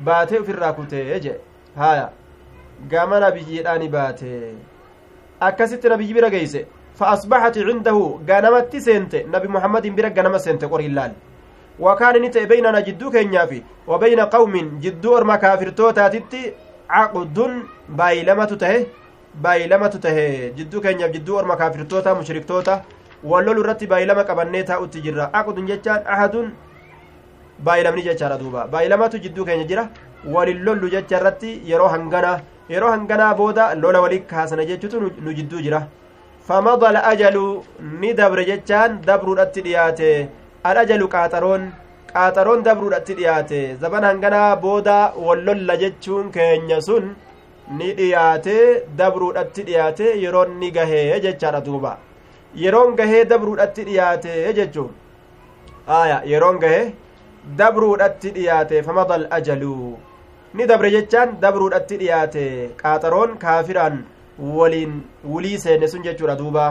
baatee 0.09 0.43
ufirraa 0.43 0.73
kutee 0.73 1.20
jedhe 1.20 1.40
haya 1.77 2.11
gama 2.93 3.20
nabiyyiidhaani 3.20 3.89
baate 3.89 4.31
akkasitti 5.40 5.89
nabiyyi 5.89 6.15
bira 6.15 6.31
geeyse 6.36 6.66
فأصبحت 7.01 7.59
عنده 7.59 7.98
غنمت 8.28 8.77
سنت 8.77 9.12
نبي 9.35 9.48
محمد 9.48 9.85
بira 9.97 10.11
ganama 10.16 10.39
sente 10.39 10.66
qoriillaal 10.73 11.12
وكان 11.81 12.23
نتئ 12.23 12.44
بيننا 12.44 12.81
جدو 12.81 13.11
كينيا 13.11 13.47
في 13.47 13.62
وبين 13.86 14.20
قوم 14.20 14.55
جدو 14.85 15.16
أرما 15.16 15.36
كافر 15.36 15.69
توتاتي 15.69 16.52
عقد 16.90 17.39
بايلمة 17.89 18.44
تهي 18.44 18.86
بايلمة 19.35 19.86
تهي 20.05 20.51
جدو 20.51 20.81
كينيا 20.81 21.07
جدو 21.07 21.39
أرما 21.39 21.55
كافر 21.55 21.82
توتا 21.82 22.12
مشرك 22.15 22.44
توتا 22.44 22.85
wallolu 23.31 23.61
irratti 23.64 23.88
baay'ilama 23.91 24.23
qabannee 24.30 24.64
taa'utti 24.69 25.02
jirra 25.06 25.30
aqudun 25.39 25.68
jechaan 25.72 26.02
ahadun 26.15 26.47
baay'ilamni 27.68 28.03
jechaadha 28.07 28.38
duuba 28.41 28.68
baay'ilamatu 28.73 29.22
jidduu 29.26 29.45
keenya 29.49 29.68
jira 29.72 29.84
walin 30.34 30.60
lollu 30.68 30.89
jecha 30.95 31.18
irratti 31.19 31.52
yeroo 31.72 31.88
hanganaa 31.95 32.38
yeroo 32.73 32.91
hanganaa 32.95 33.34
booda 33.41 33.65
lola 33.81 34.02
walii 34.06 34.23
kaasana 34.31 34.65
jechuutu 34.72 35.02
nu 35.26 35.34
jidduu 35.39 35.61
jira 35.65 35.81
famada 36.47 36.88
alajalu 36.91 37.45
ni 38.02 38.11
dabre 38.19 38.43
jechaan 38.52 38.97
dabruudhatti 39.10 39.61
dhiyaate 39.68 40.10
alajalu 40.69 41.07
qaaxaroon 41.14 41.64
qaaxaroon 42.14 42.64
dabruudhatti 42.68 43.14
dhiyaate 43.19 43.61
zaban 43.84 44.03
hanganaa 44.10 44.49
booda 44.65 44.97
wallolla 45.27 45.77
jechuun 45.84 46.27
keenya 46.35 46.80
sun 46.88 47.07
ni 47.77 47.89
dhiyaate 47.99 48.57
dabruudhatti 48.99 49.64
dhiyaate 49.69 50.06
yeroon 50.26 50.52
ni 50.60 50.72
gahee 50.77 51.07
jechaadha 51.27 51.61
duuba 51.69 51.93
yeroon 52.64 52.95
gahee 52.99 53.23
dabruudhatti 53.32 53.86
dhiyaate 53.90 54.34
jechuun 54.60 54.91
aya 55.99 56.18
yeroon 56.32 56.60
gahee 56.64 56.94
dabruudhatti 57.61 58.32
dhiyaate 58.38 58.76
famada 58.88 59.15
alajalu 59.19 59.76
ni 60.57 60.68
dabre 60.72 60.91
jechaan 60.95 61.36
dabruudhatti 61.44 61.99
dhiyaate 62.02 62.45
qaaxaroon 62.82 63.38
kaafiraan 63.44 64.02
waliin 64.57 64.95
wulii 65.34 65.57
seenne 65.65 65.88
sun 65.94 66.03
jechuudha 66.07 66.40
duuba 66.41 66.65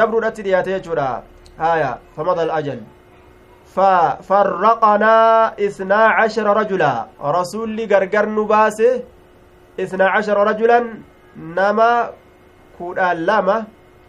dabruudhatti 0.00 0.46
dhiyaate 0.48 0.74
jechuudha 0.76 1.08
haya 1.62 1.92
famada 2.16 2.42
alajal 2.48 2.82
ففرقنا 3.74 5.14
اثنا 5.66 6.00
عشر 6.18 6.46
رجلا 6.60 6.92
رسول 7.38 7.78
غرغر 7.92 8.26
نباسه 8.38 9.02
اثنا 9.82 10.06
عشر 10.14 10.36
رجلا 10.50 10.78
نما 11.58 11.92
كودا 12.78 13.14
لما 13.28 13.56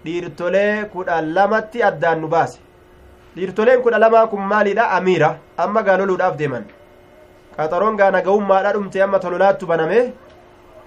dhiirtolee 0.05 0.85
kudha 0.93 1.21
lamatti 1.35 1.83
addaan 1.89 2.19
nu 2.21 2.27
baase. 2.27 2.59
Dhiirtoleen 3.35 3.81
kudha 3.83 3.99
lamaa 3.99 4.27
kun 4.27 4.41
maalidha? 4.51 4.89
Amiira. 4.97 5.29
Amma 5.57 5.81
gaa 5.83 5.97
loluudhaaf 5.97 6.37
deeman. 6.37 6.63
Qaxaroon 7.57 7.97
gaa 7.99 8.11
naga'ummaadha 8.15 8.73
dhumte 8.75 8.97
amma 9.05 9.19
tololaattu 9.23 9.65
baname 9.71 9.99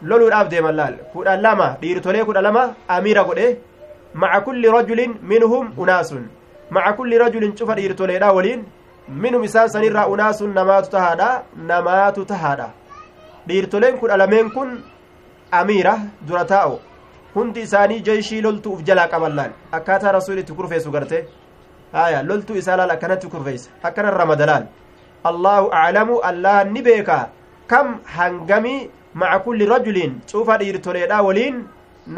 loluudhaaf 0.08 0.48
deeman 0.52 0.74
laal? 0.80 0.94
Kudha 1.12 1.36
lama. 1.44 1.68
Dhiirtolee 1.82 2.24
kudha 2.24 2.42
lama. 2.46 2.62
Amiira 2.88 3.24
godhe. 3.28 3.46
Maca 4.14 4.40
kulli 4.46 4.68
rajulin 4.76 5.12
minhum 5.30 5.72
unaasun. 5.82 6.24
Maca 6.70 6.92
kulli 6.96 7.18
rajulin 7.18 7.52
cufa 7.58 7.74
dhiirtoleedha 7.78 8.32
waliin 8.36 8.64
minhum 9.22 9.44
isaan 9.44 9.68
sanirraa 9.74 10.06
unaasun 10.14 10.54
namaatu 10.58 10.90
tahaadha? 10.90 11.30
Namaatu 11.70 12.24
tahaadha. 12.24 12.68
Dhiirtoleen 13.48 13.98
kudha 14.00 14.16
lameen 14.22 14.50
kun 14.56 14.70
amiira 15.50 15.94
dura 16.28 16.44
taa'u 16.44 16.78
hundi 17.38 17.60
isaanii 17.68 18.00
jeeshii 18.10 18.40
loltuu 18.48 18.72
uf 18.76 18.82
jalaa 18.90 19.08
qaban 19.14 19.34
laal 19.38 19.52
akkaataa 19.78 20.12
rasuul 20.18 20.38
itti 20.44 20.52
kurfeessu 20.60 20.90
garte 20.96 21.18
haya 21.96 22.22
loltuu 22.30 22.56
isaa 22.62 22.76
laal 22.82 22.90
akkanatti 22.96 23.32
kurfeeysa 23.34 23.70
akkana 23.88 24.10
ramadalaal 24.22 24.64
allaahu 25.30 25.72
aclamu 25.82 26.20
allahan 26.30 26.72
ni 26.76 26.82
beeka 26.88 27.18
kam 27.72 27.98
hangamii 28.16 28.78
maca 29.22 29.38
kulli 29.44 29.66
rajulin 29.74 30.14
cufa 30.32 30.58
dhiirtoleedha 30.62 31.20
waliin 31.28 31.60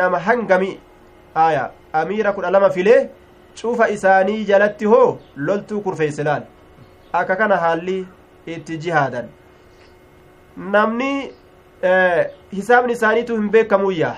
nama 0.01 0.19
hangami 0.29 0.71
aya 1.47 1.65
amiira 2.01 2.33
kudha 2.37 2.51
lama 2.57 2.71
filee 2.77 3.01
cufa 3.61 3.89
isaanii 3.97 4.45
jalatti 4.51 4.85
hoo 4.95 5.19
loltuu 5.37 5.81
kurfeeyse 5.87 6.23
laal 6.31 6.43
akka 7.21 7.37
kana 7.43 7.57
haalli 7.67 7.99
itti 8.55 8.79
jihaadan 8.85 9.29
namni 10.75 11.13
hisaabni 12.53 12.93
isaaniitu 12.99 13.37
hin 13.41 13.51
beekamuyya 13.57 14.15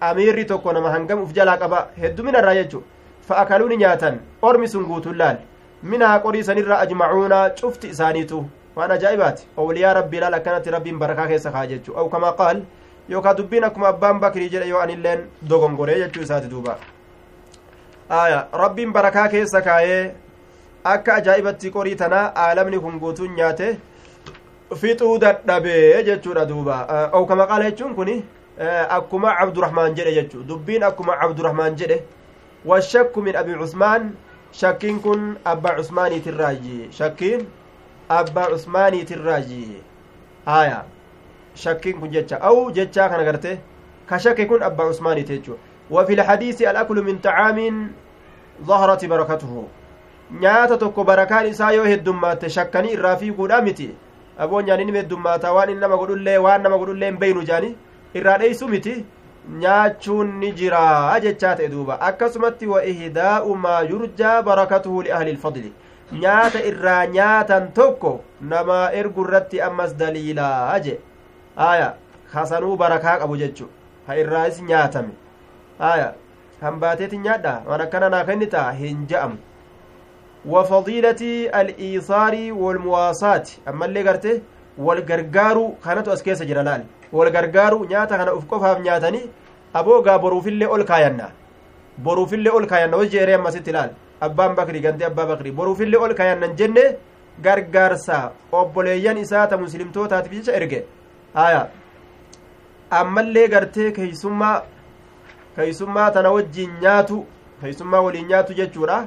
amiirri 0.00 0.44
tokko 0.44 0.72
nama 0.72 0.90
hangam 0.90 1.22
uf 1.22 1.32
jalaa 1.32 1.56
qaba. 1.56 1.88
Heddumina 2.00 2.38
irraa 2.38 2.54
jechu 2.54 2.82
fa'akaluu 3.28 3.68
ni 3.68 3.76
nyaatan 3.76 4.20
ormi 4.42 4.68
sun 4.68 4.84
guutuun 4.84 5.18
laal. 5.18 5.36
Minhaa 5.82 6.18
qorii 6.20 6.44
sanirraa 6.44 6.78
ajmacuuna 6.86 7.50
cufti 7.60 7.88
isaaniitu. 7.88 8.44
Waan 8.76 8.90
ajaa'ibaati. 8.90 9.46
Awliyaa 9.56 9.94
rabbii 9.94 10.20
laal 10.20 10.34
akkanatti 10.34 10.70
rabbiin 10.70 10.98
barakaa 10.98 11.26
keessa 11.26 11.50
kaa 11.50 11.66
jechuu. 11.66 11.96
Aw 11.96 12.08
qaal 12.08 12.62
yookaa 13.08 13.34
dubbiin 13.36 13.64
akkuma 13.64 13.88
abbaan 13.88 14.20
bakrii 14.20 14.48
jedhe 14.48 14.68
yoo 14.68 14.80
anilleen 14.80 15.26
dogongoree 15.48 15.98
jechuu 15.98 16.22
isaati 16.22 16.50
duuba. 16.50 16.76
Aya 18.08 18.46
rabbiin 18.52 18.92
barakaa 18.92 19.28
keessa 19.28 19.62
kaayee 19.62 20.14
akka 20.84 21.14
ajaa'ibatti 21.14 21.70
qorii 21.70 21.96
tanaa 21.96 22.32
aalamni 22.44 22.78
kun 22.78 22.98
guutuun 22.98 23.36
nyaate 23.36 23.78
fixuu 24.80 25.18
dadhabee 25.18 26.02
jechuudha 26.04 26.46
duuba. 26.48 26.78
Aw 27.12 27.24
qaala 27.26 27.70
jechuun 27.70 27.94
kun 27.94 28.10
akkuma 28.58 29.34
cabdurahmaan 29.38 29.94
jedhe 29.94 30.12
jechuu 30.14 30.42
dubbiin 30.48 30.82
akkuma 30.82 31.16
cabdurahmaan 31.20 31.76
jedhe 31.76 32.02
washakku 32.64 33.22
min 33.22 33.36
abi 33.36 33.54
cusmaan 33.54 34.12
shakkiin 34.52 35.00
kun 35.02 35.36
abbaa 35.44 35.74
cusmaaniitirraayi 35.76 36.88
shakkiin 36.98 37.46
abbaa 38.08 38.46
cusmaaniitirraayi 38.50 39.82
haya 40.46 40.84
shakkiin 41.54 42.00
kun 42.00 42.10
jecha 42.10 42.38
aw 42.40 42.70
jechaa 42.70 43.08
kana 43.08 43.24
garte 43.24 43.58
ka 44.06 44.18
shakke 44.18 44.46
kun 44.46 44.62
abbaa 44.62 44.86
cusmaaniiti 44.90 45.38
jechuu 45.38 45.58
وفي 45.90 46.12
الحديث 46.14 46.62
الأكل 46.62 47.02
من 47.04 47.18
طعام 47.18 47.58
ظهرت 48.64 49.04
بركته 49.04 49.64
nyaata 50.40 50.76
tokko 50.78 51.04
barakaan 51.04 51.46
isaa 51.46 51.72
yoo 51.72 51.84
heddummaate 51.84 52.48
shakkanii 52.48 52.92
irraa 52.96 53.16
fiiguudha 53.16 53.60
miti 53.62 53.90
aboo 54.38 54.60
nyaanni 54.62 54.84
nima 54.84 54.98
heddummaata 54.98 55.52
waan 55.52 55.68
inni 55.70 55.80
nama 55.80 55.96
godhullee 55.96 56.38
waan 56.38 56.62
nama 56.62 56.78
godhullee 56.78 57.10
hin 57.10 57.18
beeynu 57.18 57.42
irraa 58.14 58.38
dheeysu 58.38 58.68
miti. 58.68 59.04
Nyaachuun 59.62 60.28
ni 60.40 60.52
jiraa 60.58 61.20
jechaa 61.20 61.54
ta'e 61.56 61.68
duuba. 61.68 62.00
Akkasumatti 62.00 62.66
wa 62.66 62.84
ihdaa'u 62.92 63.56
maa 63.64 63.80
yurjaa 63.82 64.42
barakatuhu 64.42 65.02
liahli 65.02 65.30
ilfadli 65.30 65.72
nyaata 66.22 66.62
irraa 66.70 67.06
nyaatan 67.06 67.72
tokko 67.78 68.12
namaa 68.40 68.90
ergu 69.00 69.24
irratti 69.26 69.60
ammas 69.66 69.92
daliilaa 69.96 70.78
je 70.86 70.98
aya 71.68 71.94
kasanuu 72.32 72.76
barakaa 72.76 73.18
qabu 73.18 73.36
jechu 73.36 73.68
ha 74.06 74.16
irraas 74.22 74.62
nyaatame. 74.62 75.12
Aya 75.78 76.14
hambaateeti 76.60 77.18
nyaadha. 77.18 77.54
Waan 77.68 77.80
akkana 77.80 78.08
naa 78.08 78.24
kennita 78.24 78.70
hin 78.72 79.06
je'amu 79.06 79.36
wafadiilati 80.44 81.48
aliisaarii 81.48 82.50
walmuwaasaati 82.50 83.60
ammallee 83.66 84.02
garte 84.02 84.42
wal 84.78 85.02
gargaaruu 85.02 85.70
kanatu 85.84 86.12
as 86.12 86.22
keessa 86.22 86.44
jira 86.44 86.62
laal? 86.62 86.82
wal 87.16 87.30
gargaaru 87.36 87.86
nyaata 87.92 88.18
kana 88.18 88.34
uf 88.38 88.44
qofaaf 88.52 88.78
nyaatanii 88.86 89.24
aboogaa 89.80 90.18
boruufillee 90.24 90.68
ol 90.74 90.84
kaayanna 90.90 91.26
boruufillee 92.06 92.52
ol 92.58 92.66
kaayanna 92.66 92.96
wos 92.96 93.10
jeeree 93.14 93.34
ammasitti 93.38 93.70
ilaal. 93.70 93.90
Abbaan 94.20 94.54
bakri 94.54 94.80
gantee 94.80 95.06
abbaa 95.06 95.26
bakri 95.26 95.52
boruufillee 95.52 96.00
ol 96.06 96.14
kaayannan 96.14 96.56
jenne 96.56 96.84
gargaarsa 97.46 98.32
obboleeyyan 98.52 99.18
isaa 99.18 99.46
isaata 99.46 99.58
muslimtootaatiif 99.58 100.32
jecha 100.32 100.56
erge. 100.58 100.84
Haya 101.34 101.68
ammallee 102.90 103.48
gartee 103.48 103.90
keeysummaa 103.92 104.62
keeysummaa 105.56 106.10
tana 106.10 106.32
wajjiin 106.36 106.80
nyaatu 106.80 107.26
keeysummaa 107.60 108.00
waliin 108.06 108.28
nyaatu 108.28 108.54
jechuudha. 108.60 109.06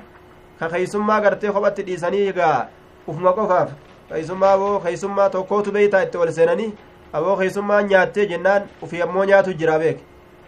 Ka 0.60 0.70
keeysummaa 0.70 1.22
gartee 1.22 1.52
kophatti 1.52 1.88
dhiisanii 1.88 2.28
egaa 2.34 2.68
ufuma 3.08 3.34
qofaaf 3.34 3.72
keeysummaa 4.10 4.58
boo 4.58 4.80
keeysummaa 4.80 5.30
tokkootu 5.30 5.72
beeytaa 5.72 6.02
itti 6.08 6.18
ol 6.18 6.32
seenanii 6.32 6.74
aboo 7.18 7.36
keeysummaa 7.40 7.82
nyaattee 7.90 8.26
jennaan 8.32 8.64
ufi 8.88 9.02
ammoo 9.06 9.26
nyaatu 9.30 9.54
jira 9.62 9.78
beek 9.84 10.00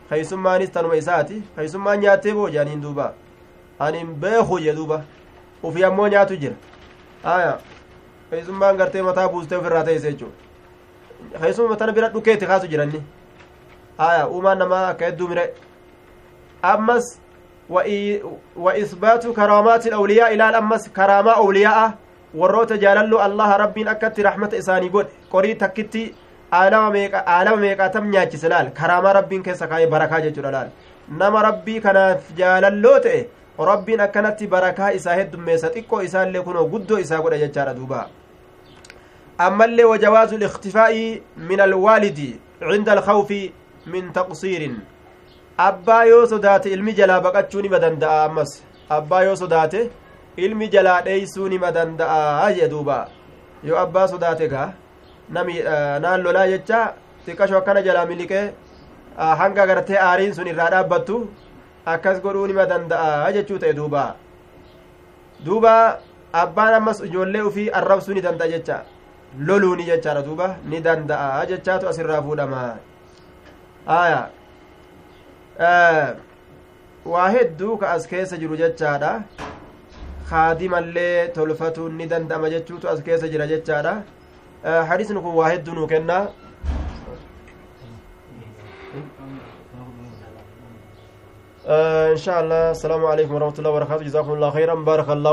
keeysummaanis 0.10 0.72
tanuma 0.72 0.96
isaati 1.02 1.42
keeysummaan 1.56 2.00
nyaattee 2.06 2.34
boo 2.40 2.50
jedhaniin 2.50 2.82
duuba 2.82 3.14
anin 3.88 4.16
beeku 4.26 4.60
je 4.66 4.74
duuba 4.82 5.02
ufi 5.64 5.86
ammoo 5.90 6.08
nyaatu 6.16 6.36
jira 6.42 6.56
aya 7.36 7.54
keeysummaan 8.30 8.78
gartee 8.84 9.02
mataa 9.12 9.30
buustee 9.30 9.58
ofirraa 9.62 9.84
teeyse 9.92 10.12
jechuu 10.12 10.32
keeysuma 11.42 11.76
tana 11.76 11.92
bira 11.94 12.10
dhukeetti 12.18 12.46
kaasu 12.52 12.68
jiranni 12.68 13.04
aya 14.10 14.28
uumaan 14.28 14.58
namaa 14.66 14.84
akka 14.92 15.06
hedduu 15.06 15.28
mire 15.34 15.50
ammas 16.74 17.18
وإثبات 18.58 19.28
كرامات 19.28 19.88
الأولياء 19.88 20.34
إلى 20.34 20.50
الأمس 20.50 20.90
كرامة 20.90 21.32
أولياء 21.32 21.92
warroota 22.36 22.78
jaalallu 22.78 23.18
allaha 23.20 23.58
rabbiin 23.58 23.88
akkatti 23.88 24.24
rahmata 24.24 24.58
isaanii 24.58 24.90
godhe 24.90 25.10
qorii 25.32 25.56
takkitti 25.56 26.02
aalama 26.52 27.58
meeqaatam 27.64 28.10
nyaachise 28.14 28.48
laal 28.54 28.72
karaamaa 28.80 29.14
rabbiin 29.20 29.44
keessa 29.48 29.68
kaa'ee 29.72 29.88
barakaa 29.96 30.22
jechuudha 30.28 30.52
laal 30.56 30.70
nama 31.22 31.42
rabbii 31.48 31.80
kanaaf 31.88 32.32
jaalalloo 32.40 33.00
ta'e 33.06 33.20
rabbiin 33.72 34.02
akkanatti 34.06 34.48
barakaa 34.56 34.90
isaa 35.00 35.16
heddummeessa 35.20 35.70
xiqqoo 35.76 36.02
isaallee 36.08 36.42
kunoo 36.48 36.66
guddoo 36.74 37.00
isaa 37.06 37.22
godha 37.26 37.38
jechaadha 37.44 37.74
duuba 37.80 38.08
ammallee 39.48 39.88
wajawaazu 39.92 40.38
liktifaa'i 40.46 41.04
min 41.52 41.60
alwaalidi 41.68 42.30
cinda 42.72 42.92
alkhawfi 42.98 43.42
min 43.94 44.12
taqsiirin 44.20 44.76
abbaa 45.70 46.04
yoo 46.12 46.26
sodaate 46.34 46.74
ilmi 46.76 46.94
jalaa 47.00 47.22
baqachuu 47.30 47.62
nima 47.68 47.80
danda'a 47.86 48.20
ammas 48.26 48.60
abbaa 48.98 49.24
yoo 49.30 49.36
sodaate 49.46 49.90
ilmi 50.38 50.68
jalaa 50.76 51.02
dheeysuu 51.08 51.48
nima 51.54 51.72
danda'a 51.78 52.52
jee 52.58 52.70
duuba 52.74 53.00
yoo 53.70 53.80
abbaa 53.86 54.08
sodaate 54.14 54.48
gaa 54.54 54.70
nami 55.36 55.56
naan 56.04 56.22
lolaa 56.26 56.48
jecha 56.54 56.80
xiqqasho 57.26 57.58
akkana 57.62 57.82
jalaa 57.88 58.06
miliqee 58.12 58.46
hanga 59.42 59.66
gartee 59.70 59.98
aariin 60.08 60.34
sun 60.38 60.48
irraa 60.52 60.70
dhaabbattu 60.74 61.18
akkas 61.94 62.22
godhuu 62.24 62.48
nima 62.52 62.66
danda'a 62.72 63.32
jechuu 63.38 63.60
ta'e 63.64 63.74
duuba 63.80 64.04
duuba 65.46 65.74
abbaan 66.44 66.74
ammas 66.80 67.00
ijoollee 67.08 67.42
ufii 67.50 67.70
arrabsuu 67.80 68.14
ni 68.18 68.22
danda'a 68.28 68.50
jecha 68.54 68.78
loluuni 69.48 69.86
jechaadha 69.92 70.22
duuba 70.28 70.48
ni 70.72 70.82
danda'a 70.88 71.46
jechaatu 71.52 71.88
asirraa 71.92 72.22
fuudhama 72.28 72.64
aya 74.00 74.22
waa 77.14 77.30
hedduu 77.36 77.78
ka 77.82 77.92
as 77.96 78.08
keessa 78.12 78.38
jiru 78.42 78.58
jechaadha 78.62 79.12
kaadimallee 80.30 81.28
tolfatuun 81.38 81.94
ni 82.00 82.06
danda'ama 82.14 82.50
jechuutu 82.56 82.90
as 82.94 83.00
keessa 83.08 83.28
jira 83.34 83.48
jechaadha 83.54 83.94
hadisni 84.64 85.22
kun 85.22 85.34
waa 85.40 85.50
hedduu 85.54 85.74
nuu 85.76 85.88
إن 92.14 92.18
شاء 92.18 92.38
الله. 92.42 92.72
السلام 92.72 93.06
عليكم 93.06 93.34
ورحمة 93.36 93.58
الله 93.60 93.70
وبركاته. 93.70 94.04
جزاكم 94.10 94.34
الله 94.34 94.50
خيرا. 94.58 94.76
بارك 94.90 95.10
الله 95.10 95.28